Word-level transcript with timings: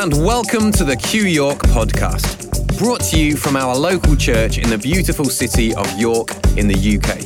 and 0.00 0.24
welcome 0.24 0.72
to 0.72 0.82
the 0.82 0.96
Q 0.96 1.24
York 1.24 1.58
podcast, 1.58 2.78
brought 2.78 3.02
to 3.10 3.20
you 3.20 3.36
from 3.36 3.54
our 3.54 3.76
local 3.76 4.16
church 4.16 4.56
in 4.56 4.70
the 4.70 4.78
beautiful 4.78 5.26
city 5.26 5.74
of 5.74 5.86
York 5.98 6.30
in 6.56 6.66
the 6.66 6.74
UK. 6.74 7.18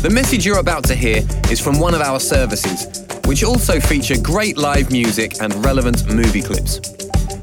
The 0.00 0.08
message 0.08 0.46
you're 0.46 0.60
about 0.60 0.82
to 0.84 0.94
hear 0.94 1.22
is 1.50 1.60
from 1.60 1.78
one 1.78 1.92
of 1.92 2.00
our 2.00 2.18
services, 2.18 3.04
which 3.26 3.44
also 3.44 3.78
feature 3.78 4.14
great 4.18 4.56
live 4.56 4.90
music 4.90 5.42
and 5.42 5.54
relevant 5.62 6.06
movie 6.06 6.40
clips. 6.40 6.80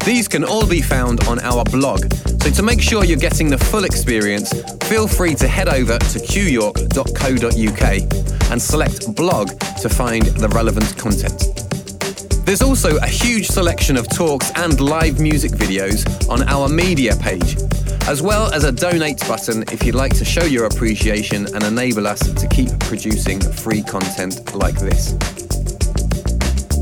These 0.04 0.28
can 0.28 0.44
all 0.44 0.66
be 0.66 0.82
found 0.82 1.24
on 1.28 1.38
our 1.42 1.64
blog, 1.64 2.12
so 2.42 2.50
to 2.50 2.64
make 2.64 2.82
sure 2.82 3.06
you're 3.06 3.16
getting 3.20 3.50
the 3.50 3.60
full 3.60 3.84
experience, 3.84 4.52
feel 4.86 5.08
free 5.08 5.36
to 5.36 5.48
head 5.48 5.70
over 5.70 6.00
to 6.00 6.18
qyork.co.uk 6.18 7.84
and 8.52 8.60
select 8.60 9.16
blog 9.16 9.50
to 9.82 9.88
find 9.88 10.26
the 10.26 10.50
relevant 10.50 10.98
content. 10.98 11.67
There's 12.48 12.62
also 12.62 12.96
a 13.00 13.08
huge 13.08 13.48
selection 13.48 13.98
of 13.98 14.08
talks 14.08 14.54
and 14.56 14.80
live 14.80 15.20
music 15.20 15.52
videos 15.52 16.30
on 16.30 16.44
our 16.48 16.70
media 16.70 17.14
page, 17.18 17.58
as 18.08 18.22
well 18.22 18.54
as 18.54 18.64
a 18.64 18.72
donate 18.72 19.20
button 19.28 19.64
if 19.64 19.84
you'd 19.84 19.96
like 19.96 20.16
to 20.16 20.24
show 20.24 20.46
your 20.46 20.64
appreciation 20.64 21.54
and 21.54 21.62
enable 21.66 22.08
us 22.08 22.22
to 22.22 22.48
keep 22.48 22.70
producing 22.80 23.42
free 23.42 23.84
content 23.84 24.56
like 24.56 24.76
this. 24.76 25.18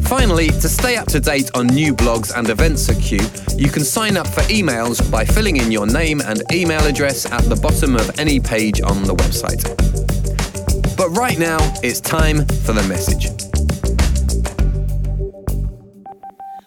Finally, 0.08 0.50
to 0.50 0.70
stay 0.70 0.98
up 0.98 1.08
to 1.08 1.20
date 1.20 1.50
on 1.56 1.66
new 1.66 1.96
blogs 1.96 2.32
and 2.38 2.48
events 2.52 2.88
at 2.88 3.02
Q, 3.02 3.18
you 3.58 3.72
can 3.72 3.84
sign 3.84 4.18
up 4.18 4.28
for 4.28 4.42
emails 4.42 5.02
by 5.10 5.26
filling 5.26 5.58
in 5.58 5.72
your 5.72 5.88
name 5.88 6.22
and 6.22 6.44
email 6.54 6.86
address 6.86 7.26
at 7.32 7.42
the 7.46 7.56
bottom 7.56 7.96
of 7.96 8.20
any 8.20 8.40
page 8.40 8.84
on 8.84 9.02
the 9.02 9.16
website. 9.16 9.66
But 10.96 11.10
right 11.18 11.40
now, 11.40 11.58
it's 11.82 12.00
time 12.00 12.46
for 12.46 12.74
the 12.74 12.86
message. 12.88 13.55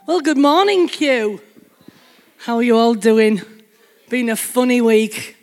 Well, 0.08 0.22
good 0.22 0.38
morning, 0.38 0.88
Q. 0.88 1.38
How 2.38 2.56
are 2.56 2.62
you 2.62 2.78
all 2.78 2.94
doing? 2.94 3.42
Been 4.08 4.30
a 4.30 4.36
funny 4.36 4.80
week. 4.80 5.36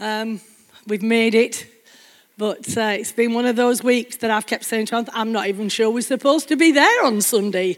Um, 0.00 0.40
we've 0.86 1.02
made 1.02 1.34
it, 1.34 1.66
but 2.38 2.78
uh, 2.78 2.96
it's 2.98 3.12
been 3.12 3.34
one 3.34 3.44
of 3.44 3.56
those 3.56 3.82
weeks 3.82 4.16
that 4.16 4.30
I've 4.30 4.46
kept 4.46 4.64
saying 4.64 4.86
to 4.86 5.04
I'm 5.12 5.32
not 5.32 5.48
even 5.48 5.68
sure 5.68 5.90
we're 5.90 6.00
supposed 6.00 6.48
to 6.48 6.56
be 6.56 6.72
there 6.72 7.04
on 7.04 7.20
Sunday. 7.20 7.76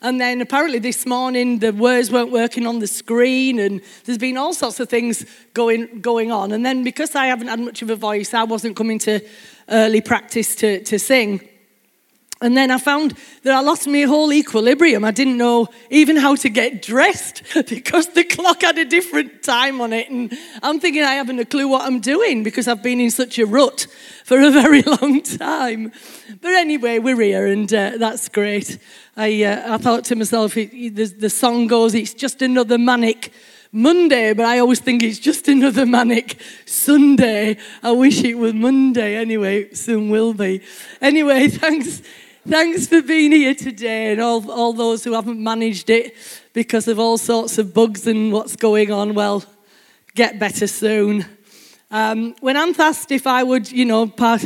And 0.00 0.18
then 0.18 0.40
apparently 0.40 0.78
this 0.78 1.04
morning 1.04 1.58
the 1.58 1.70
words 1.70 2.10
weren't 2.10 2.32
working 2.32 2.66
on 2.66 2.78
the 2.78 2.86
screen, 2.86 3.58
and 3.58 3.82
there's 4.06 4.16
been 4.16 4.38
all 4.38 4.54
sorts 4.54 4.80
of 4.80 4.88
things 4.88 5.26
going 5.52 6.00
going 6.00 6.32
on. 6.32 6.52
And 6.52 6.64
then 6.64 6.82
because 6.82 7.14
I 7.14 7.26
haven't 7.26 7.48
had 7.48 7.60
much 7.60 7.82
of 7.82 7.90
a 7.90 7.96
voice, 7.96 8.32
I 8.32 8.44
wasn't 8.44 8.74
coming 8.74 8.98
to 9.00 9.20
early 9.68 10.00
practice 10.00 10.56
to, 10.56 10.82
to 10.84 10.98
sing. 10.98 11.46
And 12.44 12.54
then 12.54 12.70
I 12.70 12.76
found 12.76 13.16
that 13.42 13.54
I 13.54 13.60
lost 13.60 13.86
my 13.86 14.02
whole 14.02 14.30
equilibrium. 14.30 15.02
I 15.02 15.12
didn't 15.12 15.38
know 15.38 15.68
even 15.88 16.16
how 16.16 16.36
to 16.36 16.50
get 16.50 16.82
dressed 16.82 17.42
because 17.70 18.08
the 18.08 18.22
clock 18.22 18.60
had 18.60 18.76
a 18.76 18.84
different 18.84 19.42
time 19.42 19.80
on 19.80 19.94
it. 19.94 20.10
And 20.10 20.30
I'm 20.62 20.78
thinking 20.78 21.02
I 21.02 21.14
haven't 21.14 21.38
a 21.38 21.46
clue 21.46 21.68
what 21.68 21.86
I'm 21.86 22.00
doing 22.00 22.42
because 22.42 22.68
I've 22.68 22.82
been 22.82 23.00
in 23.00 23.10
such 23.10 23.38
a 23.38 23.46
rut 23.46 23.86
for 24.26 24.38
a 24.38 24.50
very 24.62 24.82
long 24.82 25.22
time. 25.22 25.90
But 26.42 26.52
anyway, 26.52 26.98
we're 26.98 27.18
here 27.18 27.46
and 27.46 27.72
uh, 27.72 27.92
that's 27.96 28.28
great. 28.28 28.78
I, 29.16 29.42
uh, 29.42 29.76
I 29.76 29.78
thought 29.78 30.04
to 30.04 30.16
myself, 30.16 30.58
it, 30.58 30.70
it, 30.74 30.96
the, 30.96 31.06
the 31.06 31.30
song 31.30 31.66
goes, 31.66 31.94
it's 31.94 32.12
just 32.12 32.42
another 32.42 32.76
manic 32.76 33.32
Monday, 33.72 34.34
but 34.34 34.44
I 34.44 34.58
always 34.58 34.80
think 34.80 35.02
it's 35.02 35.18
just 35.18 35.48
another 35.48 35.86
manic 35.86 36.38
Sunday. 36.66 37.56
I 37.82 37.90
wish 37.92 38.22
it 38.22 38.34
was 38.34 38.52
Monday. 38.52 39.16
Anyway, 39.16 39.72
soon 39.72 40.10
will 40.10 40.34
be. 40.34 40.60
Anyway, 41.00 41.48
thanks. 41.64 42.02
Thanks 42.46 42.86
for 42.86 43.00
being 43.00 43.32
here 43.32 43.54
today 43.54 44.12
and 44.12 44.20
all, 44.20 44.50
all 44.50 44.74
those 44.74 45.02
who 45.02 45.14
haven't 45.14 45.42
managed 45.42 45.88
it 45.88 46.14
because 46.52 46.88
of 46.88 46.98
all 46.98 47.16
sorts 47.16 47.56
of 47.56 47.72
bugs 47.72 48.06
and 48.06 48.34
what's 48.34 48.54
going 48.54 48.92
on. 48.92 49.14
Well, 49.14 49.42
get 50.14 50.38
better 50.38 50.66
soon. 50.66 51.24
Um, 51.90 52.34
when 52.40 52.54
I'm 52.58 52.78
asked 52.78 53.10
if 53.12 53.26
I 53.26 53.42
would, 53.42 53.72
you 53.72 53.86
know, 53.86 54.06
part, 54.06 54.44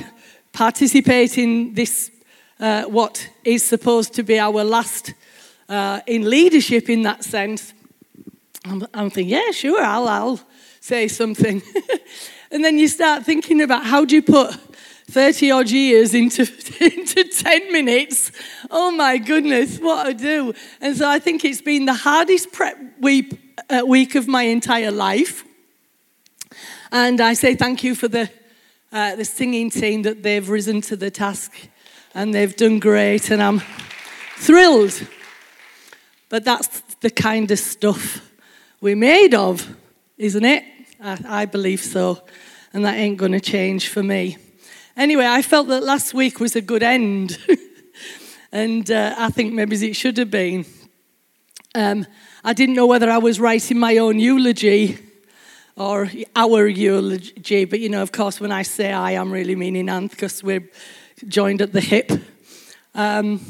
participate 0.53 1.39
in 1.39 1.75
this, 1.75 2.13
uh, 2.61 2.85
what 2.85 3.29
is 3.43 3.65
supposed 3.65 4.15
to 4.15 4.23
be 4.23 4.39
our 4.39 4.63
last 4.63 5.13
uh, 5.69 6.01
in 6.07 6.31
leadership 6.31 6.89
in 6.89 7.03
that 7.03 7.25
sense, 7.25 7.75
I'm, 8.65 8.87
I'm 8.95 9.11
thinking, 9.11 9.31
yeah, 9.31 9.51
sure, 9.51 9.83
I'll, 9.83 10.07
I'll 10.07 10.41
say 10.79 11.09
something. 11.09 11.61
and 12.53 12.65
then 12.65 12.79
you 12.79 12.87
start 12.87 13.25
thinking 13.25 13.61
about 13.61 13.85
how 13.85 14.05
do 14.05 14.15
you 14.15 14.23
put 14.23 14.57
30 15.11 15.51
odd 15.51 15.71
years 15.71 16.13
into, 16.15 16.43
into 16.81 17.25
10 17.25 17.73
minutes. 17.73 18.31
Oh 18.71 18.91
my 18.91 19.17
goodness, 19.19 19.79
what 19.79 20.07
I 20.07 20.13
do. 20.13 20.53
And 20.81 20.97
so 20.97 21.09
I 21.09 21.19
think 21.19 21.45
it's 21.45 21.63
been 21.63 21.87
the 21.87 21.95
hardest 21.95 22.53
prep 22.53 22.77
week, 23.01 23.41
uh, 23.71 23.83
week 23.87 24.15
of 24.15 24.29
my 24.29 24.43
entire 24.43 24.91
life. 24.91 25.45
And 26.93 27.21
I 27.21 27.35
say 27.35 27.55
thank 27.55 27.83
you 27.83 27.95
for 27.95 28.09
the, 28.09 28.31
uh, 28.93 29.17
the 29.17 29.25
singing 29.25 29.71
team 29.71 30.03
that 30.03 30.23
they've 30.23 30.47
risen 30.49 30.83
to 30.83 30.97
the 30.97 31.11
task 31.11 31.53
and 32.15 32.35
they've 32.35 32.55
done 32.55 32.79
great. 32.79 33.31
And 33.31 33.43
I'm 33.43 33.63
thrilled. 34.37 35.07
But 36.29 36.45
that's 36.45 36.83
the 37.01 37.11
kind 37.11 37.51
of 37.51 37.59
stuff 37.59 38.21
we're 38.81 38.97
made 38.97 39.35
of, 39.35 39.75
isn't 40.19 40.45
it? 40.45 40.65
I, 41.01 41.43
I 41.43 41.45
believe 41.47 41.81
so. 41.81 42.23
And 42.75 42.85
that 42.85 42.97
ain't 42.97 43.17
going 43.17 43.33
to 43.33 43.41
change 43.41 43.89
for 43.89 44.03
me. 44.03 44.37
Anyway, 44.99 45.25
I 45.25 45.43
felt 45.43 45.69
that 45.69 45.85
last 45.85 46.13
week 46.13 46.41
was 46.41 46.57
a 46.57 46.61
good 46.61 46.83
end. 46.83 47.39
and 48.53 48.91
uh, 48.91 49.15
I 49.17 49.31
think 49.31 49.55
maybe 49.55 49.77
it 49.89 49.95
should 49.95 50.19
have 50.19 50.29
been. 50.29 50.67
Um, 51.77 52.05
I 52.43 52.53
didn't 52.53 52.75
know 52.75 52.87
whether 52.87 53.09
I 53.09 53.19
was 53.19 53.39
writing 53.39 53.79
my 53.79 53.99
own 53.99 54.19
eulogy 54.19 54.99
or 55.77 56.11
our 56.35 56.67
eulogy, 56.67 57.65
but 57.65 57.79
you 57.79 57.89
know, 57.89 58.03
of 58.03 58.11
course, 58.11 58.41
when 58.41 58.51
I 58.51 58.63
say 58.63 58.93
I, 58.93 59.13
I'm 59.13 59.31
really 59.31 59.55
meaning 59.55 59.89
Anne 59.89 60.09
because 60.09 60.43
we're 60.43 60.69
joined 61.29 61.63
at 61.63 61.73
the 61.73 61.81
hip. 61.81 62.11
Um, 62.93 63.41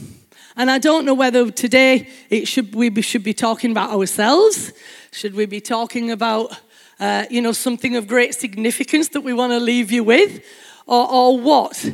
and 0.55 0.71
I 0.71 0.77
don't 0.77 1.07
know 1.07 1.15
whether 1.15 1.51
today 1.51 2.11
it 2.29 2.47
should, 2.47 2.75
we 2.75 3.01
should 3.01 3.25
be 3.25 3.33
talking 3.33 3.71
about 3.71 3.89
ourselves. 3.89 4.75
Should 5.13 5.35
we 5.35 5.47
be 5.47 5.63
talking 5.63 6.11
about, 6.11 6.55
uh, 7.01 7.25
you 7.31 7.41
know, 7.41 7.53
something 7.53 7.97
of 7.97 8.07
great 8.07 8.35
significance 8.35 9.09
that 9.09 9.23
we 9.23 9.33
want 9.33 9.53
to 9.53 9.61
leave 9.61 9.91
you 9.91 10.05
with? 10.05 10.43
Or, 10.89 11.09
or 11.09 11.39
what. 11.39 11.93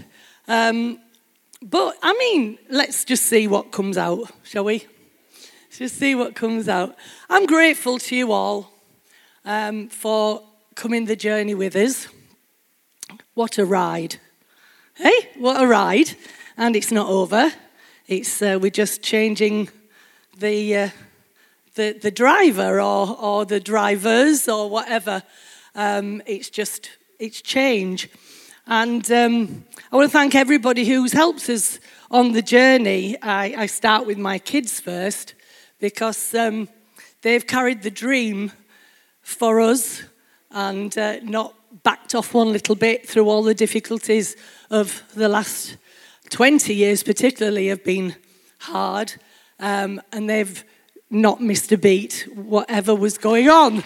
Um, 0.49 0.99
but 1.60 1.99
I 2.03 2.15
mean, 2.15 2.59
let's 2.71 3.05
just 3.05 3.27
see 3.27 3.47
what 3.47 3.72
comes 3.72 3.99
out, 3.99 4.31
shall 4.44 4.65
we? 4.65 4.87
Let's 5.65 5.78
just 5.78 5.97
see 5.97 6.15
what 6.15 6.34
comes 6.34 6.69
out. 6.69 6.94
I'm 7.28 7.44
grateful 7.44 7.99
to 7.99 8.16
you 8.16 8.33
all 8.33 8.71
um, 9.44 9.88
for 9.88 10.43
coming 10.75 11.06
the 11.06 11.16
journey 11.16 11.54
with 11.54 11.75
us. 11.77 12.06
What 13.34 13.59
a 13.59 13.66
ride. 13.66 14.16
Hey, 14.94 15.28
what 15.37 15.60
a 15.60 15.66
ride. 15.66 16.12
And 16.56 16.77
it's 16.77 16.93
not 16.93 17.09
over. 17.09 17.53
It's, 18.06 18.41
uh, 18.41 18.59
we're 18.60 18.71
just 18.71 19.03
changing 19.03 19.71
the, 20.38 20.77
uh, 20.77 20.88
the, 21.75 21.99
the 22.00 22.10
driver 22.12 22.81
or, 22.81 23.16
or 23.19 23.44
the 23.44 23.59
drivers 23.59 24.49
or 24.49 24.71
whatever. 24.71 25.22
Um, 25.75 26.22
it's 26.27 26.49
just, 26.50 26.91
it's 27.19 27.43
change. 27.43 28.09
And 28.67 29.11
um, 29.13 29.65
I 29.93 29.97
want 29.97 30.11
to 30.11 30.13
thank 30.13 30.35
everybody 30.35 30.87
who's 30.87 31.13
helped 31.13 31.51
us 31.51 31.79
on 32.11 32.33
the 32.33 32.41
journey. 32.41 33.15
I, 33.21 33.55
I 33.59 33.67
start 33.67 34.07
with 34.07 34.17
my 34.17 34.39
kids 34.39 34.81
first 34.81 35.35
because 35.81 36.35
um, 36.35 36.71
they've 37.21 37.47
carried 37.47 37.83
the 37.83 37.91
dream 37.91 38.53
for 39.21 39.61
us 39.61 40.03
and 40.51 40.97
uh, 40.97 41.21
not 41.23 41.55
backed 41.83 42.15
off 42.15 42.33
one 42.33 42.53
little 42.53 42.75
bit 42.75 43.07
through 43.07 43.29
all 43.29 43.43
the 43.43 43.55
difficulties 43.55 44.35
of 44.71 45.03
the 45.15 45.29
last 45.29 45.77
20 46.31 46.75
years, 46.75 47.03
particularly, 47.03 47.67
have 47.67 47.84
been 47.84 48.17
hard. 48.60 49.13
Um, 49.60 50.01
and 50.10 50.31
they've 50.31 50.65
not 51.10 51.43
missed 51.43 51.71
a 51.71 51.77
beat, 51.77 52.27
whatever 52.34 52.95
was 52.95 53.19
going 53.19 53.51
on. 53.51 53.84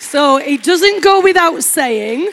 So 0.00 0.38
it 0.38 0.64
doesn't 0.64 1.04
go 1.04 1.20
without 1.20 1.62
saying 1.62 2.32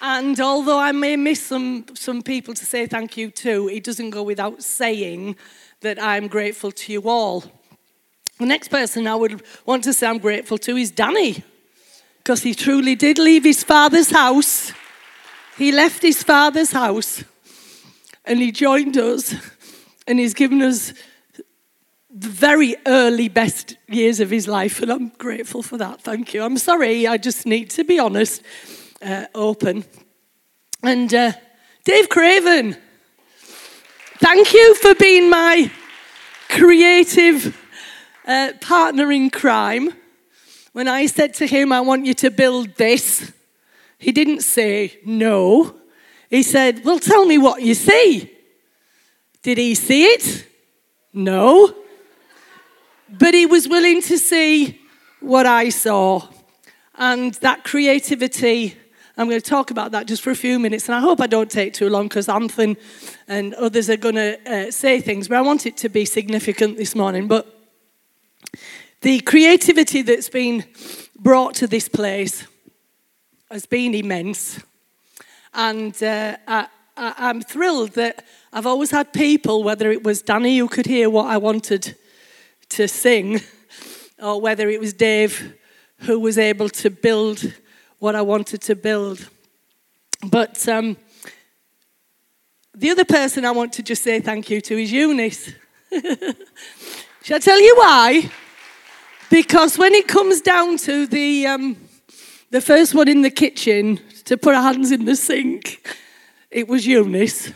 and 0.00 0.38
although 0.40 0.78
I 0.78 0.92
may 0.92 1.16
miss 1.16 1.42
some, 1.42 1.86
some 1.94 2.22
people 2.22 2.54
to 2.54 2.64
say 2.64 2.86
thank 2.86 3.16
you 3.16 3.30
to, 3.30 3.68
it 3.68 3.84
doesn't 3.84 4.10
go 4.10 4.22
without 4.22 4.62
saying 4.62 5.36
that 5.80 6.02
I'm 6.02 6.28
grateful 6.28 6.72
to 6.72 6.92
you 6.92 7.08
all. 7.08 7.44
The 8.38 8.46
next 8.46 8.68
person 8.68 9.06
I 9.06 9.14
would 9.14 9.42
want 9.64 9.84
to 9.84 9.92
say 9.92 10.06
I'm 10.06 10.18
grateful 10.18 10.58
to 10.58 10.76
is 10.76 10.90
Danny, 10.90 11.42
because 12.18 12.42
he 12.42 12.54
truly 12.54 12.94
did 12.94 13.18
leave 13.18 13.44
his 13.44 13.64
father's 13.64 14.10
house. 14.10 14.72
He 15.56 15.72
left 15.72 16.02
his 16.02 16.22
father's 16.22 16.72
house 16.72 17.24
and 18.26 18.38
he 18.38 18.52
joined 18.52 18.98
us 18.98 19.34
and 20.06 20.18
he's 20.18 20.34
given 20.34 20.60
us 20.60 20.92
the 22.10 22.28
very 22.28 22.76
early 22.86 23.28
best 23.28 23.76
years 23.88 24.20
of 24.20 24.30
his 24.30 24.48
life, 24.48 24.80
and 24.80 24.90
I'm 24.90 25.08
grateful 25.18 25.62
for 25.62 25.76
that. 25.76 26.00
Thank 26.00 26.32
you. 26.32 26.42
I'm 26.42 26.56
sorry, 26.56 27.06
I 27.06 27.18
just 27.18 27.44
need 27.44 27.68
to 27.70 27.84
be 27.84 27.98
honest 27.98 28.42
uh, 29.02 29.26
open. 29.34 29.84
And 30.82 31.12
uh, 31.12 31.32
Dave 31.84 32.08
Craven, 32.08 32.76
thank 34.18 34.52
you 34.52 34.74
for 34.76 34.94
being 34.94 35.30
my 35.30 35.70
creative 36.48 37.56
uh, 38.26 38.52
partner 38.60 39.12
in 39.12 39.30
crime, 39.30 39.90
when 40.72 40.88
I 40.88 41.06
said 41.06 41.32
to 41.34 41.46
him, 41.46 41.72
I 41.72 41.80
want 41.80 42.06
you 42.06 42.14
to 42.14 42.30
build 42.30 42.74
this, 42.76 43.32
he 43.98 44.12
didn't 44.12 44.42
say 44.42 44.98
no. 45.04 45.74
He 46.28 46.42
said, 46.42 46.84
Well, 46.84 46.98
tell 46.98 47.24
me 47.24 47.38
what 47.38 47.62
you 47.62 47.74
see. 47.74 48.30
Did 49.42 49.58
he 49.58 49.74
see 49.74 50.04
it? 50.04 50.46
No. 51.12 51.74
But 53.08 53.32
he 53.32 53.46
was 53.46 53.68
willing 53.68 54.02
to 54.02 54.18
see 54.18 54.80
what 55.20 55.46
I 55.46 55.70
saw. 55.70 56.28
And 56.96 57.32
that 57.34 57.64
creativity, 57.64 58.76
I'm 59.18 59.30
going 59.30 59.40
to 59.40 59.50
talk 59.50 59.70
about 59.70 59.92
that 59.92 60.06
just 60.06 60.22
for 60.22 60.30
a 60.30 60.36
few 60.36 60.58
minutes. 60.58 60.88
And 60.88 60.94
I 60.94 61.00
hope 61.00 61.22
I 61.22 61.26
don't 61.26 61.50
take 61.50 61.72
too 61.72 61.88
long 61.88 62.06
because 62.06 62.28
Anthony 62.28 62.76
and 63.26 63.54
others 63.54 63.88
are 63.88 63.96
going 63.96 64.16
to 64.16 64.38
uh, 64.46 64.70
say 64.70 65.00
things. 65.00 65.28
But 65.28 65.38
I 65.38 65.40
want 65.40 65.64
it 65.64 65.78
to 65.78 65.88
be 65.88 66.04
significant 66.04 66.76
this 66.76 66.94
morning. 66.94 67.26
But 67.26 67.46
the 69.00 69.20
creativity 69.20 70.02
that's 70.02 70.28
been 70.28 70.64
brought 71.18 71.54
to 71.54 71.66
this 71.66 71.88
place 71.88 72.46
has 73.50 73.64
been 73.64 73.94
immense. 73.94 74.60
And 75.54 75.94
uh, 76.02 76.36
I, 76.46 76.68
am 76.98 77.40
thrilled 77.40 77.92
that 77.92 78.22
I've 78.52 78.66
always 78.66 78.90
had 78.90 79.14
people, 79.14 79.62
whether 79.62 79.90
it 79.90 80.04
was 80.04 80.20
Danny 80.20 80.58
who 80.58 80.68
could 80.68 80.86
hear 80.86 81.08
what 81.08 81.26
I 81.26 81.38
wanted 81.38 81.96
to 82.70 82.86
sing, 82.86 83.40
or 84.18 84.42
whether 84.42 84.68
it 84.68 84.80
was 84.80 84.92
Dave 84.92 85.54
who 86.00 86.20
was 86.20 86.36
able 86.36 86.68
to 86.68 86.90
build 86.90 87.54
what 87.98 88.14
I 88.14 88.22
wanted 88.22 88.60
to 88.62 88.74
build. 88.74 89.28
But 90.24 90.68
um, 90.68 90.96
the 92.74 92.90
other 92.90 93.04
person 93.04 93.44
I 93.44 93.50
want 93.50 93.72
to 93.74 93.82
just 93.82 94.02
say 94.02 94.20
thank 94.20 94.50
you 94.50 94.60
to 94.60 94.78
is 94.78 94.92
Eunice. 94.92 95.52
Shall 97.22 97.36
I 97.36 97.38
tell 97.38 97.60
you 97.60 97.74
why? 97.76 98.30
Because 99.30 99.76
when 99.78 99.94
it 99.94 100.06
comes 100.06 100.40
down 100.40 100.76
to 100.78 101.06
the, 101.06 101.46
um, 101.46 101.76
the 102.50 102.60
first 102.60 102.94
one 102.94 103.08
in 103.08 103.22
the 103.22 103.30
kitchen 103.30 104.00
to 104.24 104.36
put 104.36 104.54
our 104.54 104.62
hands 104.62 104.92
in 104.92 105.04
the 105.04 105.16
sink, 105.16 105.86
it 106.50 106.68
was 106.68 106.86
Eunice. 106.86 107.52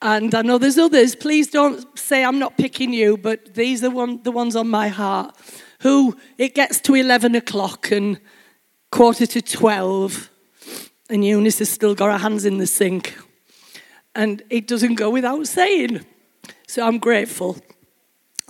And 0.00 0.34
I 0.34 0.42
know 0.42 0.58
there's 0.58 0.78
others. 0.78 1.14
Please 1.14 1.48
don't 1.48 1.86
say 1.96 2.24
I'm 2.24 2.40
not 2.40 2.56
picking 2.56 2.92
you, 2.92 3.16
but 3.16 3.54
these 3.54 3.84
are 3.84 3.90
one, 3.90 4.20
the 4.22 4.32
ones 4.32 4.56
on 4.56 4.68
my 4.68 4.88
heart. 4.88 5.36
Who 5.82 6.16
it 6.38 6.54
gets 6.54 6.80
to 6.82 6.94
11 6.94 7.36
o'clock 7.36 7.92
and 7.92 8.20
quarter 8.92 9.26
to 9.26 9.40
12, 9.40 10.30
and 11.08 11.24
Eunice 11.24 11.58
has 11.58 11.70
still 11.70 11.94
got 11.94 12.12
her 12.12 12.18
hands 12.18 12.44
in 12.44 12.58
the 12.58 12.66
sink. 12.66 13.18
And 14.14 14.42
it 14.50 14.68
doesn't 14.68 14.96
go 14.96 15.08
without 15.08 15.46
saying. 15.46 16.04
So 16.68 16.86
I'm 16.86 16.98
grateful. 16.98 17.56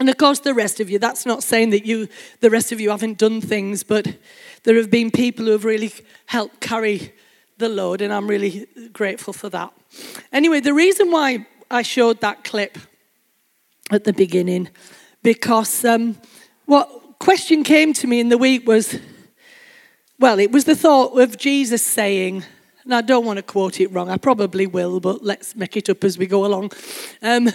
And 0.01 0.09
of 0.09 0.19
course, 0.19 0.41
the 0.41 0.53
rest 0.53 0.81
of 0.81 0.91
you, 0.91 0.99
that's 0.99 1.25
not 1.25 1.45
saying 1.45 1.71
that 1.71 1.87
you, 1.87 2.09
the 2.41 2.51
rest 2.51 2.73
of 2.73 2.81
you 2.81 2.91
haven't 2.91 3.19
done 3.19 3.41
things, 3.41 3.85
but 3.85 4.17
there 4.65 4.77
have 4.77 4.91
been 4.91 5.13
people 5.13 5.45
who 5.45 5.53
have 5.53 5.65
really 5.65 5.93
helped 6.27 6.61
carry 6.61 7.15
the 7.59 7.69
load, 7.69 8.03
and 8.03 8.13
I'm 8.13 8.27
really 8.27 8.67
grateful 8.93 9.33
for 9.33 9.49
that. 9.51 9.73
Anyway, 10.33 10.59
the 10.59 10.75
reason 10.75 11.13
why 11.13 11.47
I 11.71 11.83
showed 11.83 12.21
that 12.21 12.43
clip 12.43 12.79
at 13.93 14.03
the 14.03 14.13
beginning, 14.13 14.71
because 15.23 15.85
um, 15.85 16.17
what 16.67 17.21
question 17.21 17.63
came 17.63 17.93
to 17.93 18.09
me 18.09 18.19
in 18.19 18.29
the 18.29 18.39
week 18.39 18.67
was, 18.67 18.99
well, 20.23 20.39
it 20.39 20.53
was 20.53 20.67
the 20.67 20.77
thought 20.77 21.19
of 21.19 21.37
Jesus 21.37 21.85
saying, 21.85 22.45
and 22.85 22.95
I 22.95 23.01
don't 23.01 23.27
want 23.27 23.39
to 23.39 23.43
quote 23.43 23.81
it 23.81 23.89
wrong, 23.89 24.09
I 24.09 24.19
probably 24.19 24.69
will, 24.69 25.01
but 25.01 25.25
let's 25.25 25.57
make 25.57 25.77
it 25.77 25.91
up 25.91 26.05
as 26.05 26.17
we 26.17 26.27
go 26.27 26.47
along. 26.47 26.71
Um, 27.23 27.51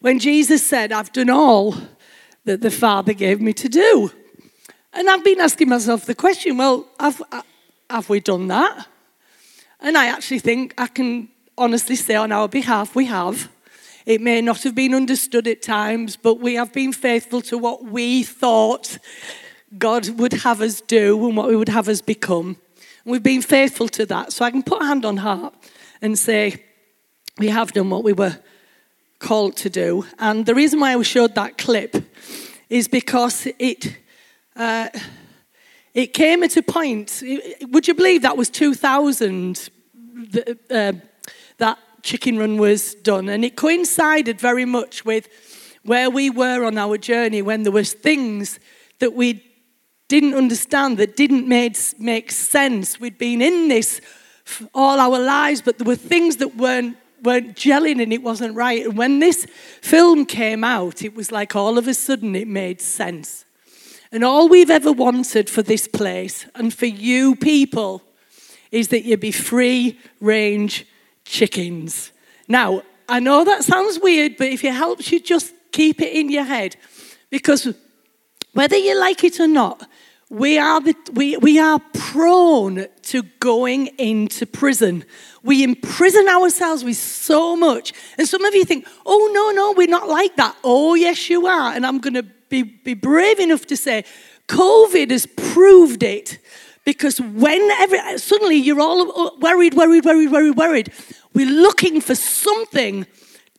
when 0.00 0.18
Jesus 0.18 0.66
said, 0.66 0.90
I've 0.90 1.12
done 1.12 1.30
all 1.30 1.76
that 2.46 2.62
the 2.62 2.70
Father 2.72 3.12
gave 3.12 3.40
me 3.40 3.52
to 3.52 3.68
do. 3.68 4.10
And 4.92 5.08
I've 5.08 5.22
been 5.22 5.38
asking 5.38 5.68
myself 5.68 6.04
the 6.04 6.16
question 6.16 6.56
well, 6.56 6.88
have, 6.98 7.22
have 7.88 8.08
we 8.08 8.18
done 8.18 8.48
that? 8.48 8.88
And 9.78 9.96
I 9.96 10.06
actually 10.06 10.40
think 10.40 10.74
I 10.76 10.88
can 10.88 11.28
honestly 11.56 11.94
say 11.94 12.16
on 12.16 12.32
our 12.32 12.48
behalf, 12.48 12.96
we 12.96 13.04
have. 13.04 13.48
It 14.04 14.20
may 14.20 14.40
not 14.40 14.64
have 14.64 14.74
been 14.74 14.94
understood 14.94 15.46
at 15.46 15.62
times, 15.62 16.16
but 16.16 16.40
we 16.40 16.54
have 16.54 16.72
been 16.72 16.92
faithful 16.92 17.40
to 17.42 17.56
what 17.56 17.84
we 17.84 18.24
thought 18.24 18.98
God 19.78 20.08
would 20.18 20.32
have 20.32 20.60
us 20.60 20.80
do 20.80 21.26
and 21.26 21.36
what 21.36 21.48
we 21.48 21.56
would 21.56 21.68
have 21.68 21.88
us 21.88 22.00
become. 22.00 22.56
And 23.04 23.12
we've 23.12 23.22
been 23.22 23.42
faithful 23.42 23.88
to 23.90 24.06
that. 24.06 24.32
So 24.32 24.44
I 24.44 24.50
can 24.50 24.62
put 24.62 24.82
a 24.82 24.84
hand 24.84 25.04
on 25.04 25.18
heart 25.18 25.54
and 26.02 26.18
say, 26.18 26.64
we 27.38 27.48
have 27.48 27.72
done 27.72 27.90
what 27.90 28.02
we 28.02 28.12
were 28.12 28.38
called 29.18 29.56
to 29.58 29.70
do. 29.70 30.04
And 30.18 30.44
the 30.44 30.54
reason 30.54 30.80
why 30.80 30.94
I 30.94 31.02
showed 31.02 31.34
that 31.36 31.56
clip 31.56 31.96
is 32.68 32.88
because 32.88 33.46
it, 33.58 33.96
uh, 34.56 34.88
it 35.94 36.08
came 36.08 36.42
at 36.42 36.56
a 36.56 36.62
point, 36.62 37.22
would 37.62 37.86
you 37.86 37.94
believe 37.94 38.22
that 38.22 38.36
was 38.36 38.50
2000 38.50 39.70
the, 39.94 40.58
uh, 40.70 40.92
that 41.58 41.78
chicken 42.02 42.38
run 42.38 42.58
was 42.58 42.94
done? 42.96 43.28
And 43.28 43.44
it 43.44 43.56
coincided 43.56 44.40
very 44.40 44.64
much 44.64 45.04
with 45.04 45.28
where 45.84 46.10
we 46.10 46.28
were 46.28 46.64
on 46.64 46.76
our 46.76 46.98
journey 46.98 47.40
when 47.40 47.62
there 47.62 47.72
was 47.72 47.92
things 47.92 48.58
that 48.98 49.14
we 49.14 49.49
didn't 50.10 50.34
understand, 50.34 50.98
that 50.98 51.16
didn't 51.16 51.46
make, 51.46 51.78
make 51.98 52.32
sense. 52.32 52.98
We'd 52.98 53.16
been 53.16 53.40
in 53.40 53.68
this 53.68 54.00
all 54.74 54.98
our 54.98 55.20
lives, 55.20 55.62
but 55.62 55.78
there 55.78 55.86
were 55.86 55.94
things 55.94 56.36
that 56.38 56.56
weren't 56.56 56.96
weren't 57.22 57.54
gelling 57.54 58.02
and 58.02 58.12
it 58.12 58.22
wasn't 58.22 58.54
right. 58.56 58.86
And 58.86 58.96
when 58.96 59.18
this 59.18 59.46
film 59.82 60.24
came 60.24 60.64
out, 60.64 61.02
it 61.02 61.14
was 61.14 61.30
like 61.30 61.54
all 61.54 61.76
of 61.76 61.86
a 61.86 61.92
sudden 61.92 62.34
it 62.34 62.48
made 62.48 62.80
sense. 62.80 63.44
And 64.10 64.24
all 64.24 64.48
we've 64.48 64.70
ever 64.70 64.90
wanted 64.90 65.50
for 65.50 65.62
this 65.62 65.86
place 65.86 66.46
and 66.54 66.72
for 66.72 66.86
you 66.86 67.36
people 67.36 68.02
is 68.72 68.88
that 68.88 69.04
you 69.04 69.18
be 69.18 69.32
free 69.32 69.98
range 70.20 70.86
chickens. 71.24 72.10
Now, 72.48 72.82
I 73.06 73.20
know 73.20 73.44
that 73.44 73.64
sounds 73.64 74.00
weird, 74.00 74.36
but 74.38 74.48
if 74.48 74.64
it 74.64 74.72
helps 74.72 75.12
you 75.12 75.20
just 75.20 75.52
keep 75.72 76.00
it 76.00 76.12
in 76.14 76.30
your 76.30 76.44
head, 76.44 76.76
because 77.28 77.68
whether 78.52 78.76
you 78.76 78.98
like 78.98 79.22
it 79.24 79.38
or 79.38 79.46
not, 79.46 79.86
we 80.30 80.58
are, 80.58 80.80
the, 80.80 80.94
we, 81.12 81.36
we 81.38 81.58
are 81.58 81.80
prone 81.92 82.86
to 83.02 83.22
going 83.40 83.88
into 83.98 84.46
prison. 84.46 85.04
We 85.42 85.64
imprison 85.64 86.28
ourselves 86.28 86.84
with 86.84 86.96
so 86.96 87.56
much. 87.56 87.92
And 88.16 88.28
some 88.28 88.44
of 88.44 88.54
you 88.54 88.64
think, 88.64 88.86
oh, 89.04 89.30
no, 89.34 89.50
no, 89.50 89.72
we're 89.72 89.88
not 89.88 90.08
like 90.08 90.36
that. 90.36 90.56
Oh, 90.62 90.94
yes, 90.94 91.28
you 91.28 91.48
are. 91.48 91.72
And 91.72 91.84
I'm 91.84 91.98
going 91.98 92.14
to 92.14 92.22
be, 92.48 92.62
be 92.62 92.94
brave 92.94 93.40
enough 93.40 93.66
to 93.66 93.76
say, 93.76 94.04
COVID 94.46 95.10
has 95.10 95.26
proved 95.26 96.04
it. 96.04 96.38
Because 96.84 97.20
whenever 97.20 98.18
suddenly 98.18 98.56
you're 98.56 98.80
all 98.80 99.36
worried, 99.38 99.74
worried, 99.74 100.04
worried, 100.04 100.30
worried, 100.30 100.56
worried, 100.56 100.92
we're 101.34 101.50
looking 101.50 102.00
for 102.00 102.14
something 102.14 103.04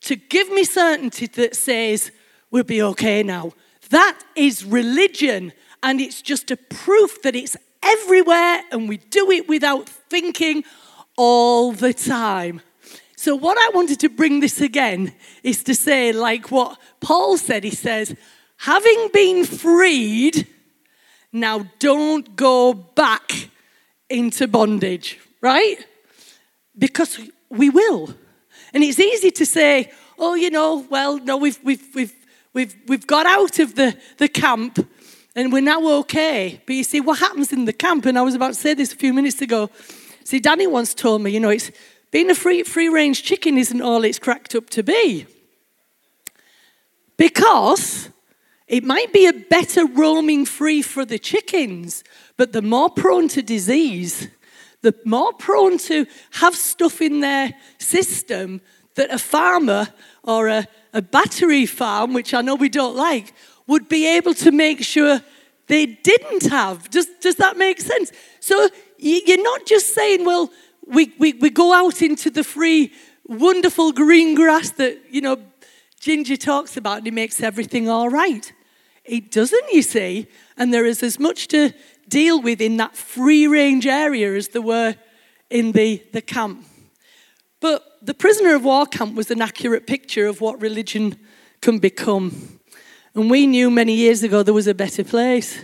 to 0.01 0.15
give 0.15 0.49
me 0.49 0.63
certainty 0.63 1.27
that 1.27 1.55
says, 1.55 2.11
we'll 2.49 2.63
be 2.63 2.81
okay 2.81 3.23
now. 3.23 3.51
That 3.89 4.17
is 4.35 4.63
religion 4.63 5.51
and 5.83 5.99
it's 5.99 6.21
just 6.21 6.51
a 6.51 6.57
proof 6.57 7.21
that 7.23 7.35
it's 7.35 7.57
everywhere 7.83 8.63
and 8.71 8.87
we 8.87 8.97
do 8.97 9.31
it 9.31 9.47
without 9.47 9.89
thinking 9.89 10.63
all 11.17 11.71
the 11.71 11.93
time. 11.93 12.61
So, 13.15 13.35
what 13.35 13.57
I 13.57 13.69
wanted 13.75 13.99
to 13.99 14.09
bring 14.09 14.39
this 14.39 14.61
again 14.61 15.13
is 15.43 15.63
to 15.65 15.75
say, 15.75 16.11
like 16.11 16.49
what 16.49 16.79
Paul 16.99 17.37
said, 17.37 17.63
he 17.63 17.69
says, 17.69 18.15
having 18.57 19.09
been 19.13 19.45
freed, 19.45 20.47
now 21.31 21.67
don't 21.77 22.35
go 22.35 22.73
back 22.73 23.49
into 24.09 24.47
bondage, 24.47 25.19
right? 25.39 25.77
Because 26.77 27.19
we 27.49 27.69
will. 27.69 28.15
And 28.73 28.83
it's 28.83 28.99
easy 28.99 29.31
to 29.31 29.45
say, 29.45 29.91
oh, 30.17 30.33
you 30.33 30.49
know, 30.49 30.85
well, 30.89 31.17
no, 31.17 31.37
we've, 31.37 31.59
we've, 31.63 31.83
we've, 31.93 32.15
we've, 32.53 32.75
we've 32.87 33.07
got 33.07 33.25
out 33.25 33.59
of 33.59 33.75
the, 33.75 33.95
the 34.17 34.29
camp 34.29 34.79
and 35.35 35.51
we're 35.53 35.61
now 35.61 35.85
okay. 35.99 36.61
But 36.65 36.75
you 36.75 36.83
see, 36.83 36.99
what 36.99 37.19
happens 37.19 37.51
in 37.51 37.65
the 37.65 37.73
camp, 37.73 38.05
and 38.05 38.17
I 38.17 38.21
was 38.21 38.35
about 38.35 38.49
to 38.49 38.53
say 38.53 38.73
this 38.73 38.93
a 38.93 38.97
few 38.97 39.13
minutes 39.13 39.41
ago. 39.41 39.69
See, 40.23 40.39
Danny 40.39 40.67
once 40.67 40.93
told 40.93 41.21
me, 41.21 41.31
you 41.31 41.39
know, 41.39 41.49
it's 41.49 41.71
being 42.11 42.29
a 42.29 42.35
free, 42.35 42.63
free 42.63 42.89
range 42.89 43.23
chicken 43.23 43.57
isn't 43.57 43.81
all 43.81 44.03
it's 44.03 44.19
cracked 44.19 44.55
up 44.55 44.69
to 44.71 44.83
be. 44.83 45.25
Because 47.17 48.09
it 48.67 48.83
might 48.83 49.13
be 49.13 49.25
a 49.25 49.33
better 49.33 49.85
roaming 49.85 50.45
free 50.45 50.81
for 50.81 51.05
the 51.05 51.19
chickens, 51.19 52.03
but 52.37 52.53
the 52.53 52.61
more 52.61 52.89
prone 52.89 53.27
to 53.29 53.41
disease, 53.41 54.27
the 54.81 54.95
more 55.05 55.33
prone 55.33 55.77
to 55.77 56.05
have 56.31 56.55
stuff 56.55 57.01
in 57.01 57.19
their 57.19 57.53
system 57.77 58.61
that 58.95 59.11
a 59.11 59.17
farmer 59.17 59.87
or 60.23 60.47
a, 60.47 60.67
a 60.93 61.01
battery 61.01 61.65
farm, 61.65 62.13
which 62.13 62.33
I 62.33 62.41
know 62.41 62.55
we 62.55 62.69
don't 62.69 62.95
like, 62.95 63.33
would 63.67 63.87
be 63.87 64.07
able 64.07 64.33
to 64.35 64.51
make 64.51 64.83
sure 64.83 65.21
they 65.67 65.85
didn't 65.85 66.47
have. 66.47 66.89
Does, 66.89 67.07
does 67.21 67.35
that 67.35 67.57
make 67.57 67.79
sense? 67.79 68.11
So 68.39 68.69
you're 68.97 69.43
not 69.43 69.65
just 69.65 69.93
saying, 69.95 70.25
well, 70.25 70.51
we, 70.85 71.13
we, 71.17 71.33
we 71.33 71.49
go 71.49 71.73
out 71.73 72.01
into 72.01 72.29
the 72.29 72.43
free, 72.43 72.91
wonderful 73.25 73.91
green 73.91 74.35
grass 74.35 74.71
that, 74.71 74.99
you 75.09 75.21
know, 75.21 75.37
Ginger 75.99 76.35
talks 76.37 76.77
about 76.77 76.99
and 76.99 77.07
it 77.07 77.13
makes 77.13 77.41
everything 77.41 77.87
all 77.87 78.09
right. 78.09 78.51
It 79.05 79.31
doesn't, 79.31 79.71
you 79.71 79.81
see. 79.81 80.27
And 80.57 80.73
there 80.73 80.85
is 80.85 81.03
as 81.03 81.19
much 81.19 81.47
to 81.49 81.71
deal 82.07 82.41
with 82.41 82.59
in 82.61 82.77
that 82.77 82.95
free 82.95 83.47
range 83.47 83.87
area 83.87 84.33
as 84.35 84.49
there 84.49 84.61
were 84.61 84.95
in 85.49 85.71
the, 85.71 86.03
the 86.11 86.21
camp. 86.21 86.65
But 87.59 87.99
the 88.01 88.13
prisoner 88.13 88.55
of 88.55 88.63
war 88.63 88.85
camp 88.85 89.15
was 89.15 89.31
an 89.31 89.41
accurate 89.41 89.85
picture 89.85 90.27
of 90.27 90.41
what 90.41 90.61
religion 90.61 91.17
can 91.61 91.79
become. 91.79 92.59
And 93.13 93.29
we 93.29 93.45
knew 93.45 93.69
many 93.69 93.93
years 93.93 94.23
ago 94.23 94.43
there 94.43 94.53
was 94.53 94.67
a 94.67 94.73
better 94.73 95.03
place. 95.03 95.61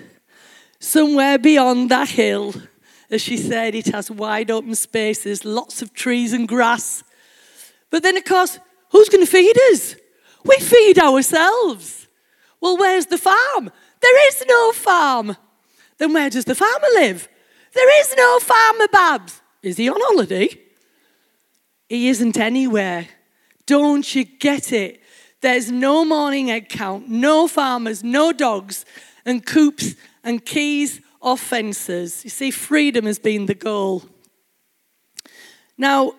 Somewhere 0.80 1.38
beyond 1.38 1.90
that 1.90 2.10
hill, 2.10 2.54
as 3.10 3.22
she 3.22 3.38
said, 3.38 3.74
it 3.74 3.88
has 3.88 4.12
wide 4.12 4.52
open 4.52 4.76
spaces, 4.76 5.46
lots 5.46 5.82
of 5.82 5.94
trees 5.94 6.34
and 6.34 6.48
grass. 6.48 7.04
But 7.90 8.04
then, 8.04 8.18
of 8.18 8.26
course, 8.26 8.60
who's 8.92 9.10
going 9.10 9.26
to 9.26 9.32
feed 9.32 9.58
us? 9.72 9.96
We 10.44 10.58
feed 10.58 11.00
ourselves. 11.00 12.08
Well, 12.60 12.78
where's 12.78 13.06
the 13.06 13.18
farm? 13.18 13.72
There 14.02 14.28
is 14.28 14.44
no 14.48 14.72
farm. 14.74 15.38
Then 15.98 16.14
where 16.14 16.30
does 16.30 16.46
the 16.46 16.56
farmer 16.56 16.88
live? 16.96 17.28
There 17.74 18.02
is 18.02 18.14
no 18.16 18.40
farmer, 18.40 18.88
Babs. 18.92 19.42
Is 19.64 19.78
he 19.78 19.90
on 19.90 20.00
holiday? 20.00 20.50
He 21.90 22.10
isn't 22.10 22.38
anywhere. 22.38 23.08
Don't 23.66 24.16
you 24.16 24.26
get 24.26 24.72
it? 24.72 25.02
There's 25.48 25.72
no 25.72 26.04
morning 26.04 26.52
egg 26.52 26.68
count, 26.68 27.08
no 27.08 27.48
farmers, 27.48 28.04
no 28.04 28.34
dogs, 28.34 28.84
and 29.26 29.46
coops 29.46 29.96
and 30.22 30.46
keys 30.46 31.00
or 31.22 31.38
fences. 31.38 32.26
You 32.26 32.30
see, 32.30 32.52
freedom 32.52 33.06
has 33.06 33.18
been 33.18 33.46
the 33.46 33.56
goal. 33.56 34.04
Now, 35.78 36.16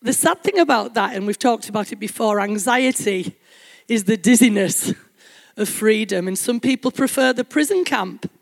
the 0.00 0.14
sad 0.14 0.42
thing 0.42 0.58
about 0.58 0.94
that, 0.94 1.14
and 1.14 1.26
we've 1.26 1.38
talked 1.38 1.68
about 1.68 1.92
it 1.92 1.96
before, 1.96 2.40
anxiety 2.40 3.36
is 3.86 4.04
the 4.04 4.16
dizziness 4.16 4.94
of 5.58 5.68
freedom. 5.68 6.26
And 6.26 6.38
some 6.38 6.58
people 6.58 6.90
prefer 6.90 7.34
the 7.34 7.44
prison 7.44 7.84
camp. 7.84 8.32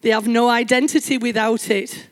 They 0.00 0.10
have 0.10 0.26
no 0.26 0.48
identity 0.48 1.16
without 1.16 1.70
it. 1.70 2.08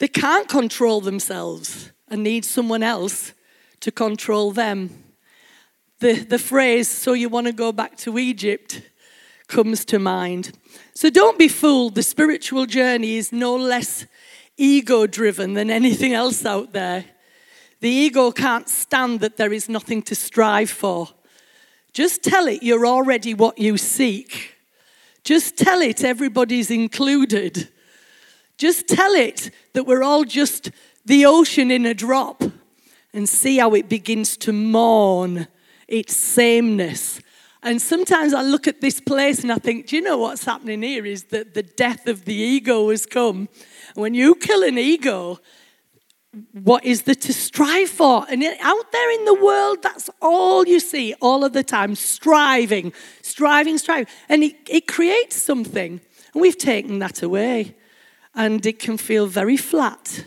They 0.00 0.08
can't 0.08 0.48
control 0.48 1.00
themselves 1.00 1.92
and 2.08 2.24
need 2.24 2.44
someone 2.44 2.82
else 2.82 3.32
to 3.78 3.92
control 3.92 4.50
them. 4.50 5.03
The, 6.04 6.16
the 6.16 6.38
phrase, 6.38 6.86
so 6.86 7.14
you 7.14 7.30
want 7.30 7.46
to 7.46 7.52
go 7.54 7.72
back 7.72 7.96
to 8.00 8.18
Egypt, 8.18 8.82
comes 9.48 9.86
to 9.86 9.98
mind. 9.98 10.52
So 10.92 11.08
don't 11.08 11.38
be 11.38 11.48
fooled. 11.48 11.94
The 11.94 12.02
spiritual 12.02 12.66
journey 12.66 13.16
is 13.16 13.32
no 13.32 13.56
less 13.56 14.04
ego 14.58 15.06
driven 15.06 15.54
than 15.54 15.70
anything 15.70 16.12
else 16.12 16.44
out 16.44 16.74
there. 16.74 17.06
The 17.80 17.88
ego 17.88 18.32
can't 18.32 18.68
stand 18.68 19.20
that 19.20 19.38
there 19.38 19.50
is 19.50 19.70
nothing 19.70 20.02
to 20.02 20.14
strive 20.14 20.68
for. 20.68 21.08
Just 21.94 22.22
tell 22.22 22.48
it 22.48 22.62
you're 22.62 22.86
already 22.86 23.32
what 23.32 23.56
you 23.56 23.78
seek. 23.78 24.56
Just 25.22 25.56
tell 25.56 25.80
it 25.80 26.04
everybody's 26.04 26.70
included. 26.70 27.70
Just 28.58 28.88
tell 28.88 29.14
it 29.14 29.50
that 29.72 29.84
we're 29.84 30.02
all 30.02 30.24
just 30.24 30.70
the 31.06 31.24
ocean 31.24 31.70
in 31.70 31.86
a 31.86 31.94
drop 31.94 32.42
and 33.14 33.26
see 33.26 33.56
how 33.56 33.72
it 33.72 33.88
begins 33.88 34.36
to 34.36 34.52
mourn 34.52 35.48
its 35.88 36.16
sameness. 36.16 37.20
And 37.62 37.80
sometimes 37.80 38.34
I 38.34 38.42
look 38.42 38.68
at 38.68 38.82
this 38.82 39.00
place 39.00 39.42
and 39.42 39.50
I 39.50 39.56
think, 39.56 39.86
do 39.86 39.96
you 39.96 40.02
know 40.02 40.18
what's 40.18 40.44
happening 40.44 40.82
here 40.82 41.06
is 41.06 41.24
that 41.24 41.54
the 41.54 41.62
death 41.62 42.06
of 42.06 42.26
the 42.26 42.34
ego 42.34 42.90
has 42.90 43.06
come. 43.06 43.48
When 43.94 44.12
you 44.12 44.34
kill 44.34 44.62
an 44.62 44.76
ego, 44.76 45.40
what 46.52 46.84
is 46.84 47.02
there 47.02 47.14
to 47.14 47.32
strive 47.32 47.88
for? 47.88 48.26
And 48.28 48.44
out 48.60 48.92
there 48.92 49.10
in 49.18 49.24
the 49.24 49.34
world, 49.34 49.82
that's 49.82 50.10
all 50.20 50.66
you 50.66 50.80
see 50.80 51.14
all 51.20 51.44
of 51.44 51.52
the 51.52 51.62
time 51.62 51.94
striving, 51.94 52.92
striving, 53.22 53.78
striving. 53.78 54.08
And 54.28 54.44
it, 54.44 54.56
it 54.68 54.86
creates 54.86 55.40
something. 55.40 56.00
And 56.32 56.42
we've 56.42 56.58
taken 56.58 56.98
that 56.98 57.22
away. 57.22 57.76
And 58.34 58.66
it 58.66 58.78
can 58.78 58.98
feel 58.98 59.26
very 59.26 59.56
flat. 59.56 60.26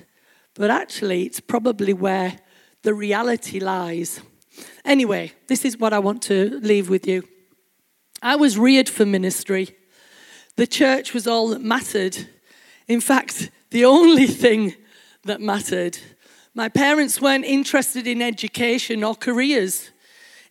But 0.56 0.72
actually, 0.72 1.24
it's 1.24 1.40
probably 1.40 1.94
where 1.94 2.40
the 2.82 2.94
reality 2.94 3.60
lies. 3.60 4.22
Anyway, 4.86 5.34
this 5.48 5.66
is 5.66 5.78
what 5.78 5.94
I 5.94 6.00
want 6.00 6.22
to 6.24 6.60
leave 6.62 6.90
with 6.90 7.08
you. 7.08 7.24
I 8.22 8.36
was 8.36 8.58
reared 8.58 8.90
for 8.90 9.06
ministry. 9.06 9.76
The 10.56 10.68
church 10.68 11.14
was 11.14 11.28
all 11.28 11.50
that 11.50 11.62
mattered. 11.62 12.28
In 12.88 13.02
fact, 13.02 13.52
the 13.70 13.86
only 13.86 14.28
thing 14.28 14.76
that 15.24 15.42
mattered. 15.42 16.00
My 16.56 16.70
parents 16.70 17.22
weren't 17.22 17.46
interested 17.46 18.08
in 18.08 18.22
education 18.22 19.04
or 19.04 19.14
careers. 19.14 19.92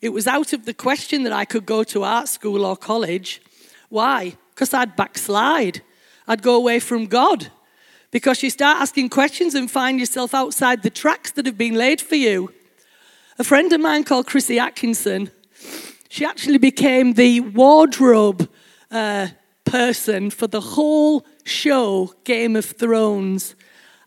It 0.01 0.11
was 0.11 0.27
out 0.27 0.53
of 0.53 0.65
the 0.65 0.75
question 0.75 1.25
that 1.25 1.33
I 1.33 1.45
could 1.45 1.67
go 1.67 1.83
to 1.85 2.05
art 2.05 2.29
school 2.29 2.65
or 2.65 2.77
college. 2.77 3.43
Why? 3.89 4.37
Because 4.55 4.73
I'd 4.73 4.95
backslide. 4.95 5.83
I'd 6.29 6.43
go 6.43 6.55
away 6.55 6.79
from 6.79 7.07
God. 7.07 7.51
Because 8.11 8.43
you 8.43 8.51
start 8.51 8.81
asking 8.81 9.09
questions 9.09 9.55
and 9.55 9.71
find 9.71 9.99
yourself 9.99 10.33
outside 10.35 10.83
the 10.83 10.91
tracks 10.91 11.33
that 11.33 11.47
have 11.47 11.59
been 11.59 11.75
laid 11.75 12.01
for 12.01 12.15
you. 12.15 12.53
A 13.39 13.45
friend 13.45 13.71
of 13.75 13.83
mine 13.83 14.05
called 14.05 14.27
Chrissy 14.27 14.59
Atkinson, 14.59 15.31
she 16.09 16.25
actually 16.25 16.57
became 16.57 17.13
the 17.13 17.41
wardrobe 17.41 18.49
uh, 18.91 19.29
person 19.65 20.31
for 20.31 20.47
the 20.47 20.63
whole 20.63 21.27
show, 21.45 22.15
Game 22.25 22.57
of 22.57 22.65
Thrones. 22.65 23.55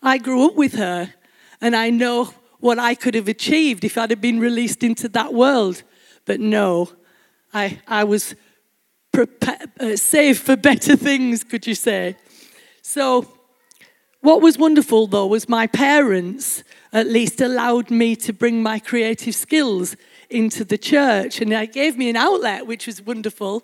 I 0.02 0.18
grew 0.18 0.48
up 0.48 0.56
with 0.56 0.74
her, 0.74 1.14
and 1.62 1.76
I 1.76 1.92
know 1.92 2.34
what 2.60 2.80
I 2.80 2.96
could 2.96 3.14
have 3.14 3.28
achieved 3.28 3.84
if 3.84 4.00
I'd 4.00 4.10
have 4.10 4.20
been 4.20 4.40
released 4.40 4.82
into 4.82 5.08
that 5.10 5.32
world. 5.32 5.84
But 6.26 6.40
no, 6.40 6.90
I, 7.54 7.80
I 7.88 8.06
was 8.06 8.34
prepared, 9.12 9.70
uh, 9.80 9.96
saved 9.96 10.42
for 10.42 10.56
better 10.56 10.96
things, 10.96 11.44
could 11.44 11.68
you 11.68 11.76
say? 11.76 12.18
So, 12.82 13.32
what 14.22 14.42
was 14.42 14.58
wonderful 14.58 15.08
though 15.08 15.28
was 15.28 15.48
my 15.48 15.68
parents 15.68 16.64
at 16.92 17.08
least 17.08 17.42
allowed 17.42 17.90
me 17.92 18.16
to 18.16 18.34
bring 18.34 18.62
my 18.64 18.80
creative 18.80 19.36
skills 19.36 19.96
into 20.30 20.64
the 20.64 20.78
church, 20.78 21.42
and 21.42 21.52
it 21.52 21.74
gave 21.74 21.98
me 21.98 22.10
an 22.10 22.16
outlet, 22.16 22.68
which 22.68 22.86
was 22.86 23.02
wonderful. 23.02 23.64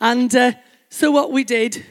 And 0.00 0.34
uh, 0.34 0.52
so, 0.88 1.10
what 1.10 1.32
we 1.32 1.44
did, 1.44 1.84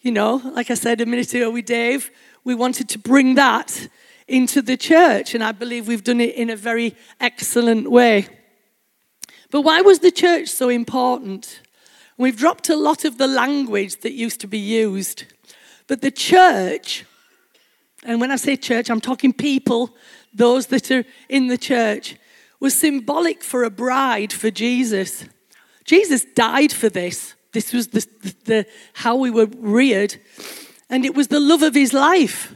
you 0.00 0.10
know, 0.10 0.40
like 0.54 0.70
I 0.70 0.74
said 0.74 1.00
a 1.00 1.06
minute 1.06 1.32
ago 1.34 1.50
with 1.50 1.66
Dave, 1.66 2.10
we 2.42 2.54
wanted 2.54 2.88
to 2.90 2.98
bring 2.98 3.36
that 3.36 3.88
into 4.26 4.62
the 4.62 4.76
church, 4.76 5.34
and 5.34 5.44
I 5.44 5.52
believe 5.52 5.86
we've 5.86 6.04
done 6.04 6.20
it 6.20 6.34
in 6.34 6.50
a 6.50 6.56
very 6.56 6.96
excellent 7.20 7.90
way. 7.90 8.26
But 9.50 9.62
why 9.62 9.82
was 9.82 10.00
the 10.00 10.10
church 10.10 10.48
so 10.48 10.68
important? 10.68 11.60
We've 12.16 12.36
dropped 12.36 12.68
a 12.68 12.76
lot 12.76 13.04
of 13.04 13.18
the 13.18 13.26
language 13.26 14.00
that 14.00 14.12
used 14.12 14.40
to 14.40 14.46
be 14.46 14.58
used. 14.58 15.24
But 15.86 16.00
the 16.00 16.10
church, 16.10 17.04
and 18.04 18.20
when 18.20 18.30
I 18.30 18.36
say 18.36 18.56
church, 18.56 18.90
I'm 18.90 19.00
talking 19.00 19.32
people, 19.32 19.94
those 20.32 20.66
that 20.66 20.90
are 20.90 21.04
in 21.28 21.48
the 21.48 21.58
church, 21.58 22.16
was 22.60 22.74
symbolic 22.74 23.42
for 23.42 23.64
a 23.64 23.70
bride 23.70 24.32
for 24.32 24.50
Jesus. 24.50 25.24
Jesus 25.84 26.24
died 26.24 26.72
for 26.72 26.88
this. 26.88 27.34
This 27.52 27.72
was 27.72 27.88
the, 27.88 28.06
the, 28.44 28.66
how 28.94 29.16
we 29.16 29.30
were 29.30 29.46
reared 29.46 30.16
and 30.90 31.04
it 31.04 31.14
was 31.14 31.28
the 31.28 31.40
love 31.40 31.62
of 31.62 31.74
his 31.74 31.92
life. 31.92 32.54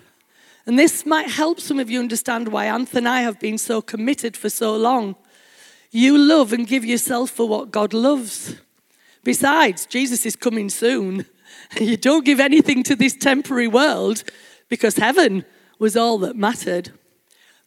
And 0.67 0.79
this 0.79 1.07
might 1.07 1.29
help 1.29 1.61
some 1.61 1.79
of 1.79 1.91
you 1.91 1.99
understand 1.99 2.49
why 2.49 2.67
Anthony 2.67 2.99
and 2.99 3.09
I 3.09 3.23
have 3.23 3.41
been 3.41 3.59
so 3.59 3.81
committed 3.81 4.37
for 4.37 4.51
so 4.51 4.77
long. 4.77 5.17
You 5.91 6.19
love 6.19 6.53
and 6.53 6.67
give 6.67 6.85
yourself 6.85 7.31
for 7.31 7.49
what 7.49 7.71
God 7.71 7.95
loves. 7.95 8.57
Besides, 9.25 9.87
Jesus 9.87 10.27
is 10.27 10.37
coming 10.37 10.69
soon. 10.69 11.27
You 11.79 11.97
don't 11.99 12.25
give 12.25 12.41
anything 12.41 12.83
to 12.85 12.97
this 12.97 13.15
temporary 13.15 13.69
world 13.69 14.23
because 14.69 14.97
heaven 14.97 15.45
was 15.79 15.97
all 15.97 16.19
that 16.19 16.37
mattered. 16.37 16.93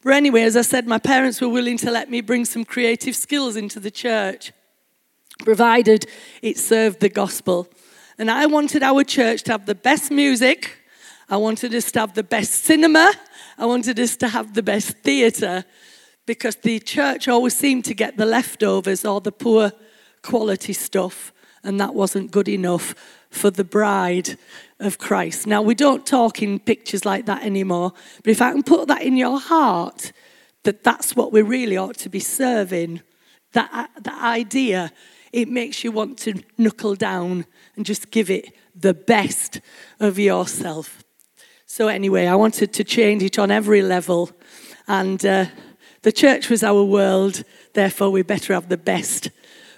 But 0.02 0.14
anyway, 0.14 0.42
as 0.42 0.56
I 0.56 0.62
said, 0.62 0.86
my 0.86 0.98
parents 0.98 1.40
were 1.40 1.48
willing 1.48 1.78
to 1.78 1.90
let 1.90 2.10
me 2.10 2.20
bring 2.20 2.44
some 2.44 2.64
creative 2.64 3.14
skills 3.14 3.56
into 3.56 3.78
the 3.78 3.90
church, 3.90 4.52
provided 5.44 6.06
it 6.42 6.58
served 6.58 7.00
the 7.00 7.08
gospel. 7.08 7.68
And 8.18 8.30
I 8.30 8.46
wanted 8.46 8.82
our 8.82 9.04
church 9.04 9.42
to 9.44 9.52
have 9.52 9.66
the 9.66 9.74
best 9.74 10.10
music. 10.10 10.78
I 11.28 11.36
wanted 11.36 11.74
us 11.74 11.90
to 11.92 12.00
have 12.00 12.14
the 12.14 12.22
best 12.22 12.64
cinema. 12.64 13.12
I 13.56 13.66
wanted 13.66 13.98
us 14.00 14.16
to 14.16 14.28
have 14.28 14.54
the 14.54 14.62
best 14.62 14.98
theatre 14.98 15.64
because 16.26 16.56
the 16.56 16.78
church 16.78 17.28
always 17.28 17.56
seemed 17.56 17.84
to 17.86 17.94
get 17.94 18.16
the 18.16 18.26
leftovers 18.26 19.04
or 19.04 19.20
the 19.20 19.32
poor 19.32 19.72
quality 20.22 20.72
stuff, 20.72 21.32
and 21.64 21.80
that 21.80 21.94
wasn't 21.94 22.30
good 22.30 22.48
enough 22.48 22.94
for 23.30 23.50
the 23.50 23.64
bride 23.64 24.38
of 24.82 24.98
Christ. 24.98 25.46
Now, 25.46 25.62
we 25.62 25.74
don't 25.74 26.04
talk 26.06 26.42
in 26.42 26.58
pictures 26.58 27.04
like 27.04 27.26
that 27.26 27.42
anymore, 27.44 27.92
but 28.22 28.30
if 28.30 28.42
I 28.42 28.52
can 28.52 28.62
put 28.62 28.88
that 28.88 29.02
in 29.02 29.16
your 29.16 29.40
heart, 29.40 30.12
that 30.64 30.84
that's 30.84 31.16
what 31.16 31.32
we 31.32 31.42
really 31.42 31.76
ought 31.76 31.96
to 31.98 32.08
be 32.08 32.20
serving, 32.20 33.00
that, 33.52 33.90
that 34.02 34.22
idea, 34.22 34.92
it 35.32 35.48
makes 35.48 35.84
you 35.84 35.92
want 35.92 36.18
to 36.18 36.42
knuckle 36.58 36.94
down 36.94 37.46
and 37.76 37.86
just 37.86 38.10
give 38.10 38.30
it 38.30 38.54
the 38.74 38.94
best 38.94 39.60
of 40.00 40.18
yourself. 40.18 41.02
So, 41.66 41.88
anyway, 41.88 42.26
I 42.26 42.34
wanted 42.34 42.72
to 42.74 42.84
change 42.84 43.22
it 43.22 43.38
on 43.38 43.50
every 43.50 43.82
level. 43.82 44.30
And 44.88 45.24
uh, 45.24 45.46
the 46.02 46.12
church 46.12 46.50
was 46.50 46.62
our 46.62 46.82
world, 46.82 47.44
therefore, 47.72 48.10
we 48.10 48.22
better 48.22 48.52
have 48.52 48.68
the 48.68 48.76
best 48.76 49.30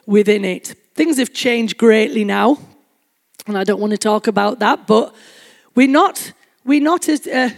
within 0.07 0.45
it. 0.45 0.75
Things 0.95 1.19
have 1.19 1.33
changed 1.33 1.79
greatly 1.79 2.25
now. 2.25 2.59
And 3.47 3.59
I 3.59 3.65
don't 3.65 3.81
want 3.81 3.91
to 3.93 3.99
talk 3.99 4.27
about 4.27 4.59
that, 4.61 4.87
but 4.87 5.15
we're 5.75 5.89
not, 5.89 6.33
we're 6.65 6.81
not 6.81 7.09
as, 7.09 7.27
uh, 7.27 7.51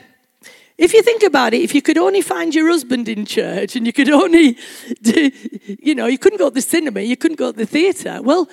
if 0.78 0.92
you 0.92 1.02
think 1.02 1.22
about 1.22 1.54
it, 1.54 1.62
if 1.62 1.74
you 1.74 1.80
could 1.80 1.96
only 1.96 2.20
find 2.20 2.54
your 2.54 2.68
husband 2.68 3.08
in 3.08 3.24
church 3.24 3.76
and 3.76 3.86
you 3.86 3.92
could 3.92 4.10
only, 4.10 4.58
do, 5.02 5.30
you 5.66 5.94
know, 5.94 6.06
you 6.06 6.18
couldn't 6.18 6.38
go 6.38 6.48
to 6.48 6.54
the 6.54 6.60
cinema, 6.60 7.00
you 7.00 7.16
couldn't 7.16 7.38
go 7.38 7.52
to 7.52 7.56
the 7.56 7.66
theatre, 7.66 8.20
well, 8.22 8.48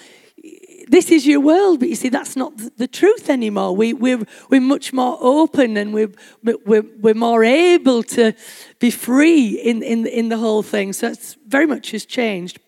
this 0.87 1.11
is 1.11 1.25
your 1.25 1.39
world, 1.39 1.79
but 1.79 1.89
you 1.89 1.95
see, 1.95 2.09
that's 2.09 2.35
not 2.35 2.53
the 2.77 2.87
truth 2.87 3.29
anymore. 3.29 3.75
We, 3.75 3.93
we're, 3.93 4.23
we're 4.49 4.61
much 4.61 4.91
more 4.91 5.17
open 5.21 5.77
and 5.77 5.93
we're, 5.93 6.11
we're, 6.43 6.83
we're 6.99 7.13
more 7.13 7.43
able 7.43 8.03
to 8.03 8.33
be 8.79 8.91
free 8.91 9.59
in, 9.59 9.81
in, 9.81 10.05
in 10.05 10.29
the 10.29 10.37
whole 10.37 10.61
thing. 10.61 10.93
So 10.93 11.07
it's 11.07 11.35
very 11.47 11.65
much 11.65 11.91
has 11.91 12.05
changed. 12.05 12.59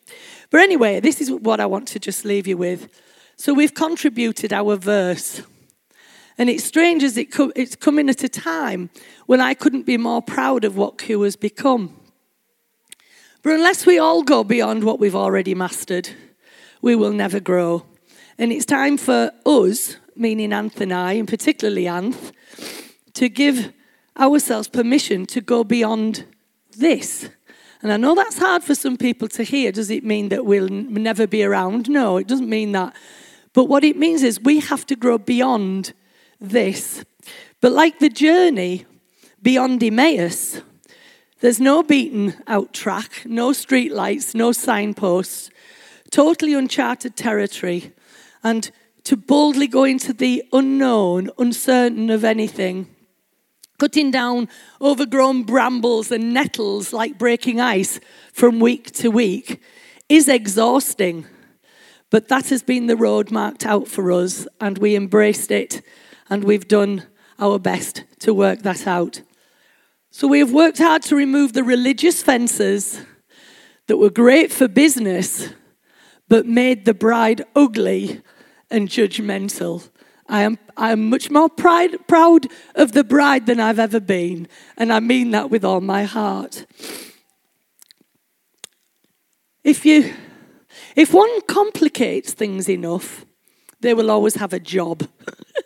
But 0.50 0.62
anyway, 0.62 1.02
this 1.02 1.20
is 1.20 1.30
what 1.30 1.60
I 1.60 1.66
want 1.66 1.88
to 1.90 2.00
just 2.00 2.24
leave 2.24 2.48
you 2.48 2.58
with. 2.58 2.90
So 3.38 3.54
we've 3.54 3.74
contributed 3.74 4.54
our 4.54 4.76
verse. 4.78 5.42
And 6.38 6.50
it's 6.50 6.64
strange 6.64 7.04
as 7.04 7.18
it 7.18 7.32
co- 7.32 7.54
it's 7.56 7.76
coming 7.76 8.10
at 8.10 8.24
a 8.24 8.30
time 8.30 8.90
when 9.26 9.42
I 9.42 9.54
couldn't 9.54 9.86
be 9.86 9.98
more 9.98 10.22
proud 10.22 10.66
of 10.66 10.78
what 10.78 10.98
Q 10.98 11.22
has 11.22 11.36
become. 11.36 11.96
But 13.42 13.54
unless 13.54 13.86
we 13.86 14.00
all 14.00 14.24
go 14.24 14.44
beyond 14.44 14.84
what 14.84 15.00
we've 15.00 15.16
already 15.16 15.54
mastered, 15.54 16.10
we 16.82 16.96
will 16.96 17.12
never 17.12 17.40
grow. 17.40 17.86
And 18.38 18.52
it's 18.52 18.66
time 18.66 18.98
for 18.98 19.32
us, 19.46 19.98
meaning 20.16 20.50
Anth 20.50 20.82
and 20.82 20.94
I, 20.94 21.14
and 21.14 21.28
particularly 21.28 21.84
Anth, 21.84 22.32
to 23.14 23.30
give 23.30 23.72
ourselves 24.18 24.68
permission 24.68 25.26
to 25.28 25.42
go 25.42 25.64
beyond 25.64 26.26
this. 26.78 27.30
And 27.82 27.94
I 27.94 27.98
know 27.98 28.16
that's 28.16 28.40
hard 28.40 28.64
for 28.64 28.76
some 28.76 28.98
people 28.98 29.28
to 29.30 29.44
hear. 29.44 29.72
Does 29.72 29.92
it 29.92 30.04
mean 30.04 30.30
that 30.30 30.46
we'll 30.46 30.70
never 30.70 31.28
be 31.28 31.44
around? 31.44 31.88
No, 31.88 32.18
it 32.18 32.28
doesn't 32.28 32.50
mean 32.50 32.72
that. 32.72 32.96
But 33.56 33.70
what 33.70 33.86
it 33.86 33.98
means 33.98 34.22
is 34.22 34.40
we 34.42 34.60
have 34.60 34.86
to 34.88 34.98
grow 34.98 35.18
beyond 35.18 35.94
this. 36.42 37.06
But 37.62 37.72
like 37.72 38.00
the 38.00 38.10
journey 38.10 38.86
beyond 39.42 39.82
Emmaus, 39.82 40.62
there's 41.40 41.62
no 41.62 41.82
beaten 41.82 42.36
out 42.48 42.74
track, 42.74 43.24
no 43.26 43.54
street 43.54 43.94
lights, 43.94 44.36
no 44.36 44.52
signposts, 44.52 45.50
totally 46.12 46.54
uncharted 46.54 47.16
territory. 47.16 47.94
And 48.44 48.70
to 49.06 49.16
boldly 49.16 49.68
go 49.68 49.86
into 49.86 50.12
the 50.12 50.44
unknown, 50.52 51.30
uncertain 51.38 52.10
of 52.10 52.26
anything, 52.26 52.94
cutting 53.80 54.12
down 54.12 54.50
overgrown 54.82 55.44
brambles 55.44 56.12
and 56.12 56.34
nettles 56.34 56.92
like 56.92 57.18
breaking 57.18 57.62
ice 57.62 58.02
from 58.34 58.60
week 58.60 58.92
to 58.94 59.10
week 59.10 59.62
is 60.10 60.28
exhausting. 60.28 61.26
But 62.10 62.28
that 62.28 62.50
has 62.50 62.64
been 62.64 62.88
the 62.88 62.96
road 62.96 63.32
marked 63.32 63.66
out 63.66 63.88
for 63.88 64.12
us, 64.12 64.48
and 64.62 64.78
we 64.78 64.96
embraced 64.96 65.52
it, 65.52 65.82
and 66.30 66.44
we've 66.44 66.68
done 66.68 67.04
our 67.40 67.60
best 67.60 68.04
to 68.20 68.34
work 68.34 68.62
that 68.62 68.88
out. 68.88 69.22
So 70.12 70.28
we 70.28 70.40
have 70.40 70.54
worked 70.54 70.78
hard 70.78 71.02
to 71.04 71.16
remove 71.16 71.54
the 71.54 71.64
religious 71.64 72.22
fences 72.22 73.02
that 73.88 73.98
were 73.98 74.10
great 74.10 74.52
for 74.52 74.68
business, 74.68 75.50
but 76.30 76.46
made 76.46 76.86
the 76.86 76.94
bride 76.94 77.44
ugly 77.56 78.22
and 78.72 78.88
judgmental. 78.88 79.90
I 80.28 80.42
am, 80.42 80.58
I 80.78 80.92
am 80.92 81.10
much 81.10 81.30
more 81.30 81.50
pride, 81.50 82.08
proud 82.08 82.48
of 82.76 82.94
the 82.94 83.04
bride 83.04 83.46
than 83.46 83.60
I've 83.60 83.80
ever 83.80 84.00
been, 84.00 84.48
and 84.78 84.92
I 84.94 85.00
mean 85.00 85.32
that 85.32 85.50
with 85.50 85.64
all 85.64 85.82
my 85.82 86.04
heart. 86.04 86.66
If 89.64 89.86
you 89.86 90.14
if 90.96 91.14
one 91.14 91.42
complicates 91.42 92.34
things 92.34 92.70
enough, 92.70 93.26
they 93.82 93.94
will 93.94 94.10
always 94.10 94.36
have 94.36 94.54
a 94.54 94.60
job. 94.60 95.08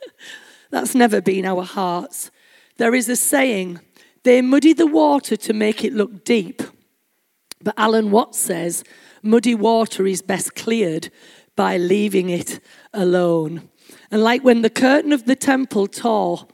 That's 0.71 0.95
never 0.95 1.21
been 1.21 1.45
our 1.45 1.63
hearts. 1.63 2.31
There 2.77 2.95
is 2.95 3.09
a 3.09 3.15
saying, 3.15 3.79
they 4.23 4.41
muddy 4.41 4.73
the 4.73 4.87
water 4.87 5.35
to 5.35 5.53
make 5.53 5.83
it 5.83 5.93
look 5.93 6.23
deep. 6.23 6.61
But 7.61 7.75
Alan 7.77 8.11
Watts 8.11 8.39
says, 8.39 8.83
muddy 9.21 9.55
water 9.55 10.05
is 10.05 10.21
best 10.21 10.55
cleared 10.55 11.09
by 11.55 11.77
leaving 11.77 12.29
it 12.29 12.59
alone. 12.93 13.69
And 14.11 14.23
like 14.23 14.43
when 14.43 14.61
the 14.61 14.69
curtain 14.69 15.11
of 15.11 15.25
the 15.25 15.35
temple 15.35 15.87
tore, 15.87 16.47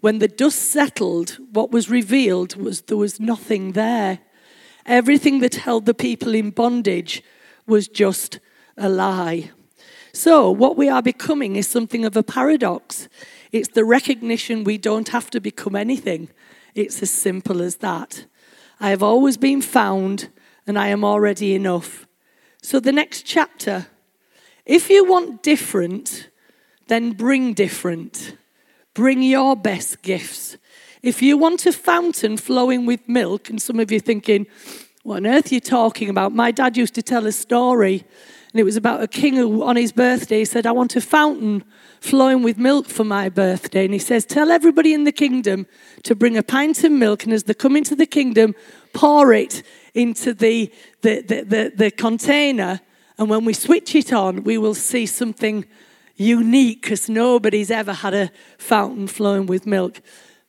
when 0.00 0.18
the 0.18 0.28
dust 0.28 0.58
settled, 0.58 1.38
what 1.52 1.70
was 1.70 1.90
revealed 1.90 2.56
was 2.56 2.82
there 2.82 2.96
was 2.96 3.20
nothing 3.20 3.72
there. 3.72 4.18
Everything 4.86 5.40
that 5.40 5.54
held 5.56 5.86
the 5.86 5.94
people 5.94 6.34
in 6.34 6.50
bondage 6.50 7.22
was 7.72 7.88
just 7.88 8.38
a 8.76 8.90
lie. 8.90 9.50
So, 10.12 10.50
what 10.50 10.76
we 10.76 10.90
are 10.90 11.00
becoming 11.00 11.56
is 11.56 11.66
something 11.66 12.04
of 12.04 12.14
a 12.18 12.22
paradox. 12.22 13.08
It's 13.50 13.70
the 13.70 13.82
recognition 13.98 14.62
we 14.62 14.76
don't 14.76 15.08
have 15.08 15.30
to 15.30 15.40
become 15.40 15.74
anything. 15.74 16.28
It's 16.74 17.02
as 17.02 17.10
simple 17.10 17.62
as 17.62 17.76
that. 17.76 18.26
I 18.78 18.90
have 18.90 19.02
always 19.02 19.38
been 19.38 19.62
found, 19.62 20.28
and 20.66 20.78
I 20.78 20.88
am 20.88 21.02
already 21.02 21.54
enough. 21.54 22.06
So, 22.60 22.78
the 22.78 22.92
next 22.92 23.22
chapter 23.22 23.86
if 24.66 24.90
you 24.90 25.04
want 25.04 25.42
different, 25.42 26.28
then 26.88 27.12
bring 27.12 27.54
different. 27.54 28.36
Bring 28.92 29.22
your 29.22 29.56
best 29.56 30.02
gifts. 30.02 30.58
If 31.02 31.22
you 31.22 31.38
want 31.38 31.64
a 31.64 31.72
fountain 31.72 32.36
flowing 32.36 32.84
with 32.84 33.08
milk, 33.08 33.48
and 33.48 33.60
some 33.60 33.80
of 33.80 33.90
you 33.90 33.98
thinking, 33.98 34.46
what 35.02 35.16
on 35.16 35.26
earth 35.26 35.50
are 35.50 35.54
you 35.54 35.60
talking 35.60 36.08
about? 36.08 36.32
My 36.32 36.52
dad 36.52 36.76
used 36.76 36.94
to 36.94 37.02
tell 37.02 37.26
a 37.26 37.32
story, 37.32 38.04
and 38.52 38.60
it 38.60 38.62
was 38.62 38.76
about 38.76 39.02
a 39.02 39.08
king 39.08 39.34
who, 39.34 39.64
on 39.64 39.74
his 39.74 39.90
birthday, 39.90 40.44
said, 40.44 40.64
I 40.64 40.72
want 40.72 40.94
a 40.94 41.00
fountain 41.00 41.64
flowing 42.00 42.42
with 42.42 42.56
milk 42.56 42.86
for 42.86 43.02
my 43.02 43.28
birthday. 43.28 43.84
And 43.84 43.92
he 43.92 43.98
says, 43.98 44.24
Tell 44.24 44.52
everybody 44.52 44.94
in 44.94 45.02
the 45.02 45.12
kingdom 45.12 45.66
to 46.04 46.14
bring 46.14 46.36
a 46.36 46.42
pint 46.42 46.84
of 46.84 46.92
milk, 46.92 47.24
and 47.24 47.32
as 47.32 47.44
they 47.44 47.54
come 47.54 47.76
into 47.76 47.96
the 47.96 48.06
kingdom, 48.06 48.54
pour 48.92 49.32
it 49.32 49.64
into 49.94 50.34
the, 50.34 50.72
the, 51.00 51.20
the, 51.22 51.42
the, 51.42 51.72
the 51.74 51.90
container. 51.90 52.80
And 53.18 53.28
when 53.28 53.44
we 53.44 53.54
switch 53.54 53.96
it 53.96 54.12
on, 54.12 54.44
we 54.44 54.56
will 54.56 54.74
see 54.74 55.06
something 55.06 55.64
unique 56.14 56.82
because 56.82 57.08
nobody's 57.08 57.72
ever 57.72 57.92
had 57.92 58.14
a 58.14 58.30
fountain 58.56 59.08
flowing 59.08 59.46
with 59.46 59.66
milk 59.66 60.00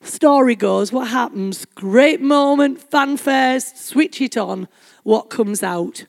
story 0.06 0.54
goes, 0.54 0.92
what 0.92 1.08
happens? 1.08 1.64
Great 1.74 2.20
moment, 2.20 2.90
fanfares, 2.90 3.76
switch 3.76 4.20
it 4.20 4.36
on. 4.36 4.68
What 5.02 5.30
comes 5.30 5.62
out? 5.62 6.06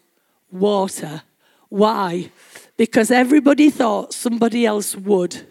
Water. 0.51 1.23
Why? 1.69 2.31
Because 2.77 3.11
everybody 3.11 3.69
thought 3.69 4.13
somebody 4.13 4.65
else 4.65 4.95
would. 4.95 5.45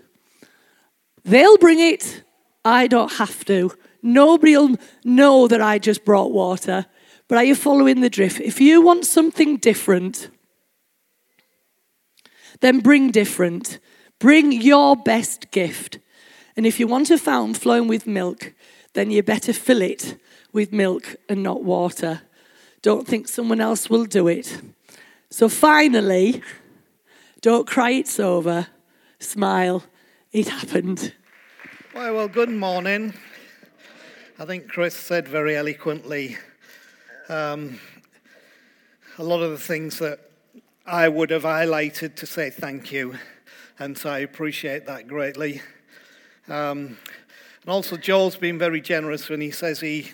They'll 1.25 1.59
bring 1.59 1.81
it, 1.81 2.23
I 2.65 2.87
don't 2.87 3.13
have 3.13 3.45
to. 3.47 3.73
Nobody 4.03 4.57
will 4.57 4.77
know 5.05 5.49
that 5.49 5.63
I 5.63 5.79
just 5.79 6.05
brought 6.05 6.33
water. 6.33 6.87
But 7.29 7.39
are 7.39 7.45
you 7.45 7.55
following 7.55 8.01
the 8.01 8.11
drift? 8.11 8.41
If 8.41 8.61
you 8.61 8.83
want 8.83 9.07
something 9.07 9.57
different, 9.57 10.29
then 12.61 12.81
bring 12.81 13.11
different. 13.11 13.79
Bring 14.19 14.53
your 14.53 14.97
best 14.97 15.51
gift. 15.51 15.99
And 16.57 16.67
if 16.67 16.79
you 16.79 16.87
want 16.87 17.11
a 17.11 17.19
fountain 17.19 17.55
flowing 17.55 17.89
with 17.89 18.07
milk, 18.07 18.53
then 18.93 19.11
you 19.11 19.23
better 19.23 19.53
fill 19.53 19.83
it 19.83 20.17
with 20.53 20.73
milk 20.73 21.17
and 21.29 21.43
not 21.43 21.65
water. 21.65 22.23
Don't 22.83 23.07
think 23.07 23.29
someone 23.29 23.61
else 23.61 23.91
will 23.91 24.05
do 24.05 24.29
it. 24.29 24.61
So 25.31 25.49
finally, 25.49 26.43
don't 27.41 27.67
cry 27.67 27.91
it's 27.91 28.21
over. 28.21 28.69
Smile. 29.19 29.85
It 30.33 30.49
happened. 30.49 31.13
Well, 31.95 32.15
well, 32.15 32.29
good 32.29 32.51
morning. 32.51 33.15
I 34.39 34.45
think 34.45 34.69
Chris 34.69 34.97
said 34.97 35.29
very 35.29 35.57
eloquently 35.57 36.37
um, 37.29 37.79
a 39.17 39.23
lot 39.23 39.43
of 39.43 39.51
the 39.51 39.59
things 39.59 39.99
that 40.01 40.19
I 40.87 41.09
would 41.09 41.31
have 41.31 41.45
highlighted 41.45 42.17
to 42.17 42.27
say 42.27 42.51
thank 42.51 42.93
you, 42.93 43.15
and 43.79 43.97
so 43.97 44.11
I 44.11 44.19
appreciate 44.19 44.87
that 44.87 45.07
greatly. 45.07 45.63
Um, 46.49 46.99
and 47.63 47.69
also, 47.69 47.97
Joel's 47.97 48.37
been 48.37 48.59
very 48.59 48.81
generous 48.81 49.29
when 49.29 49.41
he 49.41 49.51
says 49.51 49.81
he 49.81 50.11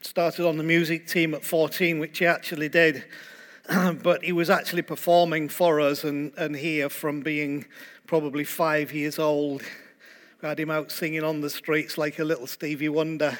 started 0.00 0.46
on 0.46 0.56
the 0.56 0.62
music 0.62 1.08
team 1.08 1.34
at 1.34 1.44
14, 1.44 1.98
which 1.98 2.18
he 2.18 2.26
actually 2.26 2.68
did. 2.68 3.04
but 4.02 4.22
he 4.24 4.32
was 4.32 4.50
actually 4.50 4.82
performing 4.82 5.48
for 5.48 5.80
us 5.80 6.04
and, 6.04 6.32
and 6.36 6.56
here 6.56 6.88
from 6.88 7.20
being 7.20 7.64
probably 8.06 8.44
five 8.44 8.92
years 8.92 9.18
old. 9.18 9.62
We 10.40 10.48
had 10.48 10.58
him 10.58 10.70
out 10.70 10.90
singing 10.90 11.22
on 11.22 11.40
the 11.40 11.50
streets 11.50 11.96
like 11.96 12.18
a 12.18 12.24
little 12.24 12.46
Stevie 12.46 12.88
Wonder. 12.88 13.38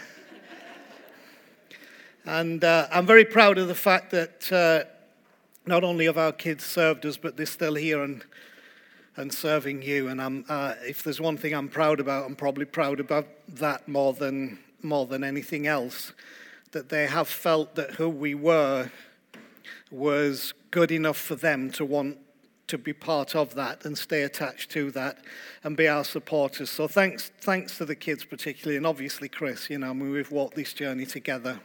and 2.24 2.62
uh, 2.62 2.88
I'm 2.92 3.07
very 3.07 3.24
proud 3.24 3.59
of 3.59 3.68
the 3.68 3.74
fact 3.74 4.12
that 4.12 4.52
uh, 4.52 4.88
not 5.66 5.83
only 5.83 6.07
have 6.07 6.18
our 6.18 6.33
kids 6.33 6.64
served 6.64 7.05
us, 7.05 7.16
but 7.16 7.37
they're 7.37 7.46
still 7.46 7.74
here 7.74 8.02
and 8.02 8.24
and 9.16 9.33
serving 9.33 9.83
you. 9.83 10.09
And 10.09 10.20
I'm, 10.20 10.44
uh, 10.48 10.75
if 10.83 11.03
there's 11.03 11.20
one 11.20 11.37
thing 11.37 11.55
I'm 11.55 11.68
proud 11.68 12.01
about, 12.01 12.27
I'm 12.27 12.37
probably 12.37 12.64
proud 12.64 13.01
about 13.01 13.27
that 13.48 13.87
more 13.88 14.12
than, 14.12 14.59
more 14.83 15.07
than 15.07 15.22
anything 15.25 15.66
else. 15.66 16.12
That 16.72 16.88
they 16.88 17.07
have 17.07 17.29
felt 17.29 17.75
that 17.75 17.92
who 17.92 18.09
we 18.09 18.35
were 18.35 18.90
was 19.90 20.55
good 20.70 20.90
enough 20.90 21.18
for 21.18 21.35
them 21.35 21.70
to 21.72 21.85
want 21.85 22.16
to 22.68 22.79
be 22.79 22.94
part 22.94 23.37
of 23.37 23.55
that 23.55 23.85
and 23.85 23.98
stay 23.98 24.22
attached 24.22 24.70
to 24.70 24.90
that 24.92 25.18
and 25.62 25.77
be 25.77 25.87
our 25.87 26.05
supporters. 26.05 26.70
So 26.70 26.88
thanks, 26.88 27.31
thanks 27.40 27.77
to 27.77 27.85
the 27.85 27.94
kids 27.94 28.25
particularly, 28.25 28.79
and 28.79 28.87
obviously 28.87 29.29
Chris. 29.29 29.68
You 29.68 29.79
know, 29.79 29.90
I 29.90 29.92
mean, 29.92 30.11
we've 30.11 30.31
walked 30.31 30.55
this 30.55 30.72
journey 30.72 31.05
together. 31.05 31.61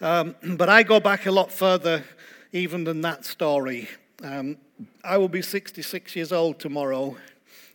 Um, 0.00 0.36
but 0.56 0.68
I 0.68 0.84
go 0.84 1.00
back 1.00 1.26
a 1.26 1.32
lot 1.32 1.50
further 1.50 2.04
even 2.52 2.84
than 2.84 3.00
that 3.00 3.24
story. 3.24 3.88
Um, 4.22 4.56
I 5.04 5.18
will 5.18 5.28
be 5.28 5.42
66 5.42 6.16
years 6.16 6.32
old 6.32 6.58
tomorrow, 6.58 7.16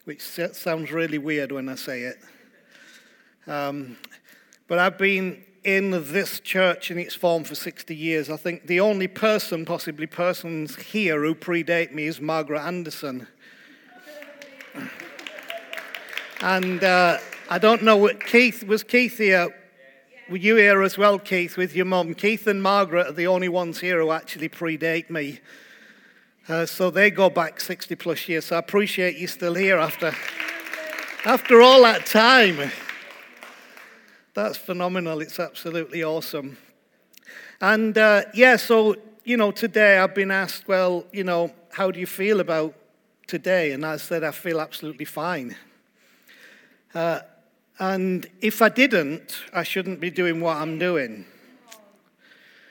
which 0.06 0.22
sounds 0.22 0.92
really 0.92 1.18
weird 1.18 1.52
when 1.52 1.70
I 1.70 1.76
say 1.76 2.02
it. 2.04 2.18
Um, 3.48 3.98
but 4.68 4.80
I've 4.80 4.98
been 4.98 5.44
in 5.64 5.92
this 5.92 6.40
church 6.40 6.92
in 6.92 6.98
its 6.98 7.16
form 7.16 7.44
for 7.44 7.56
60 7.56 7.96
years. 7.96 8.30
I 8.30 8.38
think 8.38 8.68
the 8.68 8.80
only 8.80 9.08
person, 9.08 9.66
possibly 9.66 10.08
persons 10.08 10.76
here 10.76 11.24
who 11.24 11.36
predate 11.36 11.92
me, 11.92 12.06
is 12.06 12.22
Margaret 12.22 12.62
Anderson. 12.62 13.28
And 16.42 16.84
uh, 16.84 17.18
I 17.50 17.58
don't 17.58 17.84
know 17.84 17.98
what 17.98 18.24
Keith 18.24 18.64
was 18.64 18.84
Keith 18.84 19.18
here. 19.18 19.56
Were 20.30 20.38
you 20.38 20.56
here 20.56 20.82
as 20.82 20.98
well, 20.98 21.20
Keith, 21.20 21.58
with 21.58 21.76
your 21.76 21.86
mum? 21.86 22.16
Keith 22.16 22.48
and 22.48 22.62
Margaret 22.62 23.08
are 23.08 23.14
the 23.14 23.28
only 23.28 23.50
ones 23.50 23.80
here 23.80 24.00
who 24.00 24.12
actually 24.12 24.50
predate 24.50 25.10
me. 25.10 25.40
Uh, 26.48 26.64
so 26.64 26.92
they 26.92 27.10
go 27.10 27.28
back 27.28 27.60
60 27.60 27.96
plus 27.96 28.30
years. 28.30 28.46
So 28.46 28.56
I 28.56 28.60
appreciate 28.60 29.18
you 29.18 29.26
still 29.26 29.56
here 29.56 29.80
after, 29.80 30.14
after 31.26 31.60
all 31.60 31.82
that 31.82 32.06
time. 32.06 32.72
That's 34.36 34.56
phenomenal. 34.56 35.22
It's 35.22 35.40
absolutely 35.40 36.04
awesome. 36.04 36.58
And 37.60 37.98
uh, 37.98 38.26
yeah, 38.36 38.58
so, 38.58 38.96
you 39.24 39.38
know, 39.38 39.50
today 39.50 39.98
I've 39.98 40.14
been 40.14 40.30
asked, 40.30 40.68
well, 40.68 41.06
you 41.12 41.24
know, 41.24 41.52
how 41.72 41.90
do 41.90 42.00
you 42.00 42.06
feel 42.06 42.40
about 42.40 42.76
today? 43.26 43.72
And 43.72 43.84
I 43.84 43.98
said, 43.98 44.24
I 44.24 44.30
feel 44.30 44.62
absolutely 44.62 45.06
fine. 45.06 45.56
Uh, 46.94 47.22
and 47.80 48.28
if 48.42 48.62
I 48.62 48.70
didn't, 48.70 49.36
I 49.52 49.64
shouldn't 49.64 50.00
be 50.00 50.12
doing 50.12 50.42
what 50.42 50.58
I'm 50.58 50.78
doing. 50.78 51.26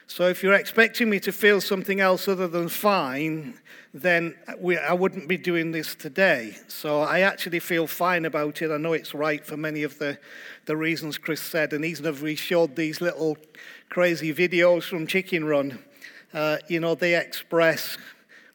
So 0.07 0.27
if 0.27 0.43
you're 0.43 0.53
expecting 0.53 1.09
me 1.09 1.19
to 1.21 1.31
feel 1.31 1.59
something 1.59 1.99
else 1.99 2.27
other 2.27 2.47
than 2.47 2.69
fine, 2.69 3.59
then 3.93 4.35
we, 4.59 4.77
I 4.77 4.93
wouldn't 4.93 5.27
be 5.27 5.37
doing 5.37 5.71
this 5.71 5.95
today. 5.95 6.57
So 6.67 7.01
I 7.01 7.21
actually 7.21 7.59
feel 7.59 7.87
fine 7.87 8.25
about 8.25 8.61
it. 8.61 8.69
I 8.69 8.77
know 8.77 8.93
it's 8.93 9.15
right 9.15 9.43
for 9.43 9.57
many 9.57 9.83
of 9.83 9.97
the, 9.97 10.19
the 10.65 10.77
reasons 10.77 11.17
Chris 11.17 11.41
said. 11.41 11.73
And 11.73 11.83
even 11.83 12.05
if 12.05 12.21
we 12.21 12.35
showed 12.35 12.75
these 12.75 13.01
little 13.01 13.37
crazy 13.89 14.33
videos 14.33 14.83
from 14.83 15.07
Chicken 15.07 15.45
Run, 15.45 15.79
uh, 16.33 16.57
you 16.67 16.79
know, 16.79 16.93
they 16.93 17.15
express 17.15 17.97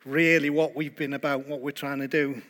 really 0.04 0.50
what 0.50 0.76
we've 0.76 0.94
been 0.94 1.14
about, 1.14 1.48
what 1.48 1.60
we're 1.60 1.72
trying 1.72 1.98
to 1.98 2.08
do. 2.08 2.42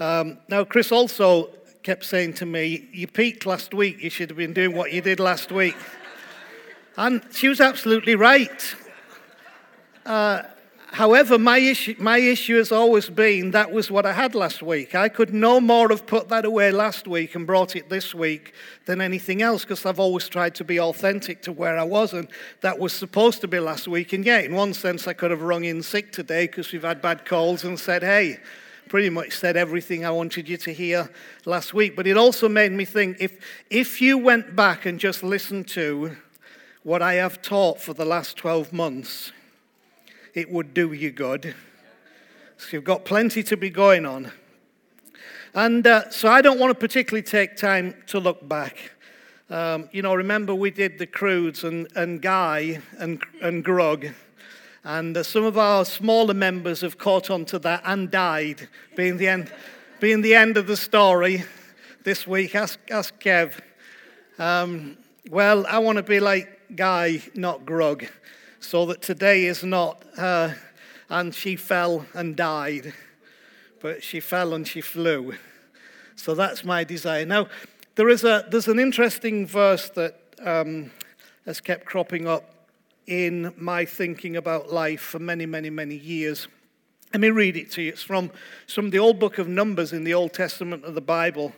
Um, 0.00 0.38
now, 0.48 0.64
Chris 0.64 0.90
also 0.90 1.50
kept 1.84 2.04
saying 2.04 2.32
to 2.34 2.46
me, 2.46 2.88
You 2.92 3.06
peaked 3.06 3.46
last 3.46 3.72
week. 3.72 4.02
You 4.02 4.10
should 4.10 4.30
have 4.30 4.36
been 4.36 4.52
doing 4.52 4.74
what 4.74 4.92
you 4.92 5.00
did 5.00 5.20
last 5.20 5.52
week. 5.52 5.76
And 6.96 7.22
she 7.32 7.48
was 7.48 7.60
absolutely 7.60 8.14
right. 8.14 8.74
Uh, 10.06 10.42
However, 10.94 11.40
my 11.40 11.58
issue, 11.58 11.96
my 11.98 12.18
issue 12.18 12.56
has 12.56 12.70
always 12.70 13.10
been 13.10 13.50
that 13.50 13.72
was 13.72 13.90
what 13.90 14.06
I 14.06 14.12
had 14.12 14.36
last 14.36 14.62
week. 14.62 14.94
I 14.94 15.08
could 15.08 15.34
no 15.34 15.60
more 15.60 15.88
have 15.88 16.06
put 16.06 16.28
that 16.28 16.44
away 16.44 16.70
last 16.70 17.08
week 17.08 17.34
and 17.34 17.44
brought 17.44 17.74
it 17.74 17.88
this 17.88 18.14
week 18.14 18.54
than 18.86 19.00
anything 19.00 19.42
else 19.42 19.64
because 19.64 19.84
I've 19.84 19.98
always 19.98 20.28
tried 20.28 20.54
to 20.54 20.64
be 20.64 20.78
authentic 20.78 21.42
to 21.42 21.52
where 21.52 21.76
I 21.76 21.82
was, 21.82 22.12
and 22.12 22.28
that 22.60 22.78
was 22.78 22.92
supposed 22.92 23.40
to 23.40 23.48
be 23.48 23.58
last 23.58 23.88
week. 23.88 24.12
And 24.12 24.24
yeah, 24.24 24.38
in 24.38 24.54
one 24.54 24.72
sense, 24.72 25.08
I 25.08 25.14
could 25.14 25.32
have 25.32 25.42
rung 25.42 25.64
in 25.64 25.82
sick 25.82 26.12
today 26.12 26.46
because 26.46 26.70
we've 26.70 26.84
had 26.84 27.02
bad 27.02 27.24
calls 27.26 27.64
and 27.64 27.76
said, 27.76 28.04
hey, 28.04 28.38
pretty 28.88 29.10
much 29.10 29.32
said 29.32 29.56
everything 29.56 30.04
I 30.04 30.12
wanted 30.12 30.48
you 30.48 30.58
to 30.58 30.72
hear 30.72 31.10
last 31.44 31.74
week. 31.74 31.96
But 31.96 32.06
it 32.06 32.16
also 32.16 32.48
made 32.48 32.70
me 32.70 32.84
think 32.84 33.16
if, 33.18 33.64
if 33.68 34.00
you 34.00 34.16
went 34.16 34.54
back 34.54 34.86
and 34.86 35.00
just 35.00 35.24
listened 35.24 35.66
to 35.70 36.16
what 36.84 37.00
I 37.00 37.14
have 37.14 37.40
taught 37.40 37.80
for 37.80 37.94
the 37.94 38.04
last 38.04 38.36
12 38.36 38.70
months, 38.70 39.32
it 40.34 40.50
would 40.50 40.74
do 40.74 40.92
you 40.92 41.10
good. 41.10 41.54
So 42.58 42.68
you've 42.72 42.84
got 42.84 43.06
plenty 43.06 43.42
to 43.42 43.56
be 43.56 43.70
going 43.70 44.04
on. 44.04 44.30
And 45.54 45.86
uh, 45.86 46.10
so 46.10 46.28
I 46.28 46.42
don't 46.42 46.60
want 46.60 46.72
to 46.72 46.78
particularly 46.78 47.22
take 47.22 47.56
time 47.56 47.94
to 48.08 48.20
look 48.20 48.46
back. 48.46 48.92
Um, 49.48 49.88
you 49.92 50.02
know, 50.02 50.14
remember 50.14 50.54
we 50.54 50.70
did 50.70 50.98
the 50.98 51.06
Croods 51.06 51.64
and, 51.64 51.88
and 51.96 52.20
Guy 52.20 52.82
and, 52.98 53.22
and 53.40 53.64
Grug. 53.64 54.12
And 54.84 55.16
uh, 55.16 55.22
some 55.22 55.44
of 55.44 55.56
our 55.56 55.86
smaller 55.86 56.34
members 56.34 56.82
have 56.82 56.98
caught 56.98 57.30
on 57.30 57.46
to 57.46 57.58
that 57.60 57.80
and 57.86 58.10
died, 58.10 58.68
being 58.94 59.16
the 59.16 59.28
end, 59.28 59.50
being 60.00 60.20
the 60.20 60.34
end 60.34 60.58
of 60.58 60.66
the 60.66 60.76
story 60.76 61.44
this 62.02 62.26
week. 62.26 62.54
Ask, 62.54 62.78
ask 62.90 63.18
Kev. 63.22 63.58
Um, 64.38 64.98
well, 65.30 65.66
I 65.66 65.78
want 65.78 65.96
to 65.96 66.02
be 66.02 66.20
like 66.20 66.53
Guy, 66.76 67.22
not 67.34 67.64
Grug 67.64 68.08
so 68.64 68.86
that 68.86 69.02
today 69.02 69.44
is 69.44 69.62
not, 69.62 70.02
and 71.10 71.34
she 71.34 71.54
fell 71.54 72.06
and 72.14 72.34
died, 72.34 72.94
but 73.80 74.02
she 74.02 74.20
fell 74.20 74.54
and 74.54 74.66
she 74.66 74.80
flew. 74.80 75.34
So 76.16 76.34
that's 76.34 76.64
my 76.64 76.82
desire. 76.82 77.26
Now, 77.26 77.48
there 77.96 78.08
is 78.08 78.24
a, 78.24 78.46
there's 78.50 78.68
an 78.68 78.78
interesting 78.78 79.46
verse 79.46 79.90
that 79.90 80.18
um, 80.42 80.90
has 81.44 81.60
kept 81.60 81.84
cropping 81.84 82.26
up 82.26 82.54
in 83.06 83.52
my 83.58 83.84
thinking 83.84 84.36
about 84.36 84.72
life 84.72 85.00
for 85.00 85.18
many, 85.18 85.44
many, 85.44 85.68
many 85.68 85.96
years. 85.96 86.48
Let 87.12 87.20
me 87.20 87.30
read 87.30 87.56
it 87.56 87.70
to 87.72 87.82
you. 87.82 87.90
It's 87.90 88.02
from, 88.02 88.30
it's 88.64 88.72
from 88.72 88.90
the 88.90 88.98
old 88.98 89.18
book 89.18 89.36
of 89.36 89.46
Numbers 89.46 89.92
in 89.92 90.04
the 90.04 90.14
Old 90.14 90.32
Testament 90.32 90.84
of 90.84 90.94
the 90.94 91.02
Bible. 91.02 91.52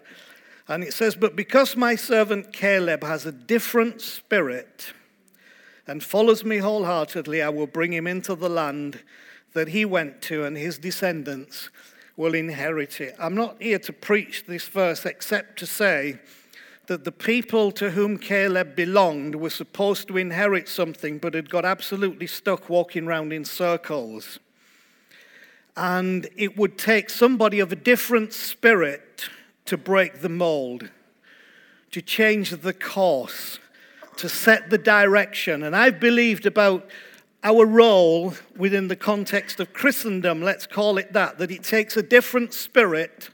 And 0.66 0.82
it 0.82 0.92
says, 0.92 1.14
But 1.14 1.36
because 1.36 1.76
my 1.76 1.94
servant 1.94 2.52
Caleb 2.52 3.04
has 3.04 3.24
a 3.24 3.32
different 3.32 4.00
spirit 4.00 4.92
and 5.86 6.02
follows 6.02 6.44
me 6.44 6.58
wholeheartedly, 6.58 7.42
I 7.42 7.48
will 7.48 7.66
bring 7.66 7.92
him 7.92 8.06
into 8.06 8.34
the 8.34 8.48
land 8.48 9.02
that 9.52 9.68
he 9.68 9.84
went 9.84 10.20
to, 10.22 10.44
and 10.44 10.56
his 10.56 10.78
descendants 10.78 11.70
will 12.16 12.34
inherit 12.34 13.00
it. 13.00 13.14
I'm 13.18 13.34
not 13.34 13.60
here 13.60 13.78
to 13.80 13.92
preach 13.92 14.44
this 14.46 14.66
verse 14.68 15.06
except 15.06 15.58
to 15.60 15.66
say 15.66 16.18
that 16.86 17.04
the 17.04 17.12
people 17.12 17.72
to 17.72 17.90
whom 17.90 18.16
Caleb 18.16 18.76
belonged 18.76 19.34
were 19.34 19.50
supposed 19.50 20.08
to 20.08 20.16
inherit 20.16 20.68
something, 20.68 21.18
but 21.18 21.34
had 21.34 21.50
got 21.50 21.64
absolutely 21.64 22.26
stuck 22.26 22.68
walking 22.68 23.06
around 23.06 23.32
in 23.32 23.44
circles. 23.44 24.38
And 25.76 26.28
it 26.36 26.56
would 26.56 26.78
take 26.78 27.10
somebody 27.10 27.60
of 27.60 27.72
a 27.72 27.76
different 27.76 28.32
spirit 28.32 29.28
to 29.66 29.76
break 29.76 30.20
the 30.20 30.28
mold, 30.28 30.90
to 31.90 32.00
change 32.00 32.50
the 32.50 32.72
course 32.72 33.58
to 34.18 34.28
set 34.28 34.70
the 34.70 34.78
direction. 34.78 35.62
And 35.62 35.74
I've 35.76 36.00
believed 36.00 36.46
about 36.46 36.88
our 37.42 37.64
role 37.64 38.34
within 38.56 38.88
the 38.88 38.96
context 38.96 39.60
of 39.60 39.72
Christendom, 39.72 40.42
let's 40.42 40.66
call 40.66 40.98
it 40.98 41.12
that, 41.12 41.38
that 41.38 41.50
it 41.50 41.62
takes 41.62 41.96
a 41.96 42.02
different 42.02 42.52
spirit 42.52 43.30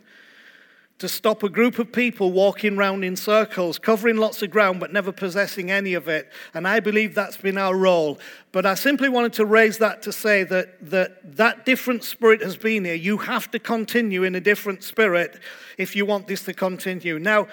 to 0.99 1.09
stop 1.09 1.42
a 1.42 1.49
group 1.49 1.81
of 1.81 1.90
people 1.90 2.31
walking 2.31 2.77
around 2.77 3.03
in 3.03 3.16
circles, 3.16 3.77
covering 3.77 4.18
lots 4.18 4.40
of 4.40 4.51
ground 4.51 4.79
but 4.79 4.92
never 4.92 5.11
possessing 5.11 5.68
any 5.68 5.95
of 5.95 6.07
it. 6.07 6.31
And 6.55 6.68
I 6.68 6.79
believe 6.79 7.14
that's 7.14 7.37
been 7.37 7.59
our 7.59 7.75
role. 7.75 8.21
But 8.53 8.66
I 8.66 8.75
simply 8.75 9.09
wanted 9.09 9.33
to 9.33 9.45
raise 9.45 9.79
that 9.79 10.03
to 10.03 10.12
say 10.12 10.45
that 10.45 10.90
that, 10.90 11.37
that 11.37 11.66
different 11.66 12.05
spirit 12.05 12.40
has 12.40 12.57
been 12.57 12.85
here. 12.85 12.95
You 12.95 13.16
have 13.16 13.51
to 13.51 13.59
continue 13.59 14.23
in 14.23 14.37
a 14.37 14.40
different 14.40 14.85
spirit 14.85 15.40
if 15.77 15.97
you 15.97 16.07
want 16.07 16.29
this 16.29 16.45
to 16.45 16.55
continue. 16.55 17.18
Now, 17.18 17.49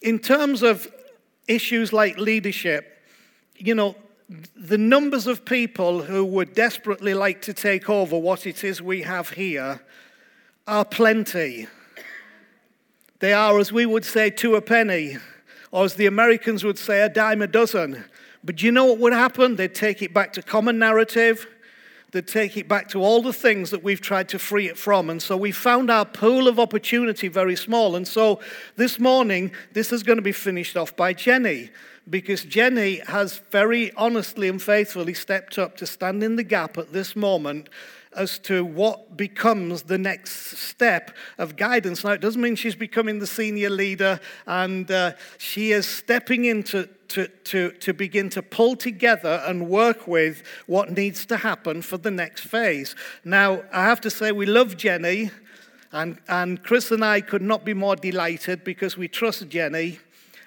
in 0.00 0.18
terms 0.18 0.62
of 0.62 0.88
issues 1.48 1.92
like 1.92 2.16
leadership, 2.18 3.02
you 3.56 3.74
know, 3.74 3.96
the 4.56 4.78
numbers 4.78 5.26
of 5.26 5.44
people 5.44 6.02
who 6.02 6.24
would 6.24 6.54
desperately 6.54 7.14
like 7.14 7.42
to 7.42 7.52
take 7.52 7.90
over 7.90 8.18
what 8.18 8.46
it 8.46 8.64
is 8.64 8.80
we 8.80 9.02
have 9.02 9.30
here 9.30 9.80
are 10.66 10.84
plenty. 10.84 11.66
They 13.20 13.32
are, 13.32 13.58
as 13.58 13.72
we 13.72 13.86
would 13.86 14.04
say, 14.04 14.30
two 14.30 14.56
a 14.56 14.62
penny, 14.62 15.18
or 15.70 15.84
as 15.84 15.94
the 15.94 16.06
Americans 16.06 16.64
would 16.64 16.78
say, 16.78 17.02
a 17.02 17.08
dime 17.08 17.42
a 17.42 17.46
dozen. 17.46 18.04
But 18.42 18.56
do 18.56 18.66
you 18.66 18.72
know 18.72 18.86
what 18.86 18.98
would 18.98 19.12
happen? 19.12 19.56
They'd 19.56 19.74
take 19.74 20.02
it 20.02 20.12
back 20.12 20.32
to 20.34 20.42
common 20.42 20.78
narrative 20.78 21.46
that 22.14 22.26
take 22.26 22.56
it 22.56 22.68
back 22.68 22.88
to 22.88 23.02
all 23.02 23.20
the 23.20 23.32
things 23.32 23.70
that 23.70 23.82
we've 23.82 24.00
tried 24.00 24.28
to 24.30 24.38
free 24.38 24.68
it 24.68 24.78
from. 24.78 25.10
And 25.10 25.20
so 25.20 25.36
we 25.36 25.52
found 25.52 25.90
our 25.90 26.04
pool 26.04 26.48
of 26.48 26.58
opportunity 26.58 27.28
very 27.28 27.56
small. 27.56 27.96
And 27.96 28.08
so 28.08 28.40
this 28.76 28.98
morning, 28.98 29.52
this 29.72 29.92
is 29.92 30.02
going 30.02 30.18
to 30.18 30.22
be 30.22 30.32
finished 30.32 30.76
off 30.76 30.96
by 30.96 31.12
Jenny. 31.12 31.70
because 32.08 32.44
Jenny 32.44 33.00
has 33.06 33.38
very 33.50 33.92
honestly 33.94 34.48
and 34.48 34.60
faithfully 34.60 35.14
stepped 35.14 35.58
up 35.58 35.76
to 35.78 35.86
stand 35.86 36.22
in 36.22 36.36
the 36.36 36.42
gap 36.42 36.76
at 36.76 36.92
this 36.92 37.16
moment 37.16 37.68
as 38.16 38.38
to 38.40 38.64
what 38.64 39.16
becomes 39.16 39.84
the 39.84 39.98
next 39.98 40.58
step 40.58 41.10
of 41.38 41.56
guidance. 41.56 42.04
Now, 42.04 42.10
it 42.10 42.20
doesn't 42.20 42.40
mean 42.40 42.56
she's 42.56 42.74
becoming 42.74 43.18
the 43.18 43.26
senior 43.26 43.70
leader, 43.70 44.20
and 44.46 44.90
uh, 44.90 45.12
she 45.38 45.72
is 45.72 45.86
stepping 45.86 46.44
into 46.44 46.88
to, 47.08 47.28
to, 47.28 47.70
to 47.70 47.92
begin 47.92 48.28
to 48.30 48.42
pull 48.42 48.74
together 48.74 49.40
and 49.46 49.68
work 49.68 50.08
with 50.08 50.42
what 50.66 50.90
needs 50.90 51.24
to 51.26 51.36
happen 51.36 51.80
for 51.80 51.96
the 51.96 52.10
next 52.10 52.42
phase. 52.44 52.96
Now, 53.24 53.62
I 53.72 53.84
have 53.84 54.00
to 54.00 54.10
say, 54.10 54.32
we 54.32 54.46
love 54.46 54.76
Jenny, 54.76 55.30
and, 55.92 56.18
and 56.26 56.62
Chris 56.62 56.90
and 56.90 57.04
I 57.04 57.20
could 57.20 57.42
not 57.42 57.64
be 57.64 57.72
more 57.72 57.94
delighted 57.94 58.64
because 58.64 58.96
we 58.96 59.06
trust 59.06 59.48
Jenny. 59.48 60.00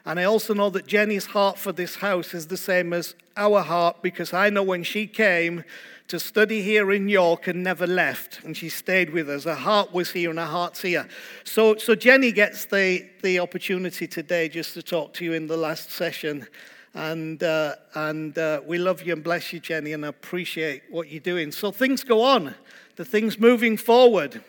And 0.05 0.19
I 0.19 0.25
also 0.25 0.53
know 0.53 0.69
that 0.71 0.87
Jenny's 0.87 1.27
heart 1.27 1.57
for 1.57 1.71
this 1.71 1.95
house 1.95 2.33
is 2.33 2.47
the 2.47 2.57
same 2.57 2.91
as 2.91 3.15
our 3.37 3.61
heart 3.61 4.01
because 4.01 4.33
I 4.33 4.49
know 4.49 4.63
when 4.63 4.83
she 4.83 5.07
came, 5.07 5.63
to 6.07 6.19
study 6.19 6.61
here 6.61 6.91
in 6.91 7.09
York 7.09 7.47
and 7.47 7.63
never 7.63 7.85
left. 7.85 8.43
And 8.43 8.55
she 8.55 8.69
stayed 8.69 9.09
with 9.09 9.29
us. 9.29 9.43
Her 9.43 9.55
heart 9.55 9.93
was 9.93 10.11
here 10.11 10.29
and 10.29 10.39
her 10.39 10.45
heart's 10.45 10.81
here. 10.81 11.07
So, 11.43 11.75
so 11.75 11.95
Jenny 11.95 12.31
gets 12.31 12.65
the, 12.65 13.05
the 13.23 13.39
opportunity 13.39 14.07
today 14.07 14.47
just 14.47 14.73
to 14.75 14.81
talk 14.81 15.13
to 15.15 15.25
you 15.25 15.33
in 15.33 15.47
the 15.47 15.57
last 15.57 15.91
session. 15.91 16.47
And, 16.93 17.43
uh, 17.43 17.75
and 17.93 18.37
uh, 18.37 18.61
we 18.65 18.77
love 18.77 19.03
you 19.03 19.13
and 19.13 19.23
bless 19.23 19.51
you, 19.51 19.59
Jenny, 19.59 19.93
and 19.93 20.05
appreciate 20.05 20.83
what 20.89 21.11
you're 21.11 21.19
doing. 21.19 21.51
So 21.51 21.71
things 21.71 22.03
go 22.03 22.21
on, 22.21 22.55
the 22.95 23.05
things 23.05 23.37
moving 23.37 23.75
forward. 23.75 24.41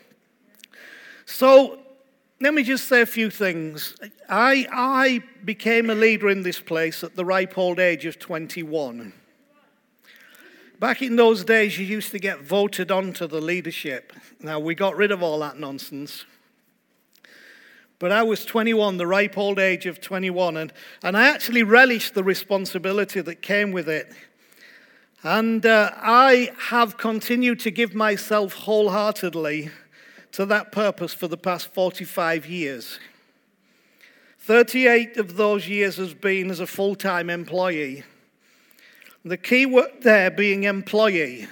So 1.26 1.80
let 2.40 2.54
me 2.54 2.62
just 2.62 2.86
say 2.86 3.00
a 3.00 3.06
few 3.06 3.30
things. 3.30 3.96
I, 4.28 4.66
I 4.72 5.22
became 5.44 5.90
a 5.90 5.94
leader 5.94 6.30
in 6.30 6.42
this 6.42 6.60
place 6.60 7.02
at 7.02 7.16
the 7.16 7.24
ripe 7.24 7.58
old 7.58 7.80
age 7.80 8.06
of 8.06 8.18
21. 8.20 9.12
Back 10.78 11.02
in 11.02 11.16
those 11.16 11.44
days, 11.44 11.76
you 11.76 11.84
used 11.84 12.12
to 12.12 12.20
get 12.20 12.40
voted 12.40 12.92
onto 12.92 13.26
the 13.26 13.40
leadership. 13.40 14.12
Now, 14.40 14.60
we 14.60 14.76
got 14.76 14.96
rid 14.96 15.10
of 15.10 15.24
all 15.24 15.40
that 15.40 15.58
nonsense. 15.58 16.24
But 17.98 18.12
I 18.12 18.22
was 18.22 18.44
21, 18.44 18.96
the 18.96 19.06
ripe 19.06 19.36
old 19.36 19.58
age 19.58 19.86
of 19.86 20.00
21, 20.00 20.56
and, 20.56 20.72
and 21.02 21.16
I 21.16 21.28
actually 21.28 21.64
relished 21.64 22.14
the 22.14 22.22
responsibility 22.22 23.20
that 23.20 23.42
came 23.42 23.72
with 23.72 23.88
it. 23.88 24.12
And 25.24 25.66
uh, 25.66 25.90
I 25.96 26.52
have 26.68 26.96
continued 26.96 27.58
to 27.60 27.72
give 27.72 27.92
myself 27.92 28.52
wholeheartedly 28.52 29.70
to 30.30 30.46
that 30.46 30.70
purpose 30.70 31.12
for 31.12 31.26
the 31.26 31.36
past 31.36 31.74
45 31.74 32.46
years. 32.46 33.00
38 34.38 35.16
of 35.16 35.36
those 35.36 35.68
years 35.68 35.96
has 35.96 36.14
been 36.14 36.50
as 36.50 36.60
a 36.60 36.68
full 36.68 36.94
time 36.94 37.28
employee. 37.28 38.04
The 39.24 39.36
key 39.36 39.66
word 39.66 40.02
there 40.02 40.30
being 40.30 40.62
employee. 40.62 41.48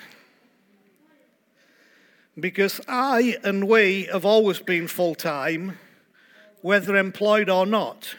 Because 2.39 2.81
I 2.87 3.39
and 3.43 3.67
we 3.67 4.05
have 4.13 4.25
always 4.25 4.61
been 4.61 4.87
full 4.87 5.15
time, 5.15 5.79
whether 6.63 6.97
employed 6.97 7.51
or 7.51 7.67
not. 7.67 8.15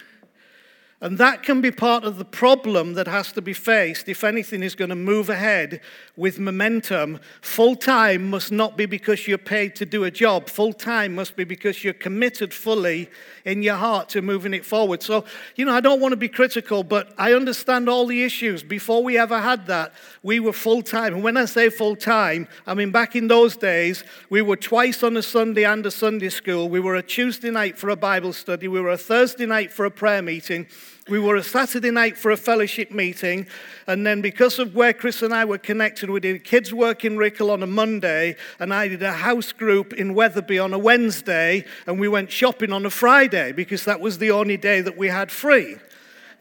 And 1.00 1.20
that 1.20 1.44
can 1.44 1.62
be 1.62 1.70
part 1.70 2.06
of 2.06 2.18
the 2.18 2.26
problem 2.26 2.94
that 2.94 3.08
has 3.08 3.32
to 3.34 3.42
be 3.42 3.54
faced 3.54 4.10
if 4.10 4.24
anything 4.24 4.64
is 4.64 4.74
going 4.74 4.90
to 4.90 4.96
move 4.96 5.30
ahead 5.30 5.80
with 6.16 6.40
momentum. 6.40 7.20
Full 7.42 7.76
time 7.76 8.32
must 8.32 8.52
not 8.52 8.76
be 8.76 8.88
because 8.88 9.28
you're 9.28 9.38
paid 9.38 9.76
to 9.76 9.86
do 9.86 10.06
a 10.06 10.10
job. 10.10 10.50
Full 10.50 10.74
time 10.74 11.14
must 11.14 11.36
be 11.36 11.44
because 11.44 11.84
you're 11.84 11.94
committed 11.94 12.52
fully 12.52 13.12
in 13.46 13.62
your 13.62 13.76
heart 13.76 14.10
to 14.10 14.24
moving 14.24 14.56
it 14.56 14.66
forward. 14.66 15.04
So, 15.04 15.24
you 15.56 15.66
know, 15.66 15.74
I 15.74 15.82
don't 15.82 16.02
want 16.02 16.14
to 16.14 16.18
be 16.18 16.28
critical, 16.28 16.84
but 16.84 17.14
I 17.16 17.34
understand 17.34 17.88
all 17.88 18.08
the 18.08 18.24
issues. 18.24 18.64
Before 18.64 19.04
we 19.04 19.20
ever 19.20 19.40
had 19.40 19.68
that, 19.68 19.94
we 20.24 20.40
were 20.40 20.52
full 20.52 20.82
time. 20.82 21.14
And 21.14 21.24
when 21.24 21.38
I 21.38 21.46
say 21.46 21.70
full 21.70 21.96
time, 21.96 22.48
I 22.66 22.74
mean 22.74 22.90
back 22.90 23.16
in 23.16 23.28
those 23.28 23.56
days, 23.56 24.04
we 24.32 24.42
were 24.42 24.58
twice 24.58 25.04
on 25.04 25.16
a 25.16 25.22
Sunday 25.22 25.64
and 25.64 25.86
a 25.86 25.92
Sunday 25.92 26.30
school. 26.30 26.70
We 26.70 26.80
were 26.80 26.96
a 26.96 27.04
Tuesday 27.04 27.52
night 27.52 27.78
for 27.78 27.90
a 27.90 27.96
Bible 27.96 28.34
study, 28.34 28.68
we 28.68 28.82
were 28.82 28.90
a 28.90 28.98
Thursday 28.98 29.46
night 29.46 29.72
for 29.72 29.86
a 29.86 29.92
prayer 29.92 30.24
meeting. 30.24 30.66
We 31.10 31.20
were 31.20 31.38
a 31.38 31.44
Saturday 31.44 31.90
night 31.90 32.18
for 32.18 32.32
a 32.32 32.38
fellowship 32.38 32.92
meeting, 32.92 33.48
and 33.88 34.06
then 34.06 34.20
because 34.20 34.60
of 34.60 34.76
where 34.76 34.92
Chris 34.92 35.22
and 35.22 35.34
I 35.34 35.46
were 35.46 35.58
connected, 35.58 36.10
we 36.10 36.20
did 36.20 36.44
kids' 36.44 36.74
work 36.74 37.06
in 37.06 37.16
Riccall 37.16 37.50
on 37.50 37.64
a 37.64 37.68
Monday, 37.68 38.36
and 38.60 38.74
I 38.74 38.90
did 38.90 39.02
a 39.02 39.14
house 39.14 39.54
group 39.54 39.94
in 39.94 40.14
Wetherby 40.14 40.60
on 40.60 40.74
a 40.74 40.78
Wednesday, 40.78 41.64
and 41.86 41.98
we 41.98 42.10
went 42.10 42.30
shopping 42.30 42.74
on 42.74 42.86
a 42.86 42.90
Friday 42.90 43.54
because 43.54 43.86
that 43.86 44.02
was 44.02 44.18
the 44.18 44.32
only 44.32 44.58
day 44.58 44.82
that 44.82 44.98
we 44.98 45.08
had 45.08 45.32
free. 45.32 45.78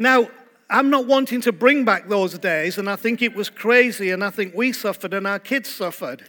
Now, 0.01 0.29
I'm 0.69 0.91
not 0.91 1.07
wanting 1.07 1.43
to 1.43 1.53
bring 1.53 1.85
back 1.85 2.09
those 2.09 2.37
days, 2.37 2.77
and 2.77 2.91
I 2.91 2.97
think 2.97 3.23
it 3.23 3.37
was 3.37 3.49
crazy, 3.49 4.11
and 4.11 4.25
I 4.25 4.31
think 4.31 4.53
we 4.53 4.73
suffered, 4.73 5.15
and 5.15 5.29
our 5.29 5.39
kids 5.39 5.69
suffered. 5.69 6.29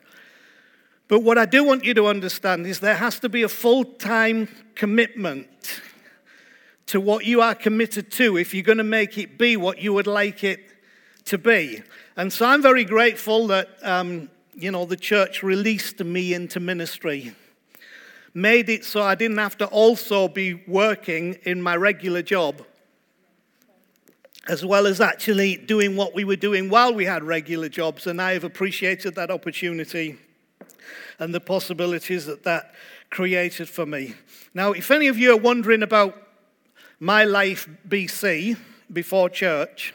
But 1.07 1.23
what 1.23 1.39
I 1.39 1.45
do 1.45 1.63
want 1.63 1.85
you 1.85 1.95
to 1.95 2.05
understand 2.05 2.67
is 2.67 2.81
there 2.81 2.97
has 2.97 3.19
to 3.21 3.29
be 3.29 3.41
a 3.41 3.49
full 3.49 3.83
time 3.83 4.47
commitment 4.75 5.47
to 6.87 7.01
what 7.01 7.25
you 7.25 7.41
are 7.41 7.53
committed 7.53 8.11
to 8.13 8.37
if 8.37 8.53
you're 8.53 8.63
going 8.63 8.77
to 8.77 8.83
make 8.83 9.17
it 9.17 9.37
be 9.37 9.57
what 9.57 9.81
you 9.81 9.93
would 9.93 10.07
like 10.07 10.43
it 10.43 10.59
to 11.25 11.37
be. 11.37 11.81
And 12.15 12.31
so 12.31 12.45
I'm 12.45 12.61
very 12.61 12.85
grateful 12.85 13.47
that, 13.47 13.69
um, 13.83 14.29
you 14.55 14.71
know, 14.71 14.85
the 14.85 14.97
church 14.97 15.43
released 15.43 15.99
me 15.99 16.33
into 16.33 16.59
ministry, 16.59 17.33
made 18.33 18.69
it 18.69 18.85
so 18.85 19.01
I 19.01 19.15
didn't 19.15 19.37
have 19.37 19.57
to 19.57 19.67
also 19.67 20.27
be 20.27 20.63
working 20.67 21.37
in 21.43 21.61
my 21.61 21.75
regular 21.75 22.21
job, 22.21 22.65
as 24.47 24.65
well 24.65 24.87
as 24.87 25.01
actually 25.01 25.57
doing 25.57 25.97
what 25.97 26.15
we 26.15 26.23
were 26.23 26.37
doing 26.37 26.69
while 26.69 26.93
we 26.93 27.03
had 27.03 27.21
regular 27.23 27.67
jobs. 27.67 28.07
And 28.07 28.21
I 28.21 28.31
have 28.31 28.45
appreciated 28.45 29.15
that 29.15 29.29
opportunity 29.29 30.17
and 31.19 31.35
the 31.35 31.41
possibilities 31.41 32.25
that 32.27 32.43
that 32.43 32.73
created 33.09 33.67
for 33.67 33.85
me. 33.85 34.13
Now, 34.53 34.71
if 34.71 34.89
any 34.89 35.07
of 35.07 35.17
you 35.17 35.33
are 35.33 35.37
wondering 35.37 35.83
about 35.83 36.26
my 36.99 37.23
life 37.23 37.69
BC, 37.87 38.57
before 38.91 39.29
church, 39.29 39.93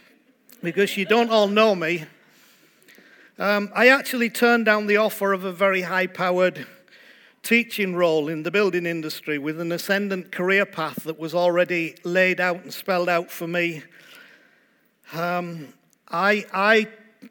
because 0.62 0.97
you 0.97 1.05
don't 1.05 1.31
all 1.31 1.49
know 1.49 1.75
me, 1.75 2.05
um, 3.38 3.73
I 3.75 3.88
actually 3.88 4.31
turned 4.31 4.67
down 4.67 4.87
the 4.87 4.99
offer 4.99 5.33
of 5.33 5.45
a 5.45 5.53
very 5.53 5.83
high 5.83 6.07
powered 6.07 6.67
teaching 7.43 7.97
role 7.97 8.29
in 8.29 8.45
the 8.45 8.51
building 8.51 8.87
industry 8.87 9.37
with 9.38 9.61
an 9.61 9.73
ascendant 9.73 10.31
career 10.31 10.65
path 10.65 11.03
that 11.05 11.19
was 11.19 11.35
already 11.35 11.97
laid 12.05 12.41
out 12.41 12.62
and 12.62 12.73
spelled 12.73 13.09
out 13.09 13.31
for 13.31 13.49
me. 13.49 13.83
Um, 15.12 15.75
I, 16.09 16.47
I 16.53 16.87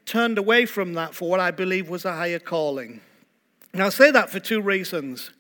turned 0.06 0.38
away 0.38 0.66
from 0.66 0.96
that 0.96 1.16
for 1.16 1.30
what 1.30 1.40
I 1.40 1.52
believe 1.52 1.88
was 1.88 2.04
a 2.04 2.14
higher 2.14 2.40
calling. 2.40 3.00
Now, 3.74 3.86
I 3.86 3.90
say 3.90 4.12
that 4.12 4.30
for 4.30 4.40
two 4.42 4.62
reasons. 4.62 5.32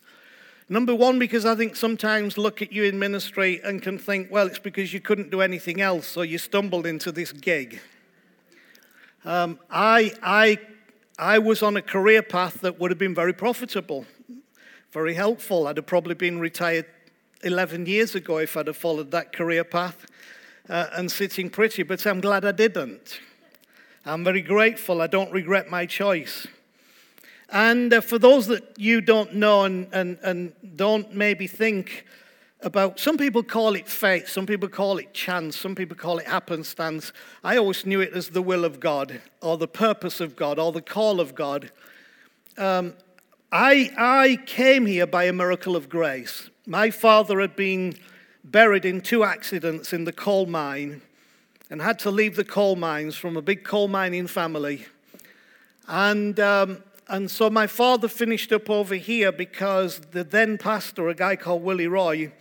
Number 0.71 0.95
one, 0.95 1.19
because 1.19 1.45
I 1.45 1.53
think 1.55 1.75
sometimes 1.75 2.37
look 2.37 2.61
at 2.61 2.71
you 2.71 2.85
in 2.85 2.97
ministry 2.97 3.59
and 3.61 3.81
can 3.81 3.97
think, 3.97 4.31
well, 4.31 4.47
it's 4.47 4.57
because 4.57 4.93
you 4.93 5.01
couldn't 5.01 5.29
do 5.29 5.41
anything 5.41 5.81
else, 5.81 6.07
so 6.07 6.21
you 6.21 6.37
stumbled 6.37 6.85
into 6.85 7.11
this 7.11 7.33
gig. 7.33 7.81
Um, 9.25 9.59
I, 9.69 10.13
I, 10.23 10.59
I 11.19 11.39
was 11.39 11.61
on 11.61 11.75
a 11.75 11.81
career 11.81 12.21
path 12.21 12.61
that 12.61 12.79
would 12.79 12.89
have 12.89 12.97
been 12.97 13.13
very 13.13 13.33
profitable, 13.33 14.05
very 14.91 15.13
helpful. 15.13 15.67
I'd 15.67 15.75
have 15.75 15.87
probably 15.87 16.15
been 16.15 16.39
retired 16.39 16.85
11 17.43 17.85
years 17.85 18.15
ago 18.15 18.37
if 18.37 18.55
I'd 18.55 18.67
have 18.67 18.77
followed 18.77 19.11
that 19.11 19.33
career 19.33 19.65
path 19.65 20.05
uh, 20.69 20.87
and 20.93 21.11
sitting 21.11 21.49
pretty, 21.49 21.83
but 21.83 22.05
I'm 22.05 22.21
glad 22.21 22.45
I 22.45 22.53
didn't. 22.53 23.19
I'm 24.05 24.23
very 24.23 24.41
grateful. 24.41 25.01
I 25.01 25.07
don't 25.07 25.33
regret 25.33 25.69
my 25.69 25.85
choice. 25.85 26.47
And 27.51 27.93
uh, 27.93 28.01
for 28.01 28.17
those 28.17 28.47
that 28.47 28.79
you 28.79 29.01
don't 29.01 29.35
know 29.35 29.65
and, 29.65 29.87
and, 29.91 30.17
and 30.23 30.53
don't 30.77 31.13
maybe 31.13 31.47
think 31.47 32.05
about, 32.61 32.99
some 32.99 33.17
people 33.17 33.43
call 33.43 33.75
it 33.75 33.89
fate, 33.89 34.27
some 34.27 34.45
people 34.45 34.69
call 34.69 34.97
it 34.97 35.13
chance, 35.13 35.57
some 35.57 35.75
people 35.75 35.97
call 35.97 36.19
it 36.19 36.27
happenstance. 36.27 37.11
I 37.43 37.57
always 37.57 37.85
knew 37.85 37.99
it 37.99 38.13
as 38.13 38.29
the 38.29 38.41
will 38.41 38.63
of 38.63 38.79
God, 38.79 39.19
or 39.41 39.57
the 39.57 39.67
purpose 39.67 40.21
of 40.21 40.35
God, 40.35 40.59
or 40.59 40.71
the 40.71 40.81
call 40.81 41.19
of 41.19 41.35
God. 41.35 41.71
Um, 42.57 42.93
I, 43.51 43.91
I 43.97 44.39
came 44.45 44.85
here 44.85 45.05
by 45.05 45.25
a 45.25 45.33
miracle 45.33 45.75
of 45.75 45.89
grace. 45.89 46.49
My 46.65 46.89
father 46.89 47.41
had 47.41 47.57
been 47.57 47.95
buried 48.45 48.85
in 48.85 49.01
two 49.01 49.25
accidents 49.25 49.91
in 49.91 50.05
the 50.05 50.13
coal 50.13 50.45
mine 50.45 51.01
and 51.69 51.81
had 51.81 51.99
to 51.99 52.11
leave 52.11 52.37
the 52.37 52.45
coal 52.45 52.77
mines 52.77 53.15
from 53.15 53.35
a 53.35 53.41
big 53.41 53.65
coal 53.65 53.89
mining 53.89 54.27
family. 54.27 54.85
And 55.87 56.39
um, 56.39 56.83
and 57.11 57.29
so 57.29 57.49
my 57.49 57.67
father 57.67 58.07
finished 58.07 58.53
up 58.53 58.69
over 58.69 58.95
here 58.95 59.33
because 59.33 59.99
the 60.11 60.23
then 60.23 60.57
pastor, 60.57 61.09
a 61.09 61.13
guy 61.13 61.35
called 61.35 61.61
Willie 61.61 61.85
Roy, 61.85 62.31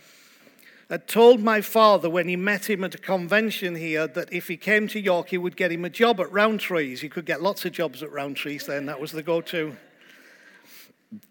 had 0.89 1.09
told 1.09 1.41
my 1.41 1.59
father 1.59 2.09
when 2.09 2.29
he 2.29 2.37
met 2.37 2.69
him 2.69 2.85
at 2.85 2.95
a 2.95 2.97
convention 2.97 3.75
here 3.75 4.07
that 4.07 4.31
if 4.31 4.47
he 4.47 4.55
came 4.55 4.87
to 4.87 4.99
York, 4.99 5.27
he 5.27 5.37
would 5.37 5.57
get 5.57 5.73
him 5.73 5.83
a 5.83 5.89
job 5.89 6.21
at 6.21 6.27
Rowntree's. 6.27 7.01
He 7.01 7.09
could 7.09 7.25
get 7.25 7.41
lots 7.41 7.65
of 7.65 7.73
jobs 7.73 8.01
at 8.01 8.11
Rowntree's 8.11 8.65
then, 8.65 8.85
that 8.85 8.99
was 8.99 9.11
the 9.11 9.21
go 9.21 9.41
to. 9.41 9.75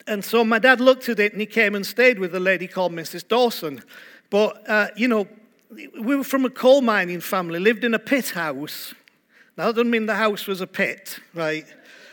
And 0.06 0.22
so 0.22 0.44
my 0.44 0.58
dad 0.58 0.78
looked 0.78 1.08
at 1.08 1.18
it 1.18 1.32
and 1.32 1.40
he 1.40 1.46
came 1.46 1.74
and 1.74 1.86
stayed 1.86 2.18
with 2.18 2.34
a 2.34 2.40
lady 2.40 2.68
called 2.68 2.92
Mrs. 2.92 3.26
Dawson. 3.26 3.82
But, 4.28 4.68
uh, 4.68 4.88
you 4.96 5.08
know, 5.08 5.26
we 5.70 6.14
were 6.14 6.24
from 6.24 6.44
a 6.44 6.50
coal 6.50 6.82
mining 6.82 7.22
family, 7.22 7.58
lived 7.58 7.84
in 7.84 7.94
a 7.94 7.98
pit 7.98 8.30
house. 8.30 8.94
Now, 9.56 9.66
that 9.66 9.76
doesn't 9.76 9.90
mean 9.90 10.04
the 10.04 10.14
house 10.14 10.46
was 10.46 10.60
a 10.60 10.66
pit, 10.66 11.18
right? 11.32 11.64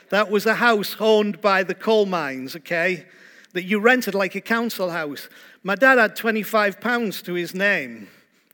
That 0.09 0.31
was 0.31 0.45
a 0.45 0.55
house 0.55 0.95
owned 0.99 1.41
by 1.41 1.63
the 1.63 1.75
coal 1.75 2.05
mines, 2.05 2.55
okay? 2.55 3.05
That 3.53 3.63
you 3.63 3.79
rented 3.79 4.15
like 4.15 4.35
a 4.35 4.41
council 4.41 4.89
house. 4.91 5.27
My 5.63 5.75
dad 5.75 5.97
had 5.97 6.15
25 6.15 6.79
pounds 6.79 7.21
to 7.23 7.33
his 7.33 7.53
name, 7.53 8.07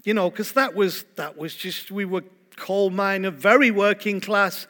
you 0.04 0.14
know, 0.14 0.30
because 0.30 0.54
that 0.54 0.74
was, 0.74 1.06
that 1.16 1.38
was 1.38 1.56
just, 1.56 1.92
we 1.92 2.06
were 2.06 2.24
coal 2.56 2.90
miner, 2.90 3.30
very 3.30 3.72
working 3.72 4.20
class. 4.20 4.68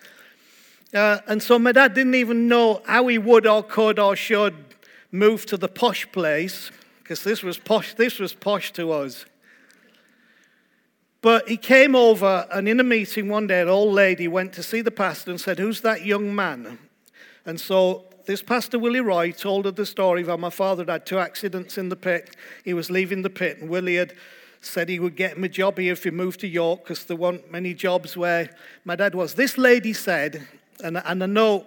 Uh, 0.93 1.19
and 1.27 1.41
so 1.41 1.57
my 1.57 1.71
dad 1.71 1.93
didn't 1.93 2.15
even 2.15 2.47
know 2.47 2.81
how 2.85 3.07
he 3.07 3.17
would 3.17 3.47
or 3.47 3.63
could 3.63 3.97
or 3.97 4.15
should 4.15 4.55
move 5.11 5.45
to 5.45 5.57
the 5.57 5.67
posh 5.67 6.11
place, 6.11 6.71
because 7.01 7.23
this 7.23 7.43
was 7.43 7.57
posh, 7.57 7.93
this 7.93 8.19
was 8.19 8.33
posh 8.33 8.71
to 8.73 8.91
us. 8.91 9.25
But 11.23 11.47
he 11.47 11.55
came 11.55 11.95
over, 11.95 12.45
and 12.51 12.67
in 12.67 12.81
a 12.81 12.83
meeting 12.83 13.29
one 13.29 13.47
day, 13.47 13.61
an 13.61 13.69
old 13.69 13.93
lady 13.93 14.27
went 14.27 14.51
to 14.53 14.61
see 14.61 14.81
the 14.81 14.91
pastor 14.91 15.31
and 15.31 15.39
said, 15.39 15.57
Who's 15.57 15.79
that 15.79 16.05
young 16.05 16.35
man? 16.35 16.77
And 17.45 17.61
so 17.61 18.03
this 18.25 18.43
pastor, 18.43 18.77
Willie 18.77 18.99
Roy, 18.99 19.31
told 19.31 19.63
her 19.63 19.71
the 19.71 19.85
story 19.85 20.23
of 20.23 20.27
how 20.27 20.35
my 20.35 20.49
father 20.49 20.81
had 20.81 20.89
had 20.89 21.05
two 21.05 21.19
accidents 21.19 21.77
in 21.77 21.87
the 21.87 21.95
pit. 21.95 22.35
He 22.65 22.73
was 22.73 22.91
leaving 22.91 23.21
the 23.21 23.29
pit, 23.29 23.59
and 23.59 23.69
Willie 23.69 23.95
had 23.95 24.15
said 24.59 24.89
he 24.89 24.99
would 24.99 25.15
get 25.15 25.37
him 25.37 25.45
a 25.45 25.49
job 25.49 25.77
here 25.77 25.93
if 25.93 26.03
he 26.03 26.11
moved 26.11 26.41
to 26.41 26.47
York 26.47 26.83
because 26.83 27.05
there 27.05 27.15
weren't 27.15 27.49
many 27.49 27.73
jobs 27.73 28.17
where 28.17 28.49
my 28.83 28.97
dad 28.97 29.15
was. 29.15 29.35
This 29.35 29.57
lady 29.57 29.93
said, 29.93 30.45
and, 30.83 30.97
and 30.97 31.23
I 31.23 31.25
know 31.25 31.65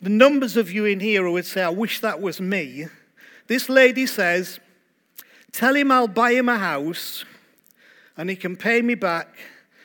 the 0.00 0.08
numbers 0.08 0.56
of 0.56 0.72
you 0.72 0.86
in 0.86 1.00
here 1.00 1.24
who 1.24 1.32
would 1.32 1.44
say, 1.44 1.62
I 1.62 1.68
wish 1.68 2.00
that 2.00 2.22
was 2.22 2.40
me. 2.40 2.86
This 3.48 3.68
lady 3.68 4.06
says, 4.06 4.60
Tell 5.52 5.76
him 5.76 5.92
I'll 5.92 6.08
buy 6.08 6.32
him 6.32 6.48
a 6.48 6.56
house 6.56 7.26
and 8.16 8.30
he 8.30 8.36
can 8.36 8.56
pay 8.56 8.82
me 8.82 8.94
back 8.94 9.28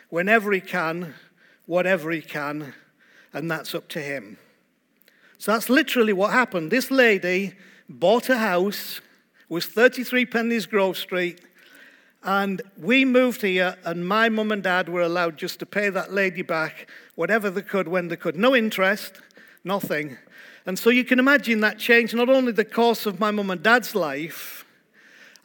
whenever 0.10 0.52
he 0.52 0.62
can, 0.62 1.14
whatever 1.66 2.12
he 2.12 2.22
can, 2.22 2.74
and 3.34 3.50
that's 3.50 3.76
up 3.76 3.88
to 3.90 4.00
him. 4.00 4.38
So 5.38 5.54
that's 5.54 5.70
literally 5.70 6.14
what 6.14 6.32
happened. 6.32 6.72
This 6.72 6.92
lady 6.92 7.54
bought 7.88 8.30
a 8.30 8.38
house, 8.38 9.02
was 9.48 9.66
33 9.66 10.26
Penley's 10.26 10.66
Grove 10.66 10.98
Street, 10.98 11.42
and 12.24 12.62
we 12.78 13.06
moved 13.06 13.42
here, 13.42 13.78
and 13.86 14.06
my 14.08 14.28
mum 14.28 14.52
and 14.52 14.62
dad 14.62 14.90
were 14.90 15.02
allowed 15.02 15.38
just 15.38 15.60
to 15.60 15.66
pay 15.66 15.90
that 15.90 16.12
lady 16.12 16.42
back 16.42 16.90
whatever 17.16 17.50
they 17.50 17.62
could 17.62 17.88
when 17.88 18.10
they 18.10 18.18
could. 18.18 18.36
No 18.36 18.56
interest, 18.56 19.14
nothing. 19.64 20.18
And 20.66 20.78
so 20.78 20.90
you 20.90 21.06
can 21.06 21.20
imagine 21.20 21.62
that 21.62 21.80
changed 21.80 22.14
not 22.14 22.30
only 22.30 22.52
the 22.52 22.66
course 22.66 23.06
of 23.06 23.20
my 23.20 23.32
mum 23.32 23.50
and 23.50 23.64
dad's 23.64 23.96
life, 23.96 24.66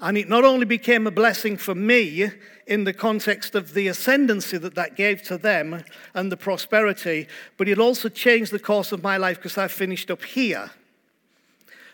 and 0.00 0.18
it 0.18 0.28
not 0.28 0.44
only 0.44 0.66
became 0.66 1.06
a 1.06 1.12
blessing 1.12 1.56
for 1.56 1.74
me 1.74 2.30
in 2.66 2.84
the 2.84 2.92
context 2.92 3.54
of 3.54 3.74
the 3.74 3.88
ascendancy 3.88 4.56
that 4.58 4.74
that 4.74 4.96
gave 4.96 5.22
to 5.22 5.36
them 5.36 5.84
and 6.14 6.32
the 6.32 6.36
prosperity, 6.36 7.28
but 7.56 7.68
it 7.68 7.78
also 7.78 8.08
changed 8.08 8.52
the 8.52 8.58
course 8.58 8.92
of 8.92 9.02
my 9.02 9.16
life 9.16 9.36
because 9.36 9.58
I 9.58 9.68
finished 9.68 10.10
up 10.10 10.24
here. 10.24 10.70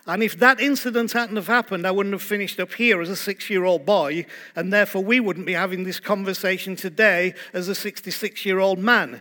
And 0.06 0.22
if 0.22 0.38
that 0.38 0.60
incident 0.60 1.12
hadn't 1.12 1.36
have 1.36 1.46
happened, 1.46 1.86
I 1.86 1.90
wouldn't 1.90 2.14
have 2.14 2.22
finished 2.22 2.58
up 2.58 2.72
here 2.72 3.00
as 3.00 3.10
a 3.10 3.16
six 3.16 3.50
year 3.50 3.64
old 3.64 3.84
boy, 3.84 4.26
and 4.56 4.72
therefore 4.72 5.04
we 5.04 5.20
wouldn't 5.20 5.46
be 5.46 5.52
having 5.52 5.84
this 5.84 6.00
conversation 6.00 6.74
today 6.74 7.34
as 7.52 7.68
a 7.68 7.74
66 7.74 8.46
year 8.46 8.58
old 8.58 8.78
man. 8.78 9.20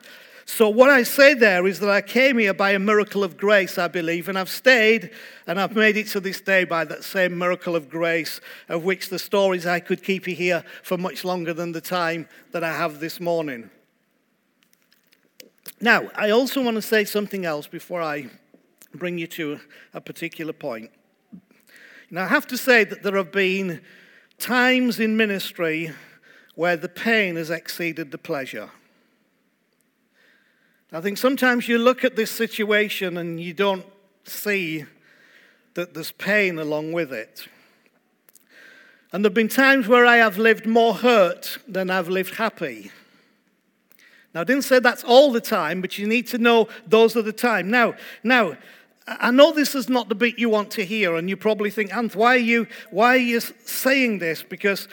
So, 0.51 0.67
what 0.67 0.89
I 0.89 1.03
say 1.03 1.35
there 1.35 1.67
is 1.67 1.79
that 1.79 1.91
I 1.91 2.01
came 2.01 2.39
here 2.39 2.55
by 2.55 2.71
a 2.71 2.79
miracle 2.79 3.23
of 3.23 3.37
grace, 3.37 3.77
I 3.77 3.87
believe, 3.87 4.27
and 4.27 4.37
I've 4.37 4.49
stayed 4.49 5.11
and 5.45 5.61
I've 5.61 5.75
made 5.75 5.95
it 5.95 6.07
to 6.07 6.19
this 6.19 6.41
day 6.41 6.63
by 6.63 6.85
that 6.85 7.03
same 7.03 7.37
miracle 7.37 7.75
of 7.75 7.87
grace, 7.87 8.41
of 8.67 8.83
which 8.83 9.09
the 9.09 9.19
stories 9.19 9.67
I 9.67 9.79
could 9.79 10.03
keep 10.03 10.27
you 10.27 10.33
here 10.33 10.63
for 10.81 10.97
much 10.97 11.23
longer 11.23 11.53
than 11.53 11.71
the 11.71 11.81
time 11.81 12.27
that 12.51 12.63
I 12.63 12.75
have 12.75 12.99
this 12.99 13.19
morning. 13.19 13.69
Now, 15.79 16.09
I 16.15 16.31
also 16.31 16.63
want 16.63 16.75
to 16.75 16.81
say 16.81 17.05
something 17.05 17.45
else 17.45 17.67
before 17.67 18.01
I 18.01 18.25
bring 18.95 19.19
you 19.19 19.27
to 19.27 19.59
a 19.93 20.01
particular 20.01 20.51
point. 20.51 20.89
Now, 22.09 22.23
I 22.23 22.27
have 22.27 22.47
to 22.47 22.57
say 22.57 22.83
that 22.85 23.03
there 23.03 23.17
have 23.17 23.31
been 23.31 23.81
times 24.39 24.99
in 24.99 25.15
ministry 25.15 25.91
where 26.55 26.75
the 26.75 26.89
pain 26.89 27.35
has 27.35 27.51
exceeded 27.51 28.09
the 28.09 28.17
pleasure. 28.17 28.71
I 30.91 31.01
think 31.01 31.19
sometimes 31.19 31.67
you 31.67 31.77
look 31.77 32.03
at 32.03 32.15
this 32.15 32.31
situation 32.31 33.17
and 33.17 33.39
you 33.39 33.53
don't 33.53 33.85
see 34.23 34.85
that 35.75 35.93
there's 35.93 36.11
pain 36.11 36.57
along 36.57 36.93
with 36.93 37.13
it. 37.13 37.47
And 39.11 39.23
there 39.23 39.29
have 39.29 39.35
been 39.35 39.47
times 39.47 39.87
where 39.87 40.05
I 40.05 40.17
have 40.17 40.37
lived 40.37 40.65
more 40.65 40.95
hurt 40.95 41.59
than 41.67 41.91
I've 41.91 42.09
lived 42.09 42.35
happy. 42.35 42.91
Now, 44.33 44.41
I 44.41 44.43
didn't 44.43 44.63
say 44.63 44.79
that's 44.79 45.03
all 45.03 45.31
the 45.31 45.41
time, 45.41 45.81
but 45.81 45.97
you 45.97 46.07
need 46.07 46.27
to 46.27 46.37
know 46.37 46.67
those 46.87 47.15
are 47.15 47.21
the 47.21 47.33
time. 47.33 47.69
Now, 47.69 47.95
now, 48.23 48.57
I 49.07 49.31
know 49.31 49.51
this 49.51 49.73
is 49.73 49.89
not 49.89 50.09
the 50.09 50.15
bit 50.15 50.37
you 50.37 50.49
want 50.49 50.69
to 50.71 50.85
hear, 50.85 51.15
and 51.15 51.29
you 51.29 51.37
probably 51.37 51.71
think, 51.71 51.91
Anth, 51.91 52.15
why 52.15 52.35
are 52.35 52.37
you, 52.37 52.67
why 52.91 53.15
are 53.15 53.17
you 53.17 53.39
saying 53.39 54.19
this? 54.19 54.43
Because 54.43 54.87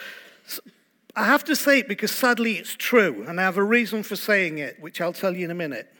I 1.17 1.25
have 1.25 1.43
to 1.45 1.55
say 1.55 1.79
it 1.79 1.87
because 1.87 2.11
sadly 2.11 2.57
it's 2.57 2.75
true, 2.75 3.25
and 3.27 3.39
I 3.41 3.43
have 3.43 3.57
a 3.57 3.63
reason 3.63 4.03
for 4.03 4.15
saying 4.15 4.59
it, 4.59 4.79
which 4.79 5.01
I'll 5.01 5.11
tell 5.11 5.35
you 5.35 5.45
in 5.45 5.49
a 5.49 5.55
minute. 5.55 5.91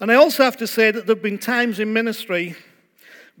And 0.00 0.12
I 0.12 0.16
also 0.16 0.44
have 0.44 0.58
to 0.58 0.66
say 0.66 0.90
that 0.90 1.06
there 1.06 1.16
have 1.16 1.22
been 1.22 1.38
times 1.38 1.80
in 1.80 1.90
ministry, 1.94 2.56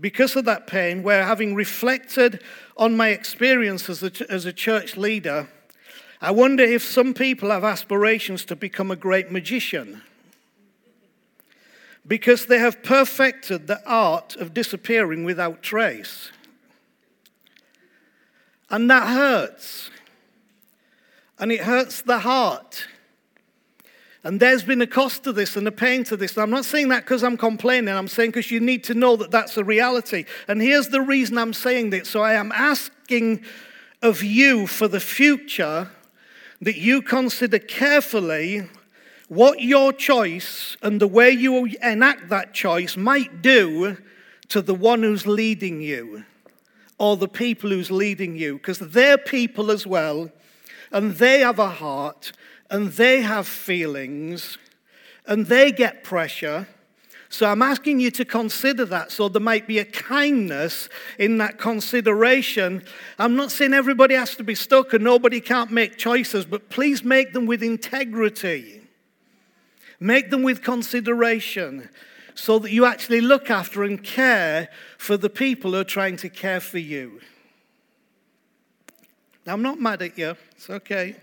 because 0.00 0.34
of 0.34 0.46
that 0.46 0.66
pain, 0.66 1.02
where 1.02 1.26
having 1.26 1.54
reflected 1.54 2.42
on 2.78 2.96
my 2.96 3.08
experience 3.08 3.90
as 3.90 4.02
a, 4.02 4.10
as 4.30 4.46
a 4.46 4.52
church 4.52 4.96
leader, 4.96 5.46
I 6.22 6.30
wonder 6.30 6.64
if 6.64 6.82
some 6.82 7.12
people 7.12 7.50
have 7.50 7.62
aspirations 7.62 8.46
to 8.46 8.56
become 8.56 8.90
a 8.90 8.96
great 8.96 9.30
magician 9.30 10.00
because 12.06 12.46
they 12.46 12.58
have 12.60 12.82
perfected 12.82 13.66
the 13.66 13.82
art 13.86 14.36
of 14.36 14.54
disappearing 14.54 15.24
without 15.24 15.62
trace. 15.62 16.30
And 18.70 18.90
that 18.90 19.06
hurts 19.06 19.90
and 21.38 21.52
it 21.52 21.60
hurts 21.60 22.02
the 22.02 22.20
heart. 22.20 22.86
And 24.22 24.40
there's 24.40 24.62
been 24.62 24.80
a 24.80 24.86
cost 24.86 25.24
to 25.24 25.32
this 25.32 25.54
and 25.54 25.68
a 25.68 25.72
pain 25.72 26.02
to 26.04 26.16
this. 26.16 26.34
And 26.34 26.42
I'm 26.42 26.50
not 26.50 26.64
saying 26.64 26.88
that 26.88 27.04
because 27.04 27.22
I'm 27.22 27.36
complaining. 27.36 27.94
I'm 27.94 28.08
saying 28.08 28.30
because 28.30 28.50
you 28.50 28.58
need 28.58 28.82
to 28.84 28.94
know 28.94 29.16
that 29.16 29.30
that's 29.30 29.58
a 29.58 29.64
reality. 29.64 30.24
And 30.48 30.62
here's 30.62 30.88
the 30.88 31.02
reason 31.02 31.36
I'm 31.36 31.52
saying 31.52 31.90
this. 31.90 32.08
So 32.08 32.22
I 32.22 32.32
am 32.32 32.50
asking 32.52 33.44
of 34.00 34.22
you 34.22 34.66
for 34.66 34.88
the 34.88 35.00
future 35.00 35.90
that 36.62 36.78
you 36.78 37.02
consider 37.02 37.58
carefully 37.58 38.66
what 39.28 39.60
your 39.60 39.92
choice 39.92 40.76
and 40.82 41.00
the 41.00 41.06
way 41.06 41.30
you 41.30 41.66
enact 41.82 42.30
that 42.30 42.54
choice 42.54 42.96
might 42.96 43.42
do 43.42 43.98
to 44.48 44.62
the 44.62 44.74
one 44.74 45.02
who's 45.02 45.26
leading 45.26 45.82
you 45.82 46.24
or 46.98 47.18
the 47.18 47.28
people 47.28 47.68
who's 47.68 47.90
leading 47.90 48.36
you. 48.36 48.54
Because 48.54 48.78
they're 48.78 49.18
people 49.18 49.70
as 49.70 49.86
well 49.86 50.30
and 50.94 51.16
they 51.16 51.40
have 51.40 51.58
a 51.58 51.68
heart, 51.68 52.32
and 52.70 52.92
they 52.92 53.20
have 53.20 53.46
feelings, 53.46 54.56
and 55.26 55.46
they 55.46 55.72
get 55.72 56.04
pressure. 56.04 56.66
So 57.28 57.46
I'm 57.46 57.62
asking 57.62 57.98
you 57.98 58.12
to 58.12 58.24
consider 58.24 58.84
that. 58.84 59.10
So 59.10 59.28
there 59.28 59.42
might 59.42 59.66
be 59.66 59.80
a 59.80 59.84
kindness 59.84 60.88
in 61.18 61.38
that 61.38 61.58
consideration. 61.58 62.84
I'm 63.18 63.34
not 63.34 63.50
saying 63.50 63.74
everybody 63.74 64.14
has 64.14 64.36
to 64.36 64.44
be 64.44 64.54
stuck 64.54 64.92
and 64.92 65.02
nobody 65.02 65.40
can't 65.40 65.72
make 65.72 65.96
choices, 65.96 66.46
but 66.46 66.70
please 66.70 67.02
make 67.02 67.32
them 67.32 67.46
with 67.46 67.64
integrity. 67.64 68.82
Make 69.98 70.30
them 70.30 70.44
with 70.44 70.62
consideration 70.62 71.88
so 72.36 72.60
that 72.60 72.70
you 72.70 72.84
actually 72.84 73.20
look 73.20 73.50
after 73.50 73.82
and 73.82 74.00
care 74.00 74.68
for 74.96 75.16
the 75.16 75.30
people 75.30 75.72
who 75.72 75.78
are 75.78 75.84
trying 75.84 76.16
to 76.18 76.28
care 76.28 76.60
for 76.60 76.78
you. 76.78 77.20
I'm 79.46 79.62
not 79.62 79.78
mad 79.78 80.00
at 80.00 80.16
you. 80.16 80.36
It's 80.52 80.70
okay. 80.70 81.16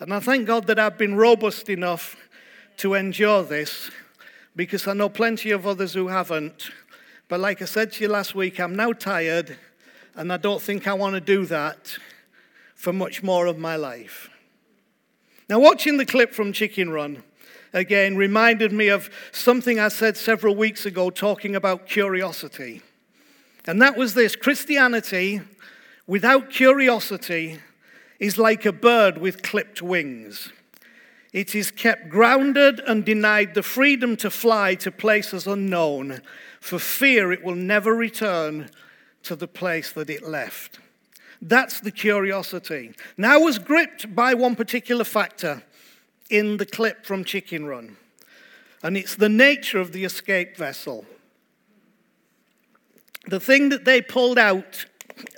And 0.00 0.12
I 0.12 0.20
thank 0.20 0.46
God 0.46 0.66
that 0.66 0.78
I've 0.78 0.96
been 0.96 1.14
robust 1.14 1.68
enough 1.68 2.16
to 2.78 2.94
endure 2.94 3.42
this 3.42 3.90
because 4.56 4.86
I 4.86 4.94
know 4.94 5.08
plenty 5.08 5.50
of 5.50 5.66
others 5.66 5.94
who 5.94 6.08
haven't. 6.08 6.70
But 7.28 7.40
like 7.40 7.60
I 7.60 7.66
said 7.66 7.92
to 7.92 8.02
you 8.02 8.08
last 8.08 8.34
week, 8.34 8.58
I'm 8.58 8.74
now 8.74 8.92
tired 8.92 9.56
and 10.16 10.32
I 10.32 10.36
don't 10.36 10.62
think 10.62 10.86
I 10.86 10.94
want 10.94 11.14
to 11.14 11.20
do 11.20 11.44
that 11.46 11.96
for 12.74 12.92
much 12.92 13.22
more 13.22 13.46
of 13.46 13.58
my 13.58 13.76
life. 13.76 14.30
Now, 15.48 15.58
watching 15.58 15.98
the 15.98 16.06
clip 16.06 16.32
from 16.32 16.52
Chicken 16.52 16.90
Run 16.90 17.22
again 17.72 18.16
reminded 18.16 18.72
me 18.72 18.88
of 18.88 19.10
something 19.32 19.78
I 19.78 19.88
said 19.88 20.16
several 20.16 20.54
weeks 20.54 20.86
ago 20.86 21.10
talking 21.10 21.54
about 21.54 21.86
curiosity. 21.86 22.80
And 23.66 23.80
that 23.82 23.96
was 23.96 24.14
this 24.14 24.36
Christianity 24.36 25.40
without 26.06 26.50
curiosity 26.50 27.60
is 28.18 28.38
like 28.38 28.64
a 28.64 28.72
bird 28.72 29.18
with 29.18 29.42
clipped 29.42 29.82
wings. 29.82 30.50
It 31.32 31.54
is 31.54 31.70
kept 31.70 32.08
grounded 32.08 32.80
and 32.86 33.04
denied 33.04 33.54
the 33.54 33.62
freedom 33.62 34.16
to 34.18 34.30
fly 34.30 34.76
to 34.76 34.92
places 34.92 35.46
unknown 35.46 36.20
for 36.60 36.78
fear 36.78 37.32
it 37.32 37.42
will 37.42 37.56
never 37.56 37.94
return 37.94 38.70
to 39.24 39.34
the 39.34 39.48
place 39.48 39.92
that 39.92 40.08
it 40.08 40.22
left. 40.22 40.78
That's 41.42 41.80
the 41.80 41.90
curiosity. 41.90 42.94
Now, 43.18 43.34
I 43.34 43.36
was 43.38 43.58
gripped 43.58 44.14
by 44.14 44.32
one 44.34 44.56
particular 44.56 45.04
factor 45.04 45.62
in 46.30 46.56
the 46.56 46.66
clip 46.66 47.04
from 47.04 47.24
Chicken 47.24 47.66
Run, 47.66 47.96
and 48.82 48.96
it's 48.96 49.16
the 49.16 49.28
nature 49.28 49.78
of 49.78 49.92
the 49.92 50.04
escape 50.04 50.56
vessel. 50.56 51.04
The 53.26 53.40
thing 53.40 53.70
that 53.70 53.84
they 53.84 54.00
pulled 54.00 54.38
out 54.38 54.86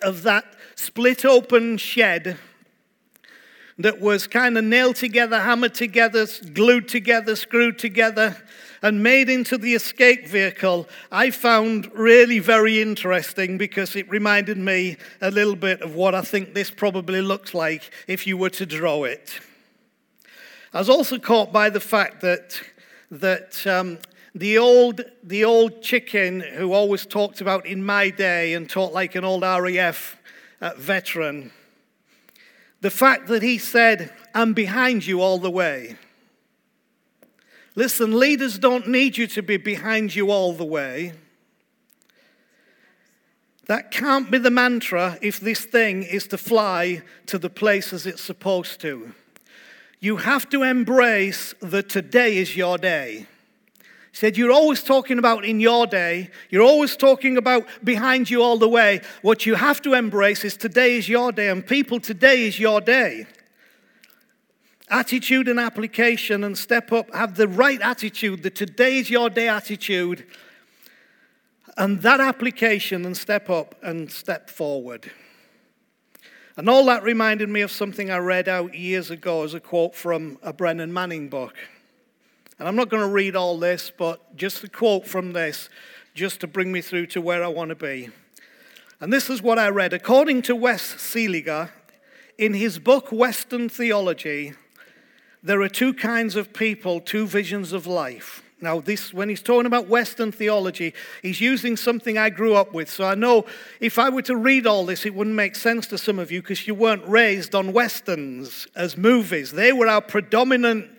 of 0.03 0.23
that 0.23 0.56
split 0.77 1.25
open 1.25 1.79
shed 1.79 2.39
that 3.79 4.01
was 4.01 4.27
kind 4.27 4.57
of 4.57 4.65
nailed 4.65 4.97
together, 4.97 5.41
hammered 5.41 5.75
together, 5.75 6.27
glued 6.55 6.89
together, 6.89 7.37
screwed 7.37 7.79
together, 7.79 8.37
and 8.83 9.03
made 9.03 9.29
into 9.29 9.59
the 9.59 9.75
escape 9.75 10.27
vehicle, 10.29 10.89
I 11.11 11.31
found 11.31 11.91
really 11.93 12.39
very 12.39 12.81
interesting 12.81 13.59
because 13.59 13.97
it 13.97 14.09
reminded 14.09 14.59
me 14.59 14.97
a 15.21 15.31
little 15.31 15.57
bit 15.57 15.83
of 15.83 15.95
what 15.95 16.15
I 16.15 16.23
think 16.23 16.55
this 16.55 16.71
probably 16.71 17.21
looks 17.21 17.55
like 17.55 17.91
if 18.07 18.27
you 18.27 18.37
were 18.37 18.51
to 18.51 18.67
draw 18.67 19.05
it. 19.05 19.41
I 20.73 20.79
was 20.79 20.89
also 20.89 21.19
caught 21.19 21.53
by 21.53 21.71
the 21.71 21.81
fact 21.81 22.21
that, 22.21 22.61
that 23.11 23.67
um, 23.67 23.99
the, 24.35 24.59
old, 24.59 25.03
the 25.23 25.45
old 25.45 25.83
chicken 25.83 26.41
who 26.41 26.73
always 26.73 27.07
talked 27.07 27.41
about 27.41 27.67
in 27.67 27.85
my 27.85 28.11
day 28.11 28.55
and 28.55 28.69
talked 28.69 28.95
like 28.95 29.15
an 29.15 29.25
old 29.25 29.43
RAF 29.43 30.17
uh, 30.61 30.73
veteran, 30.77 31.53
the 32.81 32.91
fact 32.91 33.27
that 33.29 33.43
he 33.43 33.59
said, 33.59 34.13
I'm 34.35 34.53
behind 34.53 35.07
you 35.07 35.21
all 35.21 35.39
the 35.39 35.51
way. 35.51 35.97
Listen, 37.75 38.19
leaders 38.19 38.59
don't 38.59 38.89
need 38.89 39.17
you 39.19 39.27
to 39.29 39.43
be 39.43 39.57
behind 39.57 40.15
you 40.15 40.31
all 40.31 40.53
the 40.53 40.65
way. 40.65 41.13
That 43.67 43.91
can't 43.91 44.31
be 44.31 44.39
the 44.39 44.51
mantra 44.51 45.19
if 45.21 45.41
this 45.41 45.65
thing 45.65 46.03
is 46.03 46.27
to 46.29 46.39
fly 46.39 47.03
to 47.27 47.39
the 47.39 47.51
places 47.51 48.07
it's 48.07 48.23
supposed 48.23 48.81
to. 48.83 49.13
You 49.99 50.19
have 50.19 50.49
to 50.51 50.63
embrace 50.63 51.55
that 51.61 51.89
today 51.89 52.37
is 52.37 52.57
your 52.57 52.79
day. 52.79 53.27
He 54.17 54.21
said, 54.21 54.39
You're 54.39 54.51
always 54.51 54.83
talking 54.83 55.19
about 55.19 55.45
in 55.45 55.61
your 55.61 55.87
day, 55.87 56.31
you're 56.49 56.63
always 56.63 56.97
talking 56.97 57.37
about 57.37 57.67
behind 57.85 58.31
you 58.31 58.43
all 58.43 58.57
the 58.57 58.67
way. 58.67 59.03
What 59.21 59.45
you 59.45 59.57
have 59.57 59.83
to 59.83 59.93
embrace 59.93 60.43
is 60.43 60.57
today 60.57 60.97
is 60.97 61.07
your 61.07 61.33
day, 61.33 61.51
and 61.51 61.67
people, 61.67 62.01
today 62.01 62.47
is 62.47 62.59
your 62.59 62.81
day. 62.81 63.27
Attitude 64.89 65.49
and 65.49 65.61
application 65.61 66.45
and 66.45 66.57
step 66.57 66.93
up. 66.93 67.15
Have 67.15 67.37
the 67.37 67.47
right 67.47 67.79
attitude, 67.83 68.43
the 68.43 68.49
today 68.49 68.97
is 68.97 69.11
your 69.11 69.29
day 69.29 69.49
attitude. 69.49 70.25
And 71.77 72.01
that 72.01 72.19
application 72.19 73.05
and 73.05 73.15
step 73.15 73.51
up 73.51 73.75
and 73.83 74.11
step 74.11 74.49
forward. 74.49 75.11
And 76.57 76.71
all 76.71 76.87
that 76.87 77.03
reminded 77.03 77.51
me 77.51 77.61
of 77.61 77.71
something 77.71 78.11
I 78.11 78.17
read 78.17 78.49
out 78.49 78.75
years 78.75 79.11
ago 79.11 79.45
as 79.45 79.53
a 79.53 79.61
quote 79.61 79.95
from 79.95 80.39
a 80.43 80.55
Brennan 80.55 80.91
Manning 80.91 81.29
book. 81.29 81.55
And 82.59 82.67
I'm 82.67 82.77
not 82.77 82.89
going 82.89 83.03
to 83.03 83.09
read 83.09 83.37
all 83.37 83.59
this, 83.59 83.93
but 83.97 84.35
just 84.37 84.65
a 84.65 84.69
quote 84.69 85.07
from 85.07 85.33
this, 85.33 85.69
just 86.15 86.41
to 86.41 86.47
bring 86.47 86.73
me 86.73 86.81
through 86.81 87.07
to 87.09 87.21
where 87.21 87.45
I 87.45 87.49
want 87.49 87.69
to 87.69 87.75
be. 87.75 88.09
And 89.01 89.13
this 89.13 89.29
is 89.29 89.43
what 89.43 89.59
I 89.59 89.69
read. 89.69 89.93
According 89.93 90.43
to 90.43 90.57
Wes 90.57 90.95
Seeliger, 90.95 91.71
in 92.39 92.55
his 92.55 92.79
book 92.79 93.13
Western 93.13 93.69
Theology, 93.69 94.55
there 95.43 95.61
are 95.61 95.69
two 95.69 95.93
kinds 95.93 96.35
of 96.35 96.53
people, 96.53 97.01
two 97.01 97.27
visions 97.27 97.73
of 97.73 97.87
life. 97.87 98.43
Now, 98.59 98.81
this, 98.81 99.13
when 99.13 99.29
he's 99.29 99.43
talking 99.43 99.67
about 99.67 99.87
Western 99.87 100.33
theology, 100.33 100.95
he's 101.21 101.43
using 101.43 101.77
something 101.77 102.17
I 102.17 102.31
grew 102.31 102.55
up 102.55 102.73
with. 102.73 102.89
So 102.91 103.05
I 103.05 103.15
know 103.15 103.45
if 103.81 103.99
I 103.99 104.09
were 104.09 104.23
to 104.23 104.35
read 104.35 104.67
all 104.67 104.87
this, 104.87 105.05
it 105.05 105.15
wouldn't 105.15 105.37
make 105.37 105.55
sense 105.55 105.87
to 105.89 105.99
some 105.99 106.19
of 106.19 106.33
you 106.33 106.41
because 106.41 106.67
you 106.67 106.75
weren't 106.75 107.07
raised 107.07 107.55
on 107.55 107.75
Westerns 107.75 108.67
as 108.75 108.97
movies. 108.97 109.53
They 109.53 109.75
were 109.75 109.89
our 109.89 110.01
predominant, 110.01 110.91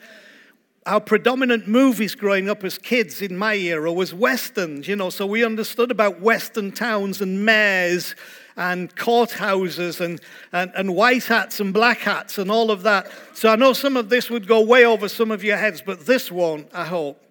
our 0.88 1.02
predominant 1.02 1.68
movies 1.68 2.16
growing 2.16 2.50
up 2.50 2.64
as 2.64 2.78
kids 2.78 3.22
in 3.22 3.38
my 3.38 3.56
era 3.56 3.92
was 3.92 4.14
Westerns, 4.14 4.88
you 4.88 4.96
know. 4.96 5.10
So 5.10 5.26
we 5.26 5.44
understood 5.44 5.92
about 5.92 6.22
Western 6.22 6.72
towns 6.72 7.22
and 7.22 7.46
mayors 7.46 8.16
and 8.56 8.96
courthouses 8.96 10.00
and, 10.00 10.22
and, 10.54 10.72
and 10.76 10.96
white 10.96 11.26
hats 11.26 11.60
and 11.60 11.74
black 11.74 12.00
hats 12.00 12.38
and 12.38 12.50
all 12.50 12.72
of 12.72 12.84
that. 12.84 13.12
So 13.34 13.50
I 13.50 13.58
know 13.58 13.74
some 13.74 13.98
of 13.98 14.08
this 14.08 14.30
would 14.30 14.48
go 14.48 14.62
way 14.62 14.86
over 14.86 15.10
some 15.10 15.30
of 15.30 15.44
your 15.44 15.58
heads, 15.58 15.84
but 15.86 16.06
this 16.06 16.32
won't, 16.32 16.70
I 16.74 16.86
hope. 16.86 17.22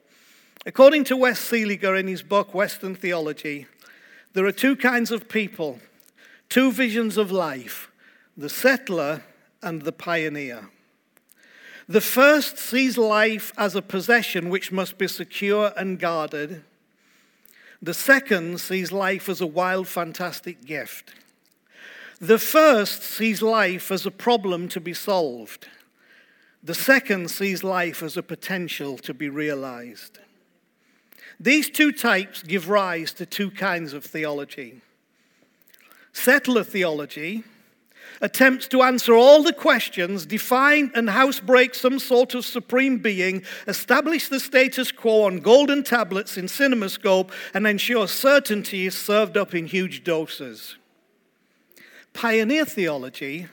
According 0.67 1.05
to 1.05 1.17
Wes 1.17 1.41
Seeliger 1.41 1.99
in 1.99 2.09
his 2.09 2.23
book, 2.23 2.53
Western 2.53 2.95
Theology, 2.95 3.67
there 4.35 4.45
are 4.45 4.53
two 4.53 4.77
kinds 4.77 5.11
of 5.11 5.31
people, 5.31 5.81
two 6.51 6.71
visions 6.71 7.17
of 7.17 7.33
life 7.33 7.91
the 8.37 8.51
settler 8.51 9.23
and 9.63 9.81
the 9.83 9.93
pioneer. 9.93 10.69
The 11.89 12.01
first 12.01 12.59
sees 12.59 12.99
life 12.99 13.53
as 13.57 13.77
a 13.77 13.83
possession 13.83 14.49
which 14.49 14.73
must 14.73 14.99
be 14.99 15.07
secure 15.07 15.73
and 15.77 16.01
guarded. 16.01 16.65
The 17.81 17.95
second 17.95 18.61
sees 18.61 18.91
life 18.91 19.29
as 19.29 19.41
a 19.41 19.47
wild, 19.47 19.87
fantastic 19.87 20.65
gift. 20.65 21.13
The 22.21 22.39
first 22.39 23.03
sees 23.03 23.41
life 23.41 23.93
as 23.93 24.05
a 24.05 24.11
problem 24.11 24.69
to 24.71 24.81
be 24.81 24.95
solved. 24.95 25.69
The 26.63 26.75
second 26.75 27.31
sees 27.31 27.63
life 27.63 28.03
as 28.03 28.17
a 28.17 28.23
potential 28.23 28.99
to 28.99 29.15
be 29.15 29.29
realized. 29.29 30.19
These 31.39 31.71
two 31.71 31.93
types 31.93 32.43
give 32.43 32.69
rise 32.69 33.13
to 33.15 33.27
two 33.27 33.51
kinds 33.51 33.93
of 33.93 34.05
theology. 34.05 34.81
Settler 36.13 36.65
theology 36.65 37.45
attempts 38.21 38.69
to 38.69 38.83
answer 38.83 39.15
all 39.15 39.43
the 39.43 39.53
questions, 39.53 40.27
define 40.27 40.91
and 40.95 41.11
housebreak 41.11 41.75
some 41.75 41.99
sort 41.99 42.35
of 42.35 42.45
supreme 42.45 42.99
being, 42.99 43.43
establish 43.67 44.29
the 44.29 44.41
status 44.41 44.93
quo 44.93 45.23
on 45.23 45.41
golden 45.41 45.83
tablets 45.83 46.37
in 46.37 46.47
cinemascope, 46.47 47.31
and 47.55 47.67
ensure 47.67 48.09
certainty 48.09 48.87
is 48.87 48.97
served 48.97 49.37
up 49.37 49.55
in 49.55 49.67
huge 49.67 50.05
doses. 50.05 50.77
Pioneer 52.13 52.65
theology 52.65 53.47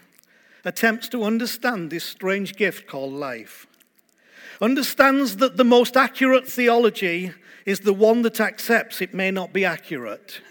attempts 0.66 1.10
to 1.10 1.24
understand 1.24 1.90
this 1.90 2.06
strange 2.06 2.56
gift 2.56 2.88
called 2.88 3.14
life, 3.14 3.68
understands 4.62 5.38
that 5.38 5.58
the 5.58 5.66
most 5.66 5.98
accurate 5.98 6.48
theology 6.48 7.34
is 7.66 7.82
the 7.82 7.94
one 7.94 8.22
that 8.22 8.40
accepts 8.40 9.02
it 9.02 9.14
may 9.14 9.32
not 9.32 9.52
be 9.52 9.66
accurate 9.66 10.42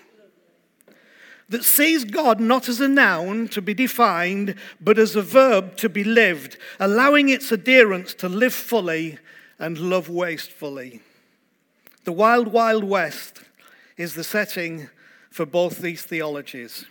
that 1.49 1.65
sees 1.65 2.05
God 2.05 2.41
not 2.41 2.69
as 2.69 2.81
a 2.81 2.89
noun 2.89 3.49
to 3.49 3.61
be 3.61 3.75
defined, 3.75 4.55
but 4.81 4.99
as 4.99 5.15
a 5.15 5.23
verb 5.23 5.77
to 5.77 5.89
be 5.89 6.05
lived, 6.05 6.57
allowing 6.81 7.29
its 7.29 7.53
adherents 7.53 8.15
to 8.15 8.29
live 8.29 8.55
fully 8.55 9.19
and 9.59 9.79
love 9.79 10.09
wastefully. 10.09 11.03
The 12.05 12.13
Wild 12.13 12.49
Wild 12.49 12.85
West 12.85 13.43
is 13.97 14.15
the 14.15 14.25
setting 14.25 14.89
for 15.31 15.47
both 15.47 15.79
these 15.79 16.03
theologies. 16.03 16.85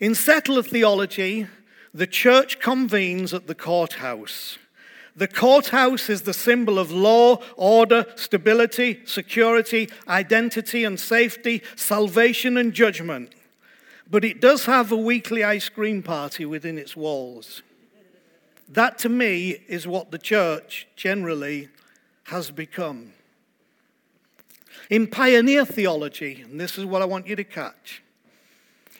In 0.00 0.14
settler 0.14 0.62
theology, 0.62 1.46
the 1.92 2.06
church 2.06 2.60
convenes 2.60 3.34
at 3.34 3.46
the 3.46 3.54
courthouse. 3.54 4.58
The 5.14 5.28
courthouse 5.28 6.08
is 6.08 6.22
the 6.22 6.32
symbol 6.32 6.78
of 6.78 6.90
law, 6.90 7.42
order, 7.56 8.06
stability, 8.16 9.02
security, 9.04 9.90
identity 10.08 10.84
and 10.84 10.98
safety, 10.98 11.62
salvation 11.76 12.56
and 12.56 12.72
judgment 12.72 13.34
but 14.10 14.24
it 14.24 14.40
does 14.40 14.66
have 14.66 14.90
a 14.90 14.96
weekly 14.96 15.44
ice 15.44 15.68
cream 15.68 16.02
party 16.02 16.44
within 16.44 16.76
its 16.76 16.96
walls. 16.96 17.62
That 18.68 18.98
to 18.98 19.08
me 19.08 19.62
is 19.68 19.86
what 19.86 20.10
the 20.10 20.18
church 20.18 20.88
generally 20.96 21.68
has 22.24 22.50
become. 22.50 23.12
In 24.88 25.06
pioneer 25.06 25.64
theology, 25.64 26.42
and 26.42 26.60
this 26.60 26.76
is 26.76 26.84
what 26.84 27.02
I 27.02 27.04
want 27.04 27.26
you 27.26 27.36
to 27.36 27.44
catch. 27.44 28.02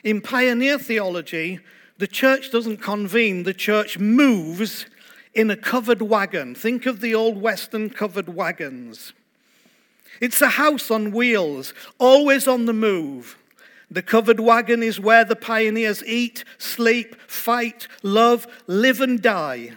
In 0.03 0.21
pioneer 0.21 0.77
theology, 0.77 1.59
the 1.97 2.07
church 2.07 2.51
doesn't 2.51 2.77
convene, 2.77 3.43
the 3.43 3.53
church 3.53 3.99
moves 3.99 4.85
in 5.33 5.51
a 5.51 5.55
covered 5.55 6.01
wagon. 6.01 6.55
Think 6.55 6.85
of 6.85 7.01
the 7.01 7.13
old 7.15 7.41
Western 7.41 7.89
covered 7.89 8.29
wagons. 8.29 9.13
It's 10.19 10.41
a 10.41 10.49
house 10.49 10.91
on 10.91 11.11
wheels, 11.11 11.73
always 11.99 12.47
on 12.47 12.65
the 12.65 12.73
move. 12.73 13.37
The 13.91 14.01
covered 14.01 14.39
wagon 14.39 14.81
is 14.81 15.01
where 15.01 15.25
the 15.25 15.35
pioneers 15.35 16.01
eat, 16.05 16.45
sleep, 16.57 17.13
fight, 17.27 17.89
love, 18.03 18.47
live, 18.65 19.01
and 19.01 19.21
die. 19.21 19.73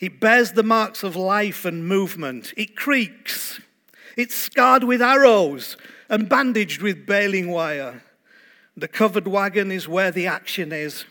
It 0.00 0.18
bears 0.18 0.52
the 0.52 0.62
marks 0.62 1.02
of 1.02 1.16
life 1.16 1.66
and 1.66 1.86
movement. 1.86 2.54
It 2.56 2.74
creaks. 2.76 3.60
It's 4.16 4.34
scarred 4.34 4.84
with 4.84 5.02
arrows 5.02 5.76
and 6.08 6.30
bandaged 6.30 6.80
with 6.80 7.04
baling 7.04 7.50
wire. 7.50 8.02
The 8.74 8.88
covered 8.88 9.28
wagon 9.28 9.70
is 9.70 9.86
where 9.86 10.10
the 10.10 10.26
action 10.26 10.72
is. 10.72 11.04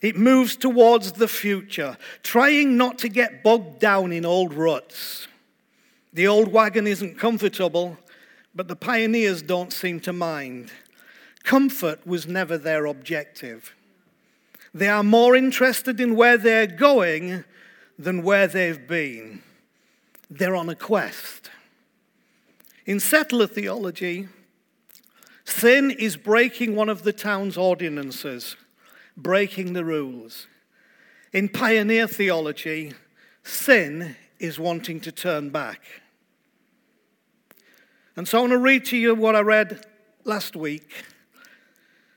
It 0.00 0.16
moves 0.16 0.56
towards 0.56 1.12
the 1.12 1.28
future, 1.28 1.98
trying 2.22 2.76
not 2.76 2.98
to 2.98 3.08
get 3.08 3.42
bogged 3.42 3.80
down 3.80 4.12
in 4.12 4.24
old 4.24 4.54
ruts. 4.54 5.26
The 6.12 6.28
old 6.28 6.52
wagon 6.52 6.86
isn't 6.86 7.18
comfortable, 7.18 7.98
but 8.54 8.68
the 8.68 8.76
pioneers 8.76 9.42
don't 9.42 9.72
seem 9.72 9.98
to 10.00 10.12
mind. 10.12 10.70
Comfort 11.42 12.06
was 12.06 12.26
never 12.26 12.58
their 12.58 12.86
objective. 12.86 13.74
They 14.72 14.88
are 14.88 15.02
more 15.02 15.34
interested 15.34 16.00
in 16.00 16.14
where 16.14 16.36
they're 16.36 16.66
going 16.66 17.44
than 17.98 18.22
where 18.22 18.46
they've 18.46 18.86
been. 18.86 19.42
They're 20.30 20.56
on 20.56 20.68
a 20.68 20.74
quest. 20.74 21.50
In 22.86 23.00
settler 23.00 23.46
theology, 23.46 24.28
sin 25.44 25.90
is 25.90 26.16
breaking 26.16 26.76
one 26.76 26.88
of 26.88 27.02
the 27.02 27.12
town's 27.12 27.56
ordinances, 27.56 28.56
breaking 29.16 29.72
the 29.72 29.84
rules. 29.84 30.46
In 31.32 31.48
pioneer 31.48 32.06
theology, 32.06 32.94
sin 33.42 34.16
is 34.38 34.58
wanting 34.58 35.00
to 35.00 35.12
turn 35.12 35.50
back. 35.50 35.80
And 38.16 38.26
so 38.26 38.38
I 38.38 38.40
want 38.42 38.52
to 38.52 38.58
read 38.58 38.84
to 38.86 38.96
you 38.96 39.14
what 39.14 39.36
I 39.36 39.40
read 39.40 39.86
last 40.24 40.56
week, 40.56 41.04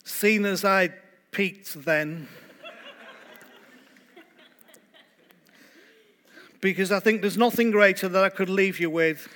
seen 0.03 0.45
as 0.45 0.63
I 0.65 0.89
peaked 1.31 1.85
then. 1.85 2.27
because 6.63 6.93
I 6.93 7.01
think 7.01 7.19
there's 7.19 7.37
nothing 7.37 7.71
greater 7.71 8.07
that 8.07 8.23
I 8.23 8.29
could 8.29 8.49
leave 8.49 8.79
you 8.79 8.89
with 8.89 9.27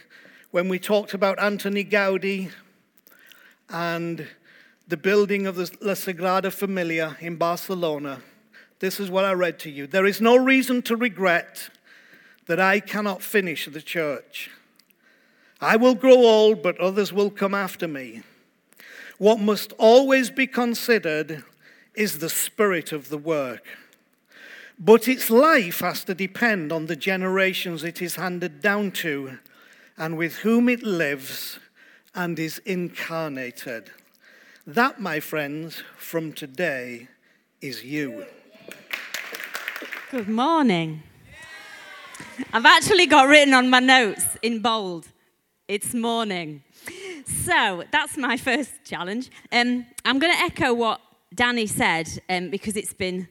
when 0.51 0.70
we 0.70 0.80
talked 0.80 1.13
about 1.13 1.38
Antoni 1.39 1.88
Gaudi 1.88 2.51
and 3.70 4.26
the 4.88 4.95
building 4.95 5.45
of 5.45 5.57
the 5.57 5.70
La 5.82 5.91
Sagrada 5.91 6.49
Familia 6.49 7.18
in 7.20 7.36
Barcelona. 7.36 8.22
This 8.80 8.97
is 8.97 9.09
what 9.09 9.26
I 9.26 9.34
read 9.34 9.59
to 9.59 9.70
you. 9.70 9.88
There 9.88 10.05
is 10.05 10.22
no 10.22 10.38
reason 10.38 10.82
to 10.84 10.95
regret 10.95 11.70
that 12.45 12.61
I 12.61 12.80
cannot 12.80 13.22
finish 13.22 13.65
the 13.65 13.82
church. 13.82 14.49
I 15.59 15.76
will 15.76 15.95
grow 15.95 16.15
old, 16.15 16.63
but 16.63 16.80
others 16.80 17.11
will 17.11 17.30
come 17.30 17.53
after 17.53 17.89
me. 17.89 18.22
What 19.18 19.39
must 19.39 19.74
always 19.80 20.30
be 20.30 20.45
considered 20.45 21.43
is 21.95 22.20
the 22.20 22.30
spirit 22.30 22.91
of 22.91 23.09
the 23.09 23.18
work. 23.18 23.65
But 24.80 25.07
its 25.07 25.32
life 25.32 25.80
has 25.80 26.03
to 26.03 26.13
depend 26.13 26.72
on 26.72 26.86
the 26.86 26.95
generations 26.95 27.84
it 27.84 27.99
is 27.99 28.15
handed 28.15 28.61
down 28.61 28.91
to 28.91 29.39
and 29.97 30.18
with 30.18 30.38
whom 30.38 30.70
it 30.70 30.84
lives 30.84 31.57
and 32.13 32.38
is 32.38 32.59
incarnated. 32.59 33.89
That, 34.68 35.01
my 35.01 35.20
friends, 35.20 35.82
from 35.97 36.34
today 36.34 37.07
is 37.59 37.84
you. 37.84 38.26
Good 40.11 40.30
morning. 40.30 41.01
I've 42.53 42.65
actually 42.65 43.07
got 43.07 43.28
written 43.28 43.55
on 43.55 43.70
my 43.70 43.80
notes 43.80 44.38
in 44.43 44.59
bold, 44.59 45.07
it's 45.68 45.95
morning. 45.95 46.61
So 47.28 47.84
that's 47.92 48.18
my 48.18 48.38
first 48.38 48.72
challenge. 48.86 49.30
Um, 49.52 49.86
I'm 50.06 50.18
going 50.18 50.34
to 50.34 50.40
echo 50.40 50.74
what 50.74 51.02
Danny 51.34 51.68
said 51.68 52.08
um, 52.30 52.50
because 52.50 52.78
it's 52.78 52.94
been 52.94 53.28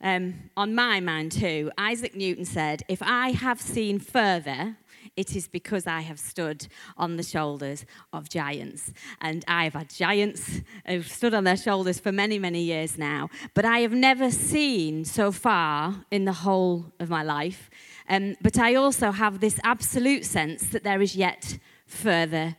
um, 0.00 0.34
on 0.56 0.74
my 0.74 1.00
mind 1.00 1.32
too. 1.32 1.70
Isaac 1.76 2.14
Newton 2.14 2.44
said, 2.44 2.84
If 2.88 3.02
I 3.02 3.30
have 3.30 3.60
seen 3.60 3.98
further, 3.98 4.76
it 5.16 5.34
is 5.34 5.48
because 5.48 5.88
I 5.88 6.02
have 6.02 6.20
stood 6.20 6.68
on 6.96 7.16
the 7.16 7.24
shoulders 7.24 7.84
of 8.12 8.28
giants. 8.28 8.92
And 9.20 9.44
I 9.48 9.64
have 9.64 9.74
had 9.74 9.90
giants 9.90 10.60
who've 10.86 11.06
stood 11.06 11.34
on 11.34 11.42
their 11.42 11.56
shoulders 11.56 11.98
for 11.98 12.12
many, 12.12 12.38
many 12.38 12.62
years 12.62 12.96
now. 12.96 13.28
But 13.54 13.64
I 13.64 13.80
have 13.80 13.92
never 13.92 14.30
seen 14.30 15.04
so 15.04 15.32
far 15.32 16.04
in 16.12 16.26
the 16.26 16.32
whole 16.32 16.92
of 17.00 17.10
my 17.10 17.24
life. 17.24 17.70
Um, 18.08 18.36
but 18.40 18.56
I 18.56 18.76
also 18.76 19.10
have 19.10 19.40
this 19.40 19.58
absolute 19.64 20.24
sense 20.24 20.68
that 20.68 20.84
there 20.84 21.02
is 21.02 21.16
yet 21.16 21.58
further 21.86 22.56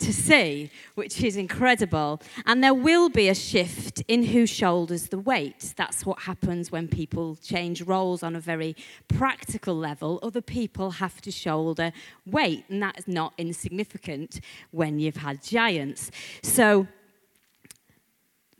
to 0.00 0.12
see, 0.12 0.70
which 0.94 1.22
is 1.22 1.36
incredible. 1.36 2.20
And 2.46 2.62
there 2.62 2.74
will 2.74 3.08
be 3.08 3.28
a 3.28 3.34
shift 3.34 4.02
in 4.08 4.24
who 4.24 4.46
shoulders 4.46 5.08
the 5.08 5.18
weight. 5.18 5.74
That's 5.76 6.04
what 6.04 6.20
happens 6.20 6.72
when 6.72 6.88
people 6.88 7.36
change 7.42 7.82
roles 7.82 8.22
on 8.22 8.34
a 8.34 8.40
very 8.40 8.76
practical 9.08 9.76
level. 9.76 10.18
Other 10.22 10.40
people 10.40 10.92
have 10.92 11.20
to 11.22 11.30
shoulder 11.30 11.92
weight, 12.26 12.64
and 12.68 12.82
that 12.82 12.98
is 12.98 13.06
not 13.06 13.32
insignificant 13.38 14.40
when 14.70 14.98
you've 14.98 15.16
had 15.16 15.42
giants. 15.42 16.10
So, 16.42 16.86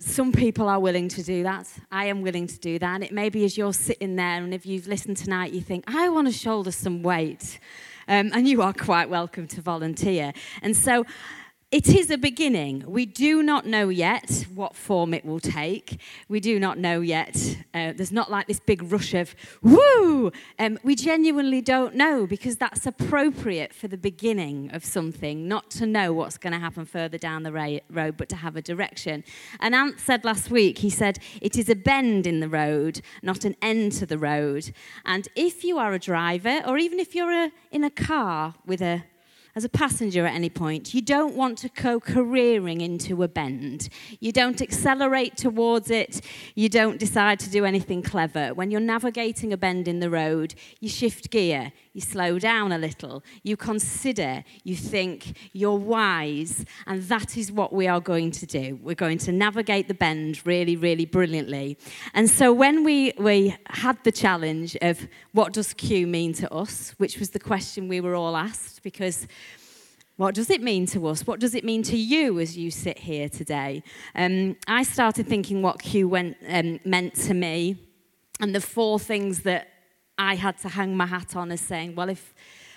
some 0.02 0.32
people 0.32 0.66
are 0.66 0.80
willing 0.80 1.08
to 1.08 1.22
do 1.22 1.42
that. 1.42 1.66
I 1.92 2.06
am 2.06 2.22
willing 2.22 2.46
to 2.46 2.58
do 2.58 2.78
that. 2.78 2.94
And 2.94 3.04
it 3.04 3.12
may 3.12 3.28
be 3.28 3.44
as 3.44 3.58
you're 3.58 3.74
sitting 3.74 4.16
there, 4.16 4.42
and 4.42 4.54
if 4.54 4.64
you've 4.64 4.86
listened 4.86 5.18
tonight, 5.18 5.52
you 5.52 5.60
think, 5.60 5.84
I 5.86 6.08
want 6.08 6.26
to 6.26 6.32
shoulder 6.32 6.72
some 6.72 7.02
weight 7.02 7.58
um, 8.10 8.30
and 8.34 8.46
you 8.46 8.60
are 8.60 8.72
quite 8.72 9.08
welcome 9.08 9.46
to 9.46 9.62
volunteer. 9.62 10.32
And 10.62 10.76
so 10.76 11.06
it 11.70 11.86
is 11.86 12.10
a 12.10 12.18
beginning. 12.18 12.82
We 12.84 13.06
do 13.06 13.44
not 13.44 13.64
know 13.64 13.90
yet 13.90 14.44
what 14.52 14.74
form 14.74 15.14
it 15.14 15.24
will 15.24 15.38
take. 15.38 16.00
We 16.28 16.40
do 16.40 16.58
not 16.58 16.78
know 16.78 17.00
yet. 17.00 17.36
Uh, 17.72 17.92
there's 17.92 18.10
not 18.10 18.28
like 18.28 18.48
this 18.48 18.58
big 18.58 18.82
rush 18.90 19.14
of 19.14 19.36
woo. 19.62 20.32
Um, 20.58 20.80
we 20.82 20.96
genuinely 20.96 21.60
don't 21.60 21.94
know 21.94 22.26
because 22.26 22.56
that's 22.56 22.86
appropriate 22.86 23.72
for 23.72 23.86
the 23.86 23.96
beginning 23.96 24.70
of 24.72 24.84
something, 24.84 25.46
not 25.46 25.70
to 25.70 25.86
know 25.86 26.12
what's 26.12 26.38
going 26.38 26.54
to 26.54 26.58
happen 26.58 26.84
further 26.86 27.18
down 27.18 27.44
the 27.44 27.52
ra- 27.52 27.78
road, 27.88 28.16
but 28.16 28.28
to 28.30 28.36
have 28.36 28.56
a 28.56 28.62
direction. 28.62 29.22
And 29.60 29.72
Ant 29.72 30.00
said 30.00 30.24
last 30.24 30.50
week, 30.50 30.78
he 30.78 30.90
said, 30.90 31.20
it 31.40 31.56
is 31.56 31.68
a 31.68 31.76
bend 31.76 32.26
in 32.26 32.40
the 32.40 32.48
road, 32.48 33.00
not 33.22 33.44
an 33.44 33.54
end 33.62 33.92
to 33.92 34.06
the 34.06 34.18
road. 34.18 34.72
And 35.04 35.28
if 35.36 35.62
you 35.62 35.78
are 35.78 35.92
a 35.92 36.00
driver, 36.00 36.62
or 36.66 36.78
even 36.78 36.98
if 36.98 37.14
you're 37.14 37.30
a, 37.30 37.52
in 37.70 37.84
a 37.84 37.90
car 37.90 38.54
with 38.66 38.82
a 38.82 39.04
as 39.56 39.64
a 39.64 39.68
passenger 39.68 40.26
at 40.26 40.34
any 40.34 40.50
point, 40.50 40.94
you 40.94 41.02
don't 41.02 41.34
want 41.34 41.58
to 41.58 41.68
go 41.68 41.98
careering 41.98 42.80
into 42.80 43.22
a 43.22 43.28
bend. 43.28 43.88
You 44.20 44.32
don't 44.32 44.60
accelerate 44.60 45.36
towards 45.36 45.90
it. 45.90 46.20
You 46.54 46.68
don't 46.68 46.98
decide 46.98 47.40
to 47.40 47.50
do 47.50 47.64
anything 47.64 48.02
clever. 48.02 48.54
When 48.54 48.70
you're 48.70 48.80
navigating 48.80 49.52
a 49.52 49.56
bend 49.56 49.88
in 49.88 50.00
the 50.00 50.10
road, 50.10 50.54
you 50.78 50.88
shift 50.88 51.30
gear, 51.30 51.72
you 51.92 52.00
slow 52.00 52.38
down 52.38 52.70
a 52.70 52.78
little, 52.78 53.24
you 53.42 53.56
consider, 53.56 54.44
you 54.62 54.76
think, 54.76 55.36
you're 55.52 55.76
wise, 55.76 56.64
and 56.86 57.02
that 57.04 57.36
is 57.36 57.50
what 57.50 57.72
we 57.72 57.88
are 57.88 58.00
going 58.00 58.30
to 58.30 58.46
do. 58.46 58.78
We're 58.82 58.94
going 58.94 59.18
to 59.18 59.32
navigate 59.32 59.88
the 59.88 59.94
bend 59.94 60.40
really, 60.46 60.76
really 60.76 61.06
brilliantly. 61.06 61.78
And 62.14 62.30
so 62.30 62.52
when 62.52 62.84
we, 62.84 63.12
we 63.18 63.56
had 63.66 64.02
the 64.04 64.12
challenge 64.12 64.76
of 64.82 65.08
what 65.32 65.52
does 65.52 65.74
Q 65.74 66.06
mean 66.06 66.32
to 66.34 66.52
us, 66.52 66.94
which 66.98 67.18
was 67.18 67.30
the 67.30 67.40
question 67.40 67.88
we 67.88 68.00
were 68.00 68.14
all 68.14 68.36
asked, 68.36 68.82
because 68.82 69.26
what 70.20 70.34
does 70.34 70.50
it 70.50 70.60
mean 70.60 70.84
to 70.84 71.06
us? 71.06 71.26
What 71.26 71.40
does 71.40 71.54
it 71.54 71.64
mean 71.64 71.82
to 71.84 71.96
you 71.96 72.40
as 72.40 72.54
you 72.54 72.70
sit 72.70 72.98
here 72.98 73.26
today? 73.30 73.82
Um, 74.14 74.54
I 74.66 74.82
started 74.82 75.26
thinking 75.26 75.62
what 75.62 75.80
Q 75.80 76.08
went, 76.08 76.36
um, 76.46 76.78
meant 76.84 77.14
to 77.26 77.32
me, 77.32 77.78
and 78.38 78.54
the 78.54 78.60
four 78.60 78.98
things 78.98 79.44
that 79.44 79.68
I 80.18 80.34
had 80.34 80.58
to 80.58 80.68
hang 80.68 80.94
my 80.94 81.06
hat 81.06 81.36
on 81.36 81.50
as 81.50 81.62
saying, 81.62 81.94
well, 81.94 82.10
if 82.10 82.34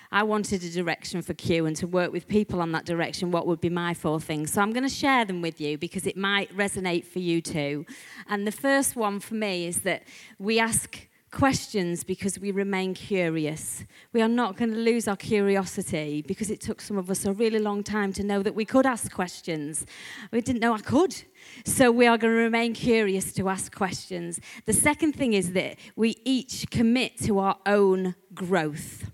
I 0.09 0.23
wanted 0.23 0.63
a 0.63 0.69
direction 0.69 1.21
for 1.21 1.33
Q 1.33 1.65
and 1.65 1.75
to 1.75 1.85
work 1.85 2.13
with 2.13 2.29
people 2.29 2.61
on 2.61 2.71
that 2.71 2.85
direction, 2.85 3.29
what 3.29 3.45
would 3.45 3.59
be 3.59 3.69
my 3.69 3.93
four 3.93 4.21
things? 4.21 4.53
So 4.53 4.61
I'm 4.61 4.71
going 4.71 4.87
to 4.87 4.95
share 5.03 5.25
them 5.25 5.41
with 5.41 5.59
you 5.59 5.77
because 5.77 6.07
it 6.07 6.15
might 6.15 6.49
resonate 6.55 7.03
for 7.03 7.19
you 7.19 7.41
too. 7.41 7.85
And 8.29 8.47
the 8.47 8.53
first 8.53 8.95
one 8.95 9.19
for 9.19 9.33
me 9.33 9.67
is 9.67 9.81
that 9.81 10.03
we 10.39 10.61
ask 10.61 11.09
questions 11.33 12.03
because 12.03 12.39
we 12.39 12.51
remain 12.51 12.93
curious. 12.93 13.83
We 14.13 14.21
are 14.21 14.29
not 14.29 14.55
going 14.55 14.71
to 14.71 14.77
lose 14.77 15.07
our 15.07 15.17
curiosity 15.17 16.23
because 16.25 16.49
it 16.49 16.61
took 16.61 16.79
some 16.79 16.97
of 16.97 17.09
us 17.09 17.25
a 17.25 17.33
really 17.33 17.59
long 17.59 17.83
time 17.83 18.13
to 18.13 18.23
know 18.23 18.43
that 18.43 18.55
we 18.55 18.65
could 18.65 18.85
ask 18.85 19.11
questions. 19.11 19.85
We 20.31 20.41
didn't 20.41 20.61
know 20.61 20.73
I 20.73 20.79
could. 20.79 21.23
So 21.65 21.91
we 21.91 22.07
are 22.07 22.17
going 22.17 22.33
to 22.33 22.39
remain 22.39 22.73
curious 22.73 23.33
to 23.33 23.49
ask 23.49 23.73
questions. 23.73 24.39
The 24.65 24.73
second 24.73 25.13
thing 25.13 25.33
is 25.33 25.53
that 25.53 25.77
we 25.95 26.17
each 26.23 26.69
commit 26.69 27.17
to 27.23 27.39
our 27.39 27.57
own 27.65 28.15
growth. 28.33 29.11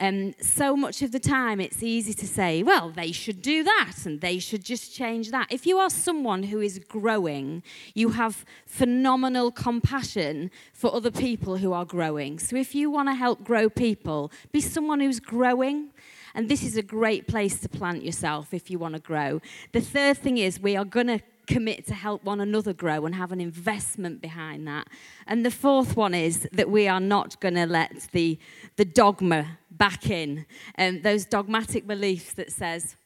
Um, 0.00 0.34
so 0.40 0.74
much 0.74 1.02
of 1.02 1.12
the 1.12 1.20
time, 1.20 1.60
it's 1.60 1.82
easy 1.82 2.14
to 2.14 2.26
say, 2.26 2.62
well, 2.62 2.88
they 2.90 3.12
should 3.12 3.42
do 3.42 3.62
that 3.62 3.92
and 4.06 4.22
they 4.22 4.38
should 4.38 4.64
just 4.64 4.94
change 4.94 5.30
that. 5.30 5.48
If 5.50 5.66
you 5.66 5.78
are 5.78 5.90
someone 5.90 6.44
who 6.44 6.60
is 6.60 6.78
growing, 6.78 7.62
you 7.94 8.10
have 8.10 8.46
phenomenal 8.64 9.52
compassion 9.52 10.50
for 10.72 10.94
other 10.94 11.10
people 11.10 11.58
who 11.58 11.74
are 11.74 11.84
growing. 11.84 12.38
So 12.38 12.56
if 12.56 12.74
you 12.74 12.90
want 12.90 13.10
to 13.10 13.14
help 13.14 13.44
grow 13.44 13.68
people, 13.68 14.32
be 14.52 14.62
someone 14.62 15.00
who's 15.00 15.20
growing. 15.20 15.90
And 16.34 16.48
this 16.48 16.62
is 16.62 16.76
a 16.76 16.82
great 16.82 17.26
place 17.26 17.60
to 17.60 17.68
plant 17.68 18.02
yourself 18.02 18.54
if 18.54 18.70
you 18.70 18.78
want 18.78 18.94
to 18.94 19.00
grow. 19.00 19.42
The 19.72 19.80
third 19.80 20.16
thing 20.16 20.38
is 20.38 20.60
we 20.60 20.76
are 20.76 20.84
going 20.84 21.08
to 21.08 21.20
commit 21.50 21.86
to 21.88 21.94
help 21.94 22.22
one 22.24 22.40
another 22.40 22.72
grow 22.72 23.04
and 23.04 23.14
have 23.14 23.32
an 23.32 23.40
investment 23.40 24.22
behind 24.22 24.66
that. 24.68 24.86
And 25.26 25.44
the 25.44 25.50
fourth 25.50 25.96
one 25.96 26.14
is 26.14 26.48
that 26.52 26.70
we 26.70 26.86
are 26.86 27.00
not 27.00 27.40
going 27.40 27.54
to 27.56 27.66
let 27.66 28.08
the, 28.12 28.38
the 28.76 28.84
dogma 28.84 29.58
back 29.70 30.08
in, 30.08 30.46
um, 30.78 31.02
those 31.02 31.24
dogmatic 31.24 31.86
beliefs 31.86 32.34
that 32.34 32.52
says, 32.52 32.96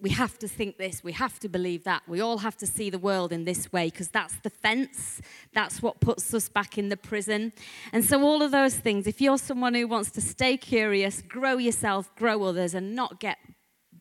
we 0.00 0.10
have 0.10 0.38
to 0.38 0.48
think 0.48 0.78
this, 0.78 1.02
we 1.02 1.12
have 1.12 1.40
to 1.40 1.48
believe 1.48 1.84
that, 1.84 2.02
we 2.06 2.20
all 2.20 2.38
have 2.38 2.56
to 2.58 2.66
see 2.66 2.88
the 2.88 2.98
world 2.98 3.32
in 3.32 3.44
this 3.44 3.72
way 3.72 3.86
because 3.90 4.08
that's 4.08 4.36
the 4.42 4.50
fence, 4.50 5.20
that's 5.52 5.82
what 5.82 6.00
puts 6.00 6.32
us 6.32 6.48
back 6.48 6.78
in 6.78 6.88
the 6.88 6.96
prison. 6.96 7.52
And 7.92 8.04
so, 8.04 8.22
all 8.22 8.42
of 8.42 8.52
those 8.52 8.76
things, 8.76 9.06
if 9.06 9.20
you're 9.20 9.38
someone 9.38 9.74
who 9.74 9.88
wants 9.88 10.10
to 10.12 10.20
stay 10.20 10.56
curious, 10.56 11.20
grow 11.22 11.56
yourself, 11.56 12.14
grow 12.14 12.44
others, 12.44 12.74
and 12.74 12.94
not 12.94 13.18
get 13.18 13.38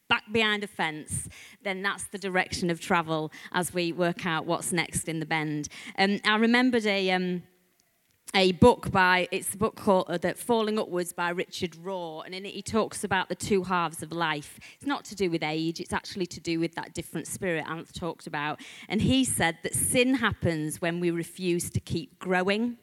back 0.09 0.31
behind 0.31 0.63
a 0.63 0.67
fence, 0.67 1.27
then 1.63 1.81
that's 1.81 2.05
the 2.05 2.17
direction 2.17 2.69
of 2.69 2.79
travel 2.79 3.31
as 3.51 3.73
we 3.73 3.91
work 3.91 4.25
out 4.25 4.45
what's 4.45 4.71
next 4.71 5.07
in 5.07 5.19
the 5.19 5.25
bend. 5.25 5.69
Um, 5.97 6.19
I 6.25 6.35
remembered 6.37 6.85
a. 6.85 7.11
Um, 7.11 7.43
a 8.35 8.51
book 8.51 8.91
by 8.91 9.27
it's 9.31 9.53
a 9.53 9.57
book 9.57 9.77
called 9.77 10.05
uh, 10.09 10.17
that 10.17 10.37
falling 10.37 10.77
upwards 10.77 11.13
by 11.13 11.29
Richard 11.29 11.71
Rohr 11.71 12.25
and 12.25 12.35
in 12.35 12.45
it 12.45 12.53
he 12.53 12.61
talks 12.61 13.05
about 13.05 13.29
the 13.29 13.35
two 13.35 13.63
halves 13.63 14.03
of 14.03 14.11
life 14.11 14.59
it's 14.75 14.85
not 14.85 15.05
to 15.05 15.15
do 15.15 15.31
with 15.31 15.41
age 15.41 15.79
it's 15.79 15.93
actually 15.93 16.25
to 16.25 16.41
do 16.41 16.59
with 16.59 16.75
that 16.75 16.93
different 16.93 17.25
spirit 17.25 17.63
ant 17.69 17.93
talked 17.93 18.27
about 18.27 18.59
and 18.89 19.01
he 19.01 19.23
said 19.23 19.57
that 19.63 19.73
sin 19.73 20.15
happens 20.15 20.81
when 20.81 20.99
we 20.99 21.09
refuse 21.09 21.69
to 21.69 21.79
keep 21.79 22.19
growing 22.19 22.77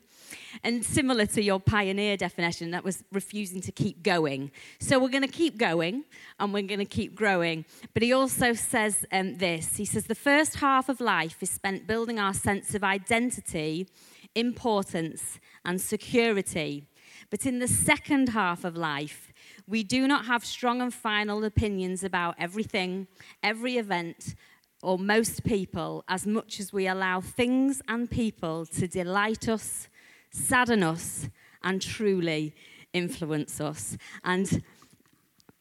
and 0.63 0.85
similar 0.85 1.27
to 1.27 1.43
your 1.43 1.61
pioneer 1.61 2.17
definition, 2.17 2.71
that 2.71 2.85
was 2.85 3.03
refusing 3.13 3.61
to 3.63 3.73
keep 3.73 4.03
going. 4.03 4.51
So 4.81 4.99
we're 4.99 5.09
going 5.09 5.23
to 5.23 5.29
keep 5.29 5.59
going 5.59 6.05
and 6.39 6.53
we're 6.53 6.63
going 6.63 6.81
to 6.81 6.85
keep 6.85 7.15
growing. 7.15 7.65
But 7.93 8.03
he 8.03 8.13
also 8.13 8.53
says 8.53 9.05
um, 9.13 9.37
this 9.39 9.77
he 9.77 9.85
says, 9.85 10.05
the 10.05 10.15
first 10.15 10.57
half 10.57 10.89
of 10.89 11.01
life 11.01 11.43
is 11.43 11.51
spent 11.51 11.87
building 11.87 12.19
our 12.19 12.35
sense 12.35 12.75
of 12.75 12.85
identity, 12.85 13.89
importance, 14.35 15.39
and 15.65 15.81
security. 15.81 16.87
But 17.31 17.47
in 17.47 17.59
the 17.59 17.69
second 17.69 18.31
half 18.31 18.65
of 18.65 18.77
life, 18.77 19.33
we 19.67 19.83
do 19.83 20.07
not 20.07 20.27
have 20.27 20.45
strong 20.45 20.81
and 20.81 20.93
final 20.93 21.45
opinions 21.45 22.05
about 22.05 22.35
everything, 22.39 23.07
every 23.43 23.77
event, 23.79 24.35
or 24.83 24.99
most 24.99 25.45
people 25.45 26.05
as 26.09 26.27
much 26.27 26.61
as 26.61 26.73
we 26.73 26.87
allow 26.87 27.21
things 27.21 27.81
and 27.89 28.11
people 28.11 28.67
to 28.67 28.87
delight 28.87 29.49
us, 29.49 29.89
sadden 30.35 30.83
us, 30.83 31.29
and 31.63 31.81
truly 31.81 32.55
influence 32.93 33.61
us. 33.61 33.97
And 34.25 34.63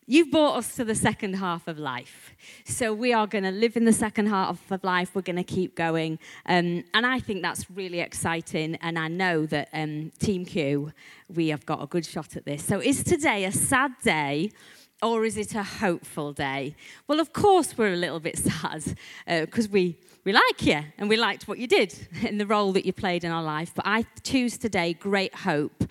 You've 0.06 0.32
brought 0.32 0.58
us 0.58 0.76
to 0.76 0.84
the 0.84 0.96
second 0.96 1.36
half 1.36 1.66
of 1.68 1.80
life. 1.80 2.36
So 2.66 2.94
we 2.94 3.14
are 3.14 3.26
going 3.26 3.46
to 3.46 3.52
live 3.52 3.78
in 3.78 3.86
the 3.86 3.94
second 3.94 4.28
half 4.28 4.70
of 4.70 4.84
life. 4.84 5.16
We're 5.16 5.22
going 5.22 5.38
to 5.38 5.46
keep 5.46 5.76
going. 5.76 6.20
Um, 6.46 6.84
and 6.94 7.06
I 7.06 7.20
think 7.20 7.42
that's 7.42 7.72
really 7.72 8.02
exciting. 8.02 8.76
And 8.82 9.00
I 9.00 9.08
know 9.08 9.46
that 9.46 9.70
um, 9.72 10.12
Team 10.20 10.44
Q, 10.44 10.92
we 11.34 11.48
have 11.50 11.66
got 11.66 11.82
a 11.82 11.88
good 11.88 12.06
shot 12.06 12.36
at 12.36 12.44
this. 12.44 12.66
So 12.66 12.82
is 12.82 13.02
today 13.04 13.46
a 13.46 13.52
sad 13.54 13.92
day? 14.04 14.52
Or 15.02 15.26
is 15.26 15.38
it 15.38 15.56
a 15.56 15.64
hopeful 15.64 16.32
day? 16.32 16.76
Well, 17.08 17.20
of 17.20 17.34
course, 17.34 17.78
we're 17.78 17.94
a 17.94 17.98
little 17.98 18.22
bit 18.22 18.38
sad 18.50 18.96
because 19.28 19.68
uh, 19.68 19.72
we, 19.72 19.98
we 20.24 20.32
like 20.32 20.66
you 20.66 20.82
and 20.98 21.10
we 21.10 21.18
liked 21.18 21.48
what 21.48 21.58
you 21.58 21.68
did 21.68 22.08
in 22.24 22.38
the 22.38 22.48
role 22.48 22.72
that 22.74 22.86
you 22.86 22.94
played 22.94 23.24
in 23.24 23.32
our 23.32 23.44
life. 23.44 23.74
But 23.76 23.86
I 23.88 24.06
choose 24.24 24.58
today 24.58 24.94
great 24.94 25.36
hope. 25.36 25.84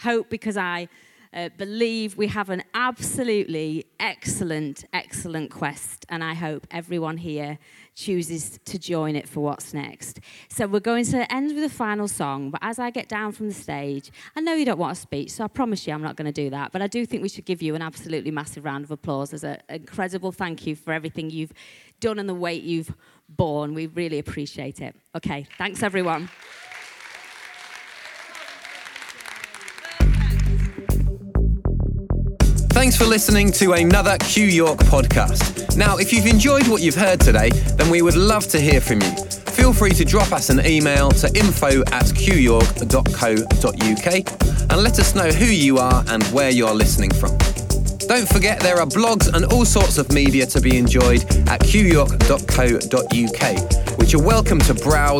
Hope 0.00 0.30
because 0.30 0.56
I 0.56 0.88
uh, 1.32 1.48
believe 1.56 2.16
we 2.16 2.26
have 2.26 2.50
an 2.50 2.62
absolutely 2.74 3.86
excellent, 4.00 4.84
excellent 4.92 5.50
quest, 5.50 6.04
and 6.08 6.24
I 6.24 6.34
hope 6.34 6.66
everyone 6.72 7.18
here 7.18 7.58
chooses 7.94 8.58
to 8.64 8.78
join 8.78 9.14
it 9.14 9.28
for 9.28 9.40
what's 9.40 9.72
next. 9.72 10.18
So 10.48 10.66
we're 10.66 10.80
going 10.80 11.04
to 11.06 11.32
end 11.32 11.54
with 11.54 11.62
a 11.62 11.68
final 11.68 12.08
song, 12.08 12.50
but 12.50 12.60
as 12.64 12.80
I 12.80 12.90
get 12.90 13.08
down 13.08 13.30
from 13.32 13.48
the 13.48 13.54
stage, 13.54 14.10
I 14.34 14.40
know 14.40 14.54
you 14.54 14.64
don't 14.64 14.78
want 14.78 14.96
a 14.96 15.00
speech, 15.00 15.30
so 15.30 15.44
I 15.44 15.48
promise 15.48 15.86
you 15.86 15.94
I'm 15.94 16.02
not 16.02 16.16
going 16.16 16.26
to 16.26 16.32
do 16.32 16.50
that, 16.50 16.72
but 16.72 16.82
I 16.82 16.88
do 16.88 17.06
think 17.06 17.22
we 17.22 17.28
should 17.28 17.44
give 17.44 17.62
you 17.62 17.76
an 17.76 17.82
absolutely 17.82 18.32
massive 18.32 18.64
round 18.64 18.84
of 18.84 18.90
applause 18.90 19.32
as 19.32 19.44
an 19.44 19.58
incredible 19.68 20.32
thank 20.32 20.66
you 20.66 20.74
for 20.74 20.92
everything 20.92 21.30
you've 21.30 21.52
done 22.00 22.18
and 22.18 22.28
the 22.28 22.34
weight 22.34 22.64
you've 22.64 22.92
borne. 23.36 23.74
We 23.74 23.86
really 23.86 24.18
appreciate 24.18 24.80
it. 24.80 24.94
Okay, 25.14 25.46
thanks 25.58 25.82
everyone. 25.82 26.28
Thanks 32.72 32.96
for 32.96 33.04
listening 33.04 33.52
to 33.52 33.72
another 33.74 34.16
Q 34.18 34.46
York 34.46 34.78
podcast. 34.78 35.76
Now, 35.76 35.98
if 35.98 36.12
you've 36.14 36.26
enjoyed 36.26 36.66
what 36.66 36.80
you've 36.80 36.94
heard 36.94 37.20
today, 37.20 37.50
then 37.50 37.90
we 37.90 38.00
would 38.00 38.16
love 38.16 38.46
to 38.48 38.58
hear 38.60 38.80
from 38.80 39.02
you. 39.02 39.10
Feel 39.50 39.74
free 39.74 39.90
to 39.90 40.04
drop 40.04 40.32
us 40.32 40.48
an 40.48 40.64
email 40.64 41.10
to 41.10 41.26
info 41.36 41.82
at 41.92 42.06
qyork.co.uk 42.06 42.52
and 44.72 44.82
let 44.82 44.98
us 44.98 45.14
know 45.14 45.28
who 45.28 45.44
you 45.44 45.76
are 45.76 46.02
and 46.08 46.22
where 46.24 46.48
you're 46.50 46.72
listening 46.72 47.10
from. 47.10 47.36
Don't 48.10 48.28
forget 48.28 48.58
there 48.58 48.80
are 48.80 48.86
blogs 48.86 49.32
and 49.32 49.44
all 49.52 49.64
sorts 49.64 49.96
of 49.96 50.10
media 50.10 50.44
to 50.46 50.60
be 50.60 50.76
enjoyed 50.76 51.22
at 51.46 51.60
qyork.co.uk, 51.60 52.08
which 54.00 54.12
you're 54.12 54.20
welcome 54.20 54.58
to 54.58 54.74
browse 54.74 55.10